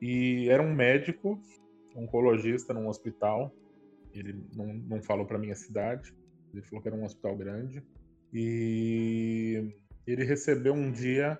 e 0.00 0.48
era 0.48 0.62
um 0.62 0.72
médico, 0.72 1.40
oncologista 1.96 2.72
num 2.72 2.88
hospital, 2.88 3.52
ele 4.12 4.40
não, 4.54 4.66
não 4.66 5.02
falou 5.02 5.26
para 5.26 5.38
minha 5.38 5.56
cidade, 5.56 6.14
ele 6.52 6.62
falou 6.62 6.80
que 6.80 6.88
era 6.88 6.96
um 6.96 7.04
hospital 7.04 7.36
grande, 7.36 7.82
e 8.32 9.72
ele 10.06 10.24
recebeu 10.24 10.74
um 10.74 10.90
dia 10.90 11.38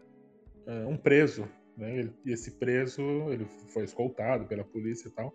uh, 0.67 0.89
um 0.89 0.97
preso, 0.97 1.49
né? 1.77 1.99
Ele, 1.99 2.13
e 2.25 2.33
esse 2.33 2.53
preso 2.53 3.03
ele 3.31 3.45
foi 3.73 3.85
escoltado 3.85 4.47
pela 4.47 4.65
polícia 4.65 5.09
e 5.09 5.13
tal, 5.13 5.33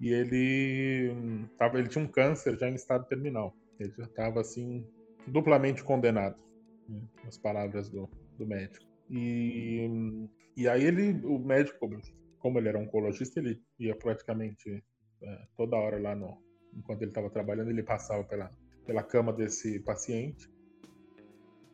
e 0.00 0.12
ele 0.12 1.14
tava, 1.58 1.78
ele 1.78 1.88
tinha 1.88 2.04
um 2.04 2.08
câncer 2.08 2.58
já 2.58 2.68
em 2.68 2.74
estado 2.74 3.06
terminal. 3.06 3.54
Ele 3.78 3.92
já 3.96 4.04
estava 4.04 4.40
assim 4.40 4.86
duplamente 5.26 5.82
condenado, 5.82 6.42
né? 6.88 7.00
as 7.26 7.36
palavras 7.36 7.88
do, 7.90 8.08
do 8.38 8.46
médico. 8.46 8.84
E, 9.10 10.28
e 10.56 10.68
aí 10.68 10.84
ele, 10.84 11.24
o 11.24 11.38
médico, 11.38 11.88
como 12.38 12.58
ele 12.58 12.68
era 12.68 12.78
oncologista, 12.78 13.40
ele 13.40 13.60
ia 13.78 13.94
praticamente 13.94 14.82
é, 15.22 15.46
toda 15.56 15.76
hora 15.76 16.00
lá 16.00 16.14
no, 16.14 16.38
enquanto 16.74 17.02
ele 17.02 17.10
estava 17.10 17.30
trabalhando, 17.30 17.70
ele 17.70 17.82
passava 17.82 18.24
pela, 18.24 18.50
pela 18.84 19.02
cama 19.02 19.32
desse 19.32 19.80
paciente 19.80 20.48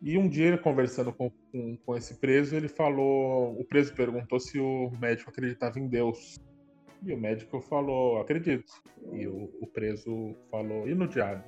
e 0.03 0.19
um 0.19 0.29
dia, 0.29 0.59
conversando 0.59 1.13
com, 1.13 1.31
com, 1.53 1.77
com, 1.77 1.97
esse 1.97 2.15
preso, 2.15 2.57
ele 2.57 2.67
falou. 2.67 3.57
O 3.59 3.65
preso 3.65 3.95
perguntou 3.95 4.41
se 4.41 4.59
o 4.59 4.91
médico 5.01 5.31
acreditava 5.31 5.79
em 5.79 5.87
Deus. 5.87 6.41
E 7.05 7.13
o 7.13 7.17
médico 7.17 7.61
falou: 7.61 8.21
acredito. 8.21 8.73
E 9.13 9.29
o, 9.29 9.49
o 9.61 9.67
preso 9.69 10.35
falou: 10.51 10.89
e 10.89 10.95
no 10.95 11.07
diabo? 11.07 11.45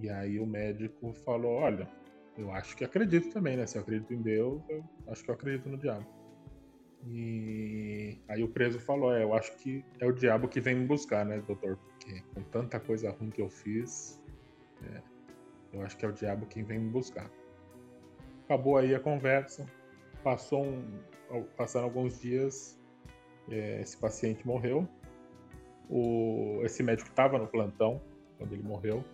E 0.00 0.08
aí 0.08 0.40
o 0.40 0.46
médico 0.46 1.12
falou: 1.12 1.56
olha, 1.56 1.86
eu 2.38 2.50
acho 2.52 2.74
que 2.74 2.84
acredito 2.84 3.30
também, 3.34 3.54
né? 3.54 3.66
Se 3.66 3.76
eu 3.76 3.82
acredito 3.82 4.14
em 4.14 4.22
Deus, 4.22 4.62
eu 4.70 4.82
acho 5.08 5.22
que 5.22 5.30
eu 5.30 5.34
acredito 5.34 5.68
no 5.68 5.76
diabo. 5.76 6.06
E 7.06 8.16
aí 8.28 8.42
o 8.42 8.48
preso 8.48 8.80
falou: 8.80 9.14
é, 9.14 9.22
eu 9.24 9.34
acho 9.34 9.54
que 9.58 9.84
é 10.00 10.06
o 10.06 10.12
diabo 10.12 10.48
que 10.48 10.58
vem 10.58 10.74
me 10.74 10.86
buscar, 10.86 11.26
né, 11.26 11.38
doutor? 11.46 11.76
Porque 11.76 12.22
com 12.34 12.42
tanta 12.44 12.80
coisa 12.80 13.10
ruim 13.10 13.28
que 13.28 13.42
eu 13.42 13.50
fiz. 13.50 14.18
É, 14.82 15.17
eu 15.72 15.82
acho 15.82 15.96
que 15.96 16.04
é 16.04 16.08
o 16.08 16.12
diabo 16.12 16.46
quem 16.46 16.62
vem 16.64 16.78
me 16.78 16.90
buscar. 16.90 17.30
Acabou 18.44 18.76
aí 18.76 18.94
a 18.94 19.00
conversa. 19.00 19.66
Passou 20.22 20.64
um, 20.64 21.00
passaram 21.56 21.86
alguns 21.86 22.20
dias. 22.20 22.78
É, 23.50 23.80
esse 23.80 23.96
paciente 23.96 24.46
morreu. 24.46 24.88
O, 25.88 26.60
esse 26.62 26.82
médico 26.82 27.08
estava 27.08 27.38
no 27.38 27.46
plantão 27.46 28.00
quando 28.36 28.52
ele 28.52 28.62
morreu. 28.62 29.04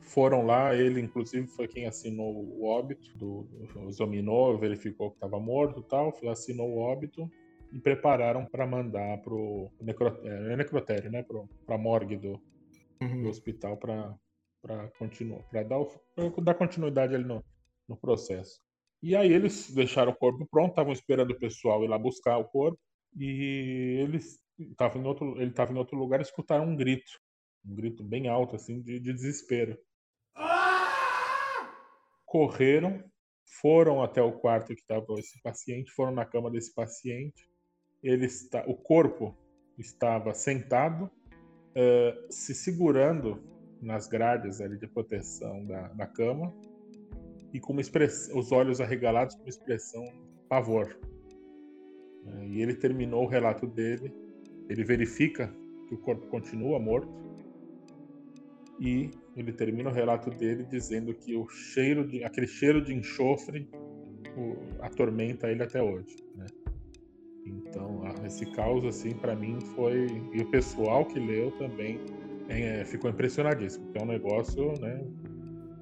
Foram 0.00 0.44
lá, 0.44 0.74
ele 0.74 1.00
inclusive 1.00 1.46
foi 1.46 1.66
quem 1.66 1.86
assinou 1.86 2.34
o 2.34 2.64
óbito, 2.64 3.16
do, 3.16 3.48
examinou, 3.88 4.58
verificou 4.58 5.10
que 5.10 5.16
estava 5.16 5.40
morto 5.40 5.80
e 5.80 5.82
tal, 5.84 6.14
assinou 6.30 6.68
o 6.68 6.78
óbito 6.78 7.28
e 7.72 7.80
prepararam 7.80 8.44
para 8.44 8.66
mandar 8.66 9.18
para 9.22 9.34
o 9.34 9.70
necrotério, 9.80 10.56
necrotério, 10.56 11.10
né, 11.10 11.24
para 11.66 11.74
a 11.74 11.78
morgue 11.78 12.16
do, 12.16 12.40
uhum. 13.00 13.22
do 13.22 13.28
hospital 13.28 13.76
para 13.76 14.14
para 14.64 14.88
continuar, 14.98 15.42
para 15.50 15.62
dar, 15.62 15.78
dar 16.42 16.54
continuidade 16.54 17.14
ali 17.14 17.24
no, 17.24 17.44
no 17.86 17.96
processo. 17.98 18.58
E 19.02 19.14
aí 19.14 19.30
eles 19.30 19.70
deixaram 19.70 20.12
o 20.12 20.16
corpo 20.16 20.48
pronto, 20.50 20.70
estavam 20.70 20.92
esperando 20.94 21.32
o 21.32 21.38
pessoal 21.38 21.84
ir 21.84 21.88
lá 21.88 21.98
buscar 21.98 22.38
o 22.38 22.46
corpo 22.46 22.80
e 23.14 23.98
eles 24.02 24.38
estavam 24.58 25.02
em 25.02 25.06
outro, 25.06 25.36
ele 25.36 25.50
estava 25.50 25.70
em 25.70 25.76
outro 25.76 25.98
lugar, 25.98 26.22
escutaram 26.22 26.64
um 26.64 26.74
grito, 26.74 27.12
um 27.62 27.74
grito 27.74 28.02
bem 28.02 28.26
alto 28.28 28.56
assim 28.56 28.80
de, 28.80 28.98
de 28.98 29.12
desespero. 29.12 29.76
Correram, 32.24 33.04
foram 33.60 34.02
até 34.02 34.22
o 34.22 34.32
quarto 34.32 34.74
que 34.74 34.80
estava 34.80 35.04
esse 35.18 35.40
paciente, 35.42 35.92
foram 35.92 36.12
na 36.12 36.24
cama 36.24 36.50
desse 36.50 36.72
paciente. 36.74 37.46
Ele 38.02 38.24
está, 38.24 38.64
o 38.66 38.74
corpo 38.74 39.36
estava 39.76 40.32
sentado, 40.32 41.04
uh, 41.04 42.32
se 42.32 42.54
segurando 42.54 43.53
nas 43.80 44.06
grades 44.06 44.60
ali 44.60 44.78
de 44.78 44.86
proteção 44.86 45.64
da, 45.66 45.88
da 45.88 46.06
cama 46.06 46.54
e 47.52 47.60
com 47.60 47.76
os 47.76 48.52
olhos 48.52 48.80
arregalados 48.80 49.36
com 49.36 49.42
uma 49.42 49.48
expressão 49.48 50.04
pavor. 50.48 50.98
É, 52.26 52.46
e 52.46 52.60
ele 52.60 52.74
terminou 52.74 53.24
o 53.24 53.28
relato 53.28 53.66
dele, 53.66 54.12
ele 54.68 54.82
verifica 54.82 55.54
que 55.88 55.94
o 55.94 55.98
corpo 55.98 56.26
continua 56.28 56.78
morto 56.78 57.12
e 58.80 59.10
ele 59.36 59.52
termina 59.52 59.90
o 59.90 59.92
relato 59.92 60.30
dele 60.30 60.64
dizendo 60.64 61.14
que 61.14 61.36
o 61.36 61.48
cheiro 61.48 62.06
de 62.06 62.24
aquele 62.24 62.46
cheiro 62.46 62.82
de 62.82 62.94
enxofre 62.94 63.68
o, 64.36 64.56
atormenta 64.82 65.50
ele 65.50 65.62
até 65.62 65.82
hoje, 65.82 66.16
né? 66.34 66.46
Então, 67.46 68.02
esse 68.24 68.46
caos 68.46 68.84
assim 68.84 69.14
para 69.14 69.36
mim 69.36 69.60
foi 69.60 70.06
e 70.32 70.40
o 70.40 70.50
pessoal 70.50 71.04
que 71.04 71.18
leu 71.18 71.50
também 71.52 72.00
é, 72.48 72.84
ficou 72.84 73.10
impressionadíssimo. 73.10 73.90
É 73.94 74.02
um 74.02 74.06
negócio, 74.06 74.72
né? 74.80 75.04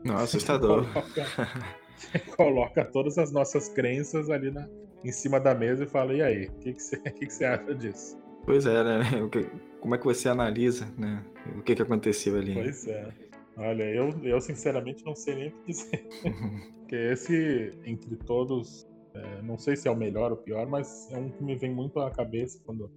Nossa, 0.05 0.25
assustador. 0.25 0.87
Coloca, 0.93 1.27
coloca, 2.37 2.85
todas 2.85 3.19
as 3.19 3.33
nossas 3.33 3.69
crenças 3.69 4.31
ali 4.31 4.51
na, 4.51 4.69
em 5.05 5.13
cima 5.13 5.39
da 5.39 5.55
mesa 5.55 5.85
e 5.85 5.87
fala, 5.87 6.13
e 6.15 6.23
aí, 6.23 6.47
o 6.47 6.53
que, 6.59 6.73
que, 6.73 6.83
você, 6.83 6.97
que, 6.99 7.27
que 7.27 7.33
você 7.33 7.45
acha 7.45 7.75
disso? 7.75 8.19
Pois 8.45 8.67
é, 8.67 8.83
né? 8.83 9.01
Como 9.81 9.95
é 9.95 9.99
que 9.99 10.05
você 10.05 10.29
analisa, 10.29 10.87
né? 10.97 11.25
O 11.57 11.63
que, 11.63 11.75
que 11.75 11.83
aconteceu 11.83 12.37
ali? 12.37 12.55
Pois 12.55 12.87
é. 12.87 13.13
Olha, 13.57 13.85
eu, 13.85 14.11
eu 14.23 14.41
sinceramente 14.41 15.05
não 15.05 15.15
sei 15.15 15.35
nem 15.35 15.49
o 15.49 15.53
que 15.53 15.73
dizer. 15.73 16.09
Porque 16.79 16.97
esse, 16.97 17.73
entre 17.85 18.17
todos, 18.17 18.87
é, 19.15 19.43
não 19.43 19.59
sei 19.59 19.77
se 19.77 19.89
é 19.89 19.91
o 19.91 19.97
melhor 19.97 20.31
ou 20.31 20.39
o 20.39 20.41
pior, 20.41 20.67
mas 20.67 21.11
é 21.11 21.19
um 21.19 21.29
que 21.29 21.43
me 21.43 21.57
vem 21.57 21.73
muito 21.73 22.01
à 22.01 22.11
cabeça 22.11 22.61
quando, 22.65 22.91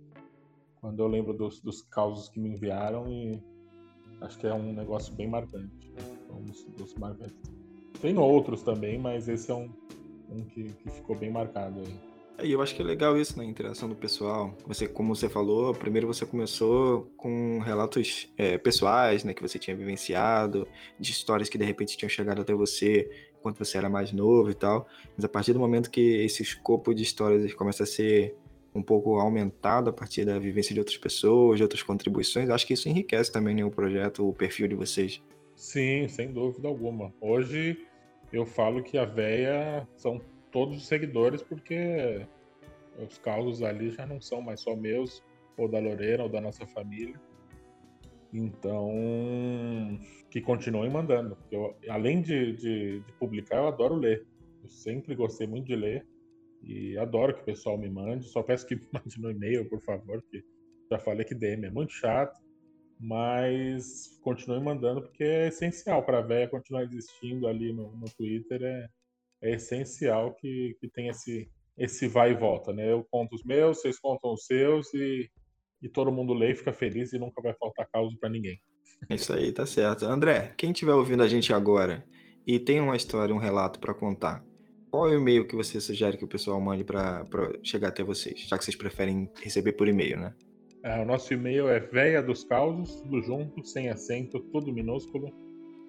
quando 0.79 0.99
eu 0.99 1.07
lembro 1.07 1.33
dos, 1.33 1.59
dos 1.59 1.81
causos 1.81 2.29
que 2.29 2.39
me 2.39 2.49
enviaram 2.49 3.11
e 3.11 3.41
Acho 4.21 4.37
que 4.39 4.47
é 4.47 4.53
um 4.53 4.73
negócio 4.73 5.13
bem 5.13 5.27
marcante. 5.27 5.93
Marcantes. 6.97 7.35
Tem 8.01 8.17
outros 8.17 8.61
também, 8.61 8.99
mas 8.99 9.27
esse 9.27 9.51
é 9.51 9.53
um, 9.53 9.69
um 10.29 10.43
que, 10.43 10.63
que 10.63 10.89
ficou 10.89 11.15
bem 11.15 11.31
marcado 11.31 11.79
aí. 11.79 12.15
E 12.43 12.51
eu 12.51 12.61
acho 12.61 12.75
que 12.75 12.81
é 12.81 12.85
legal 12.85 13.17
isso 13.17 13.39
né? 13.39 13.45
interação 13.45 13.87
do 13.87 13.95
pessoal. 13.95 14.53
Você, 14.67 14.87
como 14.87 15.15
você 15.15 15.29
falou, 15.29 15.73
primeiro 15.73 16.05
você 16.05 16.25
começou 16.25 17.09
com 17.15 17.59
relatos 17.59 18.27
é, 18.37 18.57
pessoais, 18.57 19.23
né, 19.23 19.33
que 19.33 19.41
você 19.41 19.57
tinha 19.57 19.75
vivenciado, 19.75 20.67
de 20.99 21.11
histórias 21.11 21.47
que 21.47 21.57
de 21.57 21.63
repente 21.63 21.95
tinham 21.95 22.09
chegado 22.09 22.41
até 22.41 22.53
você 22.53 23.09
quando 23.41 23.57
você 23.57 23.77
era 23.77 23.89
mais 23.89 24.11
novo 24.11 24.49
e 24.49 24.53
tal. 24.53 24.85
Mas 25.15 25.23
a 25.23 25.29
partir 25.29 25.53
do 25.53 25.59
momento 25.59 25.89
que 25.89 26.01
esse 26.01 26.43
escopo 26.43 26.93
de 26.93 27.03
histórias 27.03 27.53
começa 27.53 27.83
a 27.83 27.85
ser 27.87 28.35
um 28.75 28.83
pouco 28.83 29.17
aumentado 29.17 29.89
a 29.89 29.93
partir 29.93 30.25
da 30.25 30.37
vivência 30.37 30.73
de 30.73 30.79
outras 30.79 30.97
pessoas, 30.97 31.57
de 31.57 31.63
outras 31.63 31.81
contribuições. 31.81 32.49
Acho 32.49 32.67
que 32.67 32.73
isso 32.73 32.89
enriquece 32.89 33.31
também 33.31 33.55
né, 33.55 33.63
o 33.63 33.71
projeto, 33.71 34.27
o 34.27 34.33
perfil 34.33 34.67
de 34.67 34.75
vocês. 34.75 35.23
Sim, 35.55 36.07
sem 36.09 36.33
dúvida 36.33 36.67
alguma. 36.67 37.13
Hoje 37.21 37.87
eu 38.33 38.45
falo 38.45 38.83
que 38.83 38.97
a 38.97 39.05
véia 39.05 39.87
são 39.95 40.19
todos 40.51 40.77
os 40.77 40.87
seguidores 40.87 41.41
porque 41.41 42.27
os 42.99 43.17
causos 43.17 43.63
ali 43.63 43.91
já 43.91 44.05
não 44.05 44.19
são 44.19 44.41
mais 44.41 44.59
só 44.59 44.75
meus, 44.75 45.23
ou 45.57 45.67
da 45.69 45.79
Lorena, 45.79 46.23
ou 46.23 46.29
da 46.29 46.41
nossa 46.41 46.65
família. 46.65 47.15
Então, 48.33 48.91
que 50.29 50.41
continuem 50.41 50.89
mandando. 50.89 51.37
Eu, 51.49 51.73
além 51.87 52.21
de, 52.21 52.53
de, 52.53 52.99
de 52.99 53.13
publicar, 53.17 53.57
eu 53.57 53.67
adoro 53.67 53.95
ler. 53.95 54.25
Eu 54.61 54.67
sempre 54.67 55.15
gostei 55.15 55.47
muito 55.47 55.65
de 55.65 55.75
ler. 55.75 56.05
E 56.65 56.97
adoro 56.97 57.35
que 57.35 57.41
o 57.41 57.45
pessoal 57.45 57.77
me 57.77 57.89
mande. 57.89 58.25
Só 58.25 58.41
peço 58.41 58.65
que 58.65 58.75
mande 58.91 59.21
no 59.21 59.31
e-mail, 59.31 59.69
por 59.69 59.81
favor, 59.81 60.21
que 60.29 60.43
já 60.91 60.99
falei 60.99 61.25
que 61.25 61.35
DM 61.35 61.65
é 61.65 61.71
muito 61.71 61.93
chato. 61.93 62.37
Mas 62.99 64.17
continue 64.21 64.61
mandando, 64.61 65.01
porque 65.01 65.23
é 65.23 65.47
essencial 65.49 66.03
para 66.03 66.19
a 66.19 66.21
véia 66.21 66.47
continuar 66.47 66.83
existindo 66.83 67.47
ali 67.47 67.73
no, 67.73 67.95
no 67.95 68.05
Twitter. 68.17 68.61
É, 68.63 68.87
é 69.43 69.55
essencial 69.55 70.33
que, 70.33 70.75
que 70.79 70.87
tenha 70.87 71.11
esse, 71.11 71.49
esse 71.77 72.07
vai 72.07 72.31
e 72.31 72.35
volta, 72.35 72.73
né? 72.73 72.91
Eu 72.91 73.05
conto 73.11 73.35
os 73.35 73.43
meus, 73.43 73.81
vocês 73.81 73.99
contam 73.99 74.33
os 74.33 74.45
seus 74.45 74.93
e, 74.93 75.29
e 75.81 75.89
todo 75.89 76.11
mundo 76.11 76.33
lê 76.33 76.51
e 76.51 76.55
fica 76.55 76.71
feliz 76.71 77.11
e 77.11 77.19
nunca 77.19 77.41
vai 77.41 77.53
faltar 77.53 77.87
causa 77.91 78.15
para 78.19 78.29
ninguém. 78.29 78.59
Isso 79.09 79.33
aí, 79.33 79.51
tá 79.51 79.65
certo. 79.65 80.05
André, 80.05 80.53
quem 80.57 80.71
estiver 80.71 80.93
ouvindo 80.93 81.21
a 81.21 81.27
gente 81.27 81.53
agora 81.53 82.03
e 82.47 82.59
tem 82.59 82.79
uma 82.79 82.95
história, 82.95 83.35
um 83.35 83.39
relato 83.39 83.79
para 83.79 83.93
contar, 83.93 84.43
qual 84.89 85.09
é 85.09 85.15
o 85.15 85.19
e-mail 85.19 85.47
que 85.47 85.55
você 85.55 85.79
sugere 85.79 86.17
que 86.17 86.25
o 86.25 86.27
pessoal 86.27 86.59
mande 86.59 86.83
para 86.83 87.25
chegar 87.63 87.89
até 87.89 88.03
vocês? 88.03 88.39
Já 88.47 88.57
que 88.57 88.63
vocês 88.63 88.75
preferem 88.75 89.29
receber 89.41 89.73
por 89.73 89.87
e-mail, 89.87 90.19
né? 90.19 90.33
É, 90.83 91.01
o 91.01 91.05
nosso 91.05 91.33
e-mail 91.33 91.67
é 91.67 91.79
veia 91.79 92.21
dos 92.21 92.43
causos, 92.43 93.01
tudo 93.01 93.21
junto, 93.21 93.65
sem 93.65 93.89
acento, 93.89 94.39
tudo 94.51 94.71
minúsculo, 94.71 95.33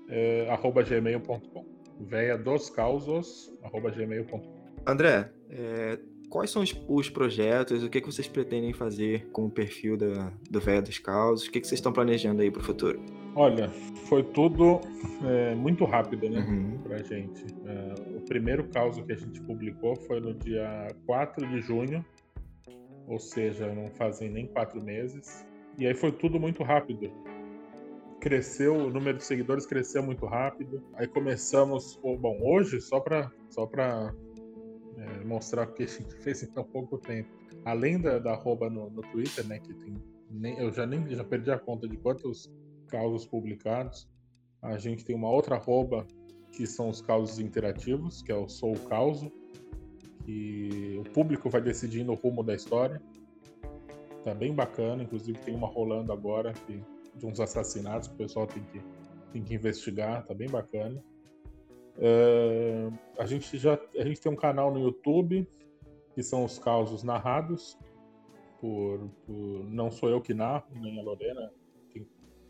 é, 0.08 0.48
arroba 0.48 0.82
gmail.com. 0.82 1.66
Veia 2.00 2.36
dos 2.36 2.70
causos, 2.70 3.52
arroba 3.62 3.90
gmail.com. 3.90 4.42
André, 4.86 5.30
é, 5.50 5.98
quais 6.30 6.50
são 6.50 6.62
os, 6.62 6.74
os, 6.88 7.10
projetos, 7.10 7.82
o 7.82 7.90
que, 7.90 8.00
que 8.00 8.06
vocês 8.06 8.28
pretendem 8.28 8.72
fazer 8.72 9.26
com 9.32 9.46
o 9.46 9.50
perfil 9.50 9.96
da, 9.96 10.32
do 10.50 10.60
Veia 10.60 10.80
dos 10.80 10.98
Causos? 10.98 11.46
O 11.46 11.50
que, 11.50 11.60
que 11.60 11.66
vocês 11.66 11.78
estão 11.78 11.92
planejando 11.92 12.40
aí 12.40 12.50
para 12.50 12.62
o 12.62 12.64
futuro? 12.64 13.00
Olha, 13.36 13.70
foi 14.08 14.22
tudo 14.22 14.80
é, 15.24 15.54
muito 15.54 15.84
rápido, 15.84 16.28
né, 16.28 16.40
uhum. 16.40 16.78
pra 16.82 16.98
gente. 16.98 17.44
É, 17.64 18.16
o 18.16 18.22
primeiro 18.22 18.64
caso 18.68 19.04
que 19.04 19.12
a 19.12 19.16
gente 19.16 19.40
publicou 19.42 19.94
foi 19.94 20.20
no 20.20 20.34
dia 20.34 20.88
4 21.06 21.46
de 21.46 21.60
junho 21.60 22.04
ou 23.06 23.18
seja, 23.18 23.72
não 23.72 23.90
fazem 23.90 24.30
nem 24.30 24.46
quatro 24.46 24.82
meses. 24.82 25.46
E 25.78 25.86
aí 25.86 25.94
foi 25.94 26.12
tudo 26.12 26.40
muito 26.40 26.62
rápido. 26.62 27.10
Cresceu, 28.20 28.74
o 28.74 28.90
número 28.90 29.18
de 29.18 29.24
seguidores 29.24 29.66
cresceu 29.66 30.02
muito 30.02 30.26
rápido. 30.26 30.82
Aí 30.94 31.06
começamos, 31.06 31.98
bom, 32.02 32.38
hoje, 32.42 32.80
só 32.80 32.98
para 32.98 33.30
só 33.48 33.66
pra, 33.66 34.12
é, 34.96 35.24
mostrar 35.24 35.68
o 35.68 35.72
que 35.72 35.84
a 35.84 35.86
gente 35.86 36.14
fez 36.22 36.42
em 36.42 36.46
tão 36.48 36.64
pouco 36.64 36.98
tempo. 36.98 37.28
Além 37.64 38.00
da, 38.00 38.18
da 38.18 38.32
arroba 38.32 38.68
no, 38.68 38.90
no 38.90 39.02
Twitter, 39.02 39.46
né, 39.46 39.58
que 39.58 39.72
tem, 39.74 39.94
nem, 40.30 40.58
eu 40.58 40.72
já 40.72 40.86
nem 40.86 41.08
já 41.08 41.24
perdi 41.24 41.50
a 41.50 41.58
conta 41.58 41.88
de 41.88 41.96
quantos 41.96 42.50
causos 42.86 43.26
publicados. 43.26 44.08
A 44.62 44.78
gente 44.78 45.04
tem 45.04 45.14
uma 45.14 45.30
outra 45.30 45.56
arroba 45.56 46.06
que 46.52 46.66
são 46.66 46.88
os 46.88 47.00
causos 47.00 47.38
interativos, 47.38 48.22
que 48.22 48.32
é 48.32 48.34
o 48.34 48.48
Sou 48.48 48.74
Causo 48.88 49.30
e 50.26 50.96
o 50.98 51.04
público 51.10 51.48
vai 51.48 51.60
decidindo 51.60 52.12
o 52.12 52.14
rumo 52.14 52.42
da 52.42 52.54
história. 52.54 53.00
Tá 54.24 54.34
bem 54.34 54.52
bacana, 54.52 55.02
inclusive 55.02 55.38
tem 55.38 55.54
uma 55.54 55.68
rolando 55.68 56.12
agora 56.12 56.52
que, 56.52 56.82
de 57.14 57.26
uns 57.26 57.38
assassinatos 57.38 58.08
que 58.08 58.14
o 58.14 58.16
pessoal 58.16 58.46
tem 58.46 58.62
que, 58.64 58.82
tem 59.32 59.42
que 59.42 59.54
investigar, 59.54 60.24
tá 60.24 60.34
bem 60.34 60.48
bacana. 60.48 61.02
Uh, 61.96 62.92
a 63.18 63.24
gente 63.24 63.56
já 63.56 63.78
a 63.96 64.04
gente 64.04 64.20
tem 64.20 64.30
um 64.30 64.36
canal 64.36 64.72
no 64.72 64.80
YouTube 64.80 65.48
que 66.14 66.22
são 66.22 66.44
os 66.44 66.58
causos 66.58 67.02
narrados 67.02 67.78
por, 68.60 69.08
por 69.24 69.64
não 69.70 69.90
sou 69.90 70.10
eu 70.10 70.20
que 70.20 70.34
narro 70.34 70.66
nem 70.74 71.00
a 71.00 71.02
Lorena 71.02 71.50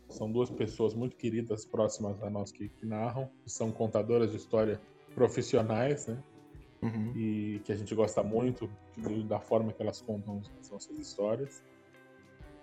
são 0.09 0.31
duas 0.31 0.49
pessoas 0.49 0.93
muito 0.93 1.15
queridas 1.15 1.65
próximas 1.65 2.21
a 2.23 2.29
nós 2.29 2.51
que, 2.51 2.69
que 2.69 2.85
narram 2.85 3.29
são 3.45 3.71
contadoras 3.71 4.31
de 4.31 4.37
história 4.37 4.79
profissionais 5.13 6.07
né 6.07 6.21
uhum. 6.81 7.13
e 7.15 7.61
que 7.63 7.71
a 7.71 7.75
gente 7.75 7.93
gosta 7.93 8.23
muito 8.23 8.69
da 9.27 9.39
forma 9.39 9.71
que 9.71 9.81
elas 9.81 10.01
contam 10.01 10.41
as 10.59 10.69
nossas 10.69 10.97
histórias. 10.97 11.63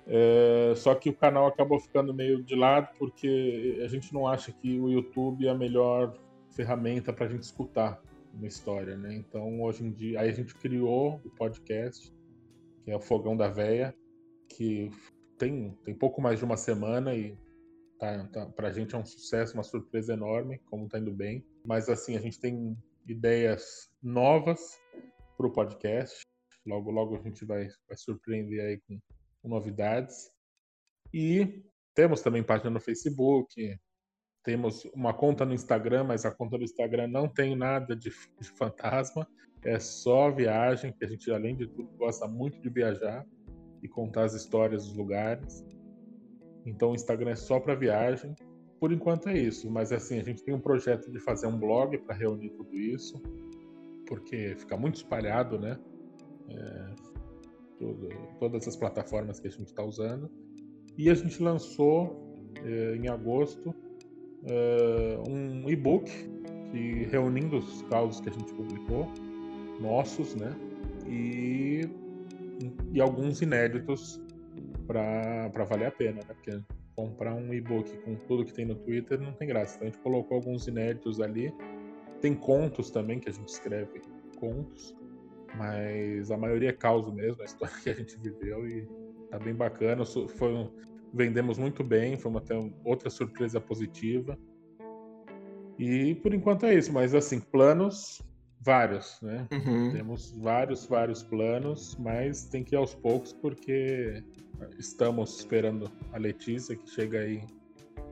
É, 0.07 0.74
só 0.76 0.95
que 0.95 1.09
o 1.09 1.14
canal 1.14 1.47
acabou 1.47 1.80
ficando 1.80 2.12
meio 2.12 2.42
de 2.42 2.55
lado 2.55 2.88
porque 2.99 3.80
a 3.82 3.88
gente 3.88 4.12
não 4.12 4.26
acha 4.26 4.53
que 4.53 4.78
o 4.78 4.90
YouTube 4.90 5.47
é 5.47 5.51
a 5.51 5.55
melhor 5.55 6.14
ferramenta 6.51 7.12
para 7.12 7.24
a 7.24 7.28
gente 7.28 7.42
escutar 7.42 8.03
uma 8.34 8.47
história, 8.47 8.97
né? 8.97 9.14
Então 9.14 9.62
hoje 9.62 9.84
em 9.84 9.90
dia 9.90 10.20
aí 10.20 10.28
a 10.28 10.32
gente 10.32 10.55
criou 10.55 11.20
o 11.24 11.30
podcast 11.30 12.12
que 12.84 12.90
é 12.90 12.97
o 12.97 13.01
Fogão 13.01 13.34
da 13.34 13.49
Véia, 13.49 13.95
que 14.47 14.90
tem, 15.39 15.72
tem 15.85 15.95
pouco 15.95 16.20
mais 16.20 16.39
de 16.39 16.45
uma 16.45 16.57
semana 16.57 17.14
e 17.14 17.37
tá, 17.99 18.26
tá, 18.28 18.47
pra 18.47 18.70
gente 18.70 18.95
é 18.95 18.99
um 18.99 19.05
sucesso, 19.05 19.55
uma 19.55 19.62
surpresa 19.62 20.12
enorme, 20.12 20.59
como 20.66 20.89
tá 20.89 20.99
indo 20.99 21.12
bem. 21.12 21.45
Mas 21.66 21.89
assim, 21.89 22.16
a 22.16 22.20
gente 22.20 22.39
tem 22.39 22.76
ideias 23.07 23.91
novas 24.03 24.78
para 25.37 25.47
o 25.47 25.53
podcast. 25.53 26.20
Logo, 26.66 26.91
logo 26.91 27.16
a 27.16 27.20
gente 27.20 27.45
vai, 27.45 27.68
vai 27.87 27.97
surpreender 27.97 28.64
aí 28.64 28.80
com, 28.80 28.99
com 29.43 29.49
novidades. 29.49 30.30
E 31.12 31.64
temos 31.95 32.22
também 32.22 32.43
página 32.43 32.70
no 32.70 32.80
Facebook, 32.80 33.78
temos 34.43 34.85
uma 34.95 35.14
conta 35.14 35.45
no 35.45 35.55
Instagram, 35.55 36.05
mas 36.05 36.24
a 36.24 36.35
conta 36.35 36.59
do 36.59 36.64
Instagram 36.64 37.07
não 37.07 37.28
tem 37.28 37.57
nada 37.57 37.95
de, 37.95 38.11
de, 38.11 38.49
fantasma, 38.51 39.26
é 39.64 39.78
só 39.78 40.30
viagem, 40.30 40.93
que 40.93 41.05
a 41.05 41.09
gente, 41.09 41.30
além 41.30 41.57
de 41.57 41.66
tudo, 41.66 41.89
gosta 41.97 42.26
muito 42.26 42.61
de 42.61 42.68
viajar 42.68 43.24
e 43.85 43.89
contar 43.89 44.24
as 44.24 44.35
histórias 44.35 44.87
dos 44.87 44.97
lugares. 44.97 45.64
Então 46.66 46.91
o 46.91 46.95
Instagram 46.95 47.30
é 47.30 47.37
só 47.37 47.61
para 47.61 47.76
viagem 47.76 48.35
por 48.85 48.93
enquanto 48.93 49.30
é 49.30 49.39
isso, 49.39 49.70
mas 49.70 49.93
assim, 49.93 50.18
a 50.18 50.22
gente 50.22 50.43
tem 50.43 50.55
um 50.55 50.61
projeto 50.61 51.11
de 51.11 51.18
fazer 51.18 51.47
um 51.47 51.59
blog 51.59 51.97
para 51.99 52.14
reunir 52.14 52.51
tudo 52.51 52.76
isso, 52.76 53.18
porque 54.07 54.55
fica 54.59 54.76
muito 54.76 54.97
espalhado, 54.97 55.59
né? 55.59 55.78
É, 56.51 56.95
tudo, 57.78 58.11
todas 58.39 58.68
as 58.68 58.76
plataformas 58.76 59.41
que 59.41 59.49
a 59.49 59.51
gente 59.51 59.68
está 59.68 59.82
usando. 59.82 60.30
E 60.99 61.09
a 61.09 61.14
gente 61.14 61.43
lançou 61.43 62.45
é, 62.62 62.97
em 62.97 63.09
agosto 63.09 63.74
é, 64.45 65.18
um 65.26 65.66
e-book 65.70 66.11
que 66.70 67.05
reunindo 67.05 67.57
os 67.57 67.80
causos 67.85 68.20
que 68.20 68.28
a 68.28 68.32
gente 68.32 68.53
publicou, 68.53 69.07
nossos, 69.80 70.35
né? 70.35 70.55
E, 71.07 71.89
e 72.92 73.00
alguns 73.00 73.42
inéditos 73.42 74.20
para 74.86 75.64
valer 75.64 75.86
a 75.86 75.90
pena, 75.90 76.20
né? 76.26 76.34
Porque 76.34 76.61
comprar 76.94 77.34
um 77.34 77.52
e-book 77.52 77.96
com 77.98 78.14
tudo 78.14 78.44
que 78.44 78.52
tem 78.52 78.64
no 78.64 78.74
Twitter 78.76 79.20
não 79.20 79.32
tem 79.32 79.48
graça. 79.48 79.76
Então 79.76 79.88
a 79.88 79.90
gente 79.90 80.00
colocou 80.00 80.36
alguns 80.36 80.66
inéditos 80.66 81.20
ali. 81.20 81.52
Tem 82.20 82.34
contos 82.34 82.90
também 82.90 83.18
que 83.18 83.28
a 83.28 83.32
gente 83.32 83.48
escreve 83.48 84.00
contos, 84.38 84.94
mas 85.57 86.30
a 86.30 86.36
maioria 86.36 86.70
é 86.70 86.72
causa 86.72 87.11
mesmo, 87.11 87.42
a 87.42 87.44
história 87.44 87.74
que 87.82 87.90
a 87.90 87.94
gente 87.94 88.16
viveu 88.18 88.66
e 88.66 88.86
tá 89.30 89.38
bem 89.38 89.55
bacana. 89.55 90.05
Foi 90.05 90.55
um, 90.55 90.70
vendemos 91.12 91.59
muito 91.59 91.82
bem, 91.82 92.16
foi 92.16 92.30
uma 92.30 92.40
até 92.40 92.55
outra 92.84 93.11
surpresa 93.11 93.61
positiva. 93.61 94.38
E 95.78 96.14
por 96.16 96.32
enquanto 96.32 96.66
é 96.66 96.74
isso, 96.74 96.92
mas 96.92 97.14
assim, 97.14 97.40
planos 97.40 98.22
vários, 98.64 99.18
né? 99.20 99.46
Uhum. 99.52 99.92
Temos 99.92 100.32
vários, 100.36 100.86
vários 100.86 101.22
planos, 101.22 101.96
mas 101.98 102.46
tem 102.46 102.64
que 102.64 102.74
ir 102.74 102.78
aos 102.78 102.94
poucos 102.94 103.32
porque 103.32 104.22
estamos 104.78 105.38
esperando 105.38 105.90
a 106.12 106.18
Letícia, 106.18 106.74
que 106.74 106.88
chega 106.88 107.20
aí 107.20 107.42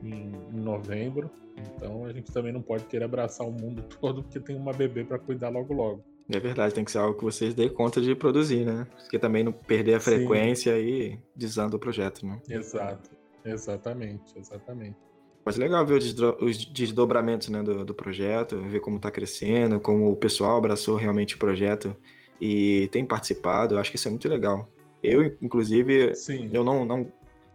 em, 0.03 0.31
em 0.53 0.61
novembro. 0.61 1.29
Então 1.57 2.05
a 2.05 2.13
gente 2.13 2.31
também 2.31 2.51
não 2.51 2.61
pode 2.61 2.85
querer 2.85 3.05
abraçar 3.05 3.47
o 3.47 3.51
mundo 3.51 3.83
todo 3.99 4.23
porque 4.23 4.39
tem 4.39 4.55
uma 4.55 4.73
bebê 4.73 5.03
para 5.03 5.17
cuidar 5.17 5.49
logo 5.49 5.73
logo. 5.73 6.03
É 6.29 6.39
verdade, 6.39 6.73
tem 6.73 6.85
que 6.85 6.91
ser 6.91 6.99
algo 6.99 7.17
que 7.17 7.23
vocês 7.23 7.53
dêem 7.53 7.69
conta 7.69 7.99
de 7.99 8.15
produzir, 8.15 8.65
né? 8.65 8.87
Porque 9.01 9.19
também 9.19 9.43
não 9.43 9.51
perder 9.51 9.95
a 9.95 9.99
frequência 9.99 10.73
Sim. 10.73 10.81
e 10.81 11.19
desanda 11.35 11.75
o 11.75 11.79
projeto, 11.79 12.25
né? 12.25 12.39
Exato, 12.49 13.09
exatamente, 13.43 14.37
exatamente. 14.37 14.97
Mas 15.45 15.57
legal 15.57 15.85
ver 15.85 15.97
os 15.97 16.65
desdobramentos 16.65 17.49
né, 17.49 17.61
do, 17.61 17.83
do 17.83 17.93
projeto, 17.93 18.61
ver 18.61 18.79
como 18.79 18.95
está 18.95 19.11
crescendo, 19.11 19.79
como 19.79 20.09
o 20.09 20.15
pessoal 20.15 20.57
abraçou 20.57 20.95
realmente 20.95 21.35
o 21.35 21.37
projeto 21.37 21.95
e 22.39 22.87
tem 22.91 23.05
participado. 23.05 23.75
Eu 23.75 23.79
acho 23.79 23.91
que 23.91 23.97
isso 23.97 24.07
é 24.07 24.11
muito 24.11 24.27
legal. 24.29 24.69
Eu, 25.03 25.23
inclusive, 25.41 26.15
Sim. 26.15 26.49
eu 26.53 26.63
não, 26.63 26.85
não, 26.85 27.11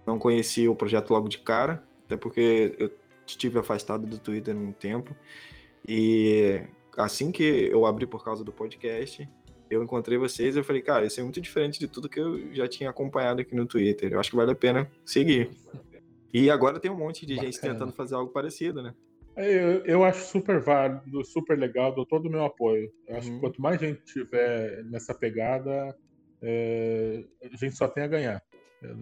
não 0.07 0.19
conheci 0.19 0.69
o 0.69 0.75
projeto 0.75 1.11
logo 1.11 1.29
de 1.29 1.39
cara, 1.39 1.83
até 2.05 2.17
porque 2.17 2.75
eu 2.79 2.91
estive 3.27 3.59
afastado 3.59 4.07
do 4.07 4.19
Twitter 4.19 4.55
um 4.55 4.73
tempo. 4.73 5.17
E 5.87 6.61
assim 6.97 7.33
que 7.33 7.43
eu 7.43 7.87
abri 7.87 8.07
por 8.07 8.23
causa 8.23 8.45
do 8.45 8.53
podcast, 8.53 9.27
eu 9.71 9.83
encontrei 9.83 10.19
vocês 10.19 10.57
e 10.57 10.59
eu 10.59 10.65
falei, 10.65 10.83
cara, 10.83 11.07
isso 11.07 11.21
é 11.21 11.23
muito 11.23 11.41
diferente 11.41 11.79
de 11.79 11.87
tudo 11.87 12.09
que 12.09 12.21
eu 12.21 12.55
já 12.55 12.67
tinha 12.67 12.91
acompanhado 12.91 13.41
aqui 13.41 13.55
no 13.55 13.67
Twitter. 13.67 14.13
Eu 14.13 14.21
acho 14.21 14.31
que 14.31 14.37
vale 14.37 14.53
a 14.53 14.55
pena 14.55 14.91
seguir. 15.05 15.51
E 16.33 16.51
agora 16.51 16.79
tem 16.81 16.91
um 16.91 16.97
monte 16.97 17.25
de 17.25 17.35
Bacana. 17.35 17.53
gente 17.53 17.61
tentando 17.61 17.93
fazer 17.93 18.15
algo 18.15 18.33
parecido, 18.33 18.83
né? 18.83 18.95
É, 19.37 19.55
eu, 19.55 19.85
eu 19.85 20.05
acho 20.05 20.25
super 20.27 20.61
válido, 20.61 21.25
super 21.25 21.57
legal, 21.59 21.95
dou 21.95 22.05
todo 22.05 22.27
o 22.27 22.31
meu 22.31 22.45
apoio. 22.45 22.93
Eu 23.07 23.17
acho 23.17 23.29
que 23.29 23.35
uhum. 23.35 23.41
quanto 23.41 23.63
mais 23.63 23.81
gente 23.81 24.03
tiver 24.05 24.85
nessa 24.85 25.15
pegada, 25.15 25.97
é, 26.43 27.25
a 27.43 27.57
gente 27.57 27.77
só 27.77 27.87
tem 27.87 28.03
a 28.03 28.09
ganhar. 28.09 28.43
Eu 28.83 28.97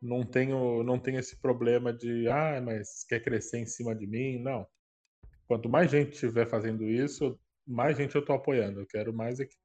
não 0.00 0.22
tenho, 0.22 0.82
não 0.82 0.98
tenho 0.98 1.18
esse 1.18 1.36
problema 1.36 1.92
de, 1.92 2.28
ah, 2.28 2.60
mas 2.64 3.04
quer 3.04 3.20
crescer 3.20 3.58
em 3.58 3.66
cima 3.66 3.94
de 3.94 4.06
mim? 4.06 4.38
Não. 4.38 4.66
Quanto 5.46 5.68
mais 5.68 5.90
gente 5.90 6.12
estiver 6.12 6.46
fazendo 6.46 6.84
isso, 6.84 7.38
mais 7.66 7.96
gente 7.96 8.14
eu 8.14 8.24
tô 8.24 8.32
apoiando. 8.32 8.80
Eu 8.80 8.86
quero 8.86 9.12
mais 9.12 9.40
é 9.40 9.44
que 9.44 9.56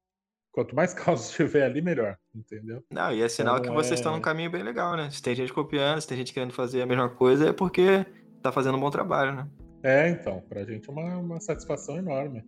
quanto 0.51 0.75
mais 0.75 0.93
causas 0.95 1.31
tiver 1.31 1.63
ali, 1.63 1.81
melhor, 1.81 2.17
entendeu? 2.35 2.83
Não, 2.91 3.13
e 3.13 3.21
é 3.21 3.29
sinal 3.29 3.57
então, 3.57 3.69
que 3.69 3.75
vocês 3.75 3.93
é... 3.93 3.95
estão 3.95 4.13
num 4.13 4.21
caminho 4.21 4.51
bem 4.51 4.63
legal, 4.63 4.95
né? 4.95 5.09
Se 5.09 5.21
tem 5.21 5.35
gente 5.35 5.53
copiando, 5.53 6.01
se 6.01 6.07
tem 6.07 6.17
gente 6.17 6.33
querendo 6.33 6.53
fazer 6.53 6.81
a 6.81 6.85
mesma 6.85 7.09
coisa, 7.09 7.49
é 7.49 7.53
porque 7.53 8.05
tá 8.41 8.51
fazendo 8.51 8.77
um 8.77 8.81
bom 8.81 8.89
trabalho, 8.89 9.35
né? 9.35 9.47
É, 9.83 10.09
então, 10.09 10.41
pra 10.47 10.63
gente 10.63 10.89
é 10.89 10.91
uma, 10.91 11.17
uma 11.17 11.39
satisfação 11.39 11.97
enorme. 11.97 12.43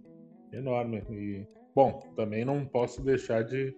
enorme. 0.52 1.04
E, 1.10 1.48
bom, 1.76 2.00
também 2.16 2.46
não 2.46 2.66
posso 2.66 3.02
deixar 3.02 3.44
de, 3.44 3.76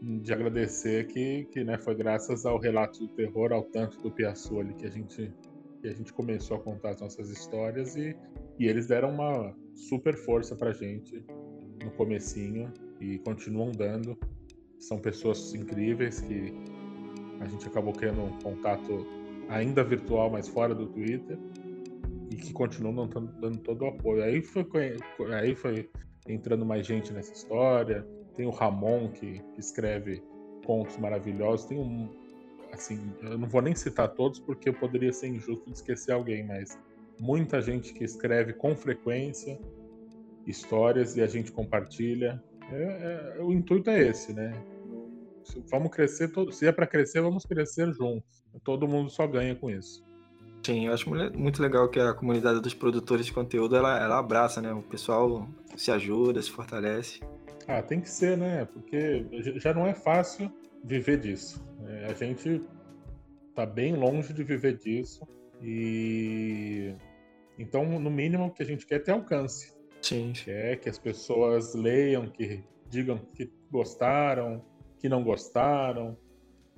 de 0.00 0.32
agradecer 0.32 1.06
que, 1.08 1.44
que 1.46 1.64
né, 1.64 1.76
foi 1.78 1.94
graças 1.94 2.46
ao 2.46 2.58
relato 2.58 3.00
do 3.00 3.08
terror, 3.08 3.52
ao 3.52 3.64
tanto 3.64 4.00
do 4.00 4.10
Piaçu 4.10 4.60
ali 4.60 4.74
que 4.74 4.86
a 4.86 4.90
gente 4.90 5.32
que 5.80 5.88
a 5.88 5.92
gente 5.92 6.14
começou 6.14 6.56
a 6.56 6.60
contar 6.60 6.92
as 6.92 7.00
nossas 7.02 7.28
histórias 7.28 7.94
e, 7.94 8.16
e 8.58 8.66
eles 8.66 8.86
deram 8.86 9.10
uma 9.10 9.54
super 9.74 10.16
força 10.16 10.56
pra 10.56 10.72
gente 10.72 11.22
no 11.84 11.90
comecinho 11.90 12.72
e 13.00 13.18
continuam 13.18 13.72
dando. 13.72 14.18
São 14.78 14.98
pessoas 14.98 15.54
incríveis 15.54 16.20
que 16.20 16.52
a 17.40 17.46
gente 17.46 17.66
acabou 17.66 17.92
criando 17.92 18.22
um 18.22 18.38
contato 18.40 19.06
ainda 19.48 19.82
virtual, 19.84 20.30
mas 20.30 20.48
fora 20.48 20.74
do 20.74 20.86
Twitter 20.86 21.38
e 22.30 22.36
que 22.36 22.52
continuam 22.52 23.06
dando, 23.06 23.32
dando 23.40 23.58
todo 23.58 23.82
o 23.82 23.88
apoio. 23.88 24.22
Aí 24.22 24.42
foi, 24.42 24.66
aí 25.32 25.54
foi 25.54 25.90
entrando 26.28 26.64
mais 26.64 26.86
gente 26.86 27.12
nessa 27.12 27.32
história. 27.32 28.06
Tem 28.34 28.46
o 28.46 28.50
Ramon 28.50 29.08
que, 29.10 29.42
escreve 29.58 30.22
contos 30.66 30.96
maravilhosos. 30.96 31.66
Tem 31.66 31.78
um, 31.78 32.08
assim, 32.72 33.00
eu 33.22 33.38
não 33.38 33.48
vou 33.48 33.62
nem 33.62 33.74
citar 33.74 34.08
todos 34.08 34.40
porque 34.40 34.68
eu 34.68 34.74
poderia 34.74 35.12
ser 35.12 35.28
injusto 35.28 35.64
de 35.66 35.76
esquecer 35.76 36.12
alguém, 36.12 36.44
mas 36.44 36.78
muita 37.20 37.60
gente 37.60 37.92
que 37.92 38.04
escreve 38.04 38.52
com 38.52 38.74
frequência 38.74 39.58
histórias 40.46 41.16
e 41.16 41.22
a 41.22 41.26
gente 41.26 41.52
compartilha. 41.52 42.42
É, 42.72 43.36
é, 43.38 43.42
o 43.42 43.52
intuito 43.52 43.90
é 43.90 44.08
esse, 44.08 44.32
né? 44.32 44.52
Vamos 45.70 45.90
crescer, 45.90 46.28
todo, 46.28 46.52
se 46.52 46.66
é 46.66 46.72
para 46.72 46.86
crescer, 46.86 47.20
vamos 47.20 47.44
crescer 47.44 47.92
juntos. 47.92 48.44
Todo 48.62 48.88
mundo 48.88 49.10
só 49.10 49.26
ganha 49.26 49.54
com 49.54 49.70
isso. 49.70 50.02
Sim, 50.64 50.86
eu 50.86 50.94
acho 50.94 51.10
muito 51.36 51.60
legal 51.60 51.88
que 51.90 52.00
a 52.00 52.14
comunidade 52.14 52.60
dos 52.60 52.72
produtores 52.72 53.26
de 53.26 53.32
conteúdo 53.32 53.76
ela, 53.76 54.02
ela 54.02 54.18
abraça, 54.18 54.62
né? 54.62 54.72
O 54.72 54.82
pessoal 54.82 55.46
se 55.76 55.90
ajuda, 55.90 56.40
se 56.40 56.50
fortalece. 56.50 57.20
Ah, 57.68 57.82
tem 57.82 58.00
que 58.00 58.08
ser, 58.08 58.38
né? 58.38 58.64
Porque 58.64 59.26
já 59.56 59.74
não 59.74 59.86
é 59.86 59.92
fácil 59.92 60.50
viver 60.82 61.18
disso. 61.18 61.62
É, 61.86 62.06
a 62.06 62.14
gente 62.14 62.62
tá 63.54 63.66
bem 63.66 63.94
longe 63.94 64.32
de 64.32 64.42
viver 64.42 64.78
disso 64.78 65.26
e 65.62 66.94
então 67.58 67.84
no 67.98 68.10
mínimo 68.10 68.52
que 68.52 68.62
a 68.62 68.66
gente 68.66 68.86
quer 68.86 68.96
é 68.96 68.98
ter 69.00 69.12
alcance. 69.12 69.73
Sim. 70.04 70.32
Quer 70.34 70.76
que 70.80 70.88
as 70.88 70.98
pessoas 70.98 71.74
leiam, 71.74 72.26
que 72.26 72.62
digam 72.90 73.18
que 73.34 73.50
gostaram, 73.70 74.62
que 74.98 75.08
não 75.08 75.24
gostaram, 75.24 76.16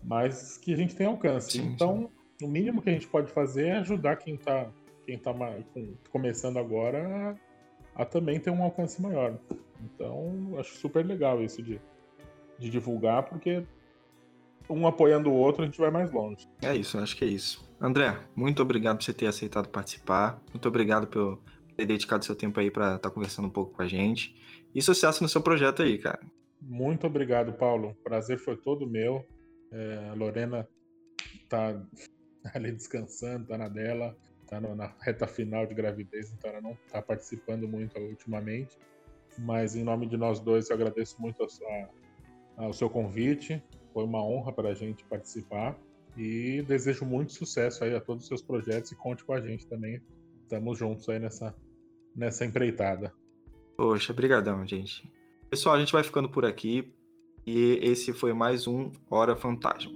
mas 0.03 0.57
que 0.59 0.73
a 0.73 0.77
gente 0.77 0.95
tenha 0.95 1.11
alcance. 1.11 1.53
Sim, 1.53 1.73
então, 1.75 2.09
sim. 2.39 2.47
o 2.47 2.49
mínimo 2.49 2.81
que 2.81 2.89
a 2.89 2.93
gente 2.93 3.09
pode 3.09 3.31
fazer 3.33 3.67
é 3.67 3.77
ajudar 3.79 4.17
quem 4.17 4.35
está 4.35 4.71
quem 5.05 5.19
tá 5.19 5.33
começando 6.11 6.59
agora 6.59 7.39
a, 7.95 8.03
a 8.03 8.05
também 8.05 8.41
ter 8.41 8.51
um 8.51 8.63
alcance 8.63 9.01
maior. 9.01 9.39
Então, 9.85 10.55
acho 10.59 10.77
super 10.77 11.05
legal 11.05 11.43
isso 11.43 11.63
de, 11.63 11.81
de 12.59 12.71
divulgar, 12.71 13.25
porque 13.25 13.65
um 14.69 14.87
apoiando 14.87 15.31
o 15.31 15.35
outro, 15.35 15.63
a 15.63 15.67
gente 15.67 15.79
vai 15.79 15.91
mais 15.91 16.11
longe. 16.11 16.49
É 16.61 16.75
isso, 16.75 16.99
acho 16.99 17.17
que 17.17 17.25
é 17.25 17.29
isso. 17.29 17.65
André, 17.81 18.19
muito 18.35 18.63
obrigado 18.63 18.97
por 18.97 19.05
você 19.05 19.13
ter 19.13 19.27
aceitado 19.27 19.69
participar. 19.69 20.41
Muito 20.53 20.67
obrigado 20.67 21.07
por 21.07 21.39
ter 21.77 21.87
dedicado 21.87 22.25
seu 22.25 22.35
tempo 22.35 22.59
aí 22.59 22.71
para 22.71 22.97
estar 22.97 23.09
tá 23.09 23.11
conversando 23.11 23.47
um 23.47 23.51
pouco 23.51 23.75
com 23.75 23.83
a 23.83 23.89
gente. 23.89 24.35
E 24.75 24.81
sucesso 24.83 25.23
no 25.23 25.29
seu 25.29 25.41
projeto 25.41 25.83
aí, 25.83 25.99
cara. 25.99 26.21
Muito 26.61 27.07
obrigado, 27.07 27.53
Paulo. 27.53 27.91
O 27.91 27.95
prazer 28.03 28.39
foi 28.39 28.57
todo 28.57 28.87
meu. 28.87 29.25
É, 29.71 30.09
a 30.11 30.15
Lorena 30.15 30.69
tá 31.49 31.81
ali 32.55 32.73
descansando, 32.73 33.47
tá 33.47 33.59
na 33.59 33.69
dela, 33.69 34.17
tá 34.47 34.61
no, 34.61 34.75
na 34.75 34.93
reta 35.01 35.27
final 35.27 35.67
de 35.67 35.75
gravidez, 35.75 36.33
então 36.33 36.51
ela 36.51 36.61
não 36.61 36.77
tá 36.91 37.03
participando 37.03 37.69
muito 37.69 37.99
ultimamente. 37.99 38.79
Mas 39.39 39.77
em 39.77 39.85
nome 39.85 40.07
de 40.07 40.17
nós 40.17 40.41
dois, 40.41 40.71
eu 40.71 40.77
agradeço 40.77 41.21
muito 41.21 41.43
a 41.45 41.49
sua, 41.49 42.73
seu 42.73 42.89
convite. 42.89 43.63
Foi 43.93 44.05
uma 44.05 44.25
honra 44.25 44.53
para 44.53 44.71
a 44.71 44.75
gente 44.75 45.05
participar 45.05 45.79
e 46.17 46.63
desejo 46.63 47.05
muito 47.05 47.33
sucesso 47.33 47.85
aí 47.85 47.95
a 47.95 48.01
todos 48.01 48.23
os 48.23 48.29
seus 48.29 48.43
projetos 48.43 48.91
e 48.93 48.97
conte 48.97 49.25
com 49.25 49.35
a 49.35 49.41
gente 49.41 49.67
também. 49.67 50.01
Estamos 50.43 50.79
juntos 50.79 51.09
aí 51.09 51.19
nessa, 51.19 51.55
nessa 52.17 52.45
empreitada. 52.45 53.13
Poxa, 53.77 54.13
brigadão, 54.13 54.67
gente. 54.67 55.13
Pessoal, 55.51 55.75
a 55.75 55.79
gente 55.79 55.93
vai 55.93 56.03
ficando 56.03 56.29
por 56.29 56.45
aqui 56.45 56.93
e 57.47 57.79
esse 57.83 58.13
foi 58.13 58.33
mais 58.33 58.67
um 58.67 58.91
Hora 59.11 59.37
Fantasma. 59.37 59.93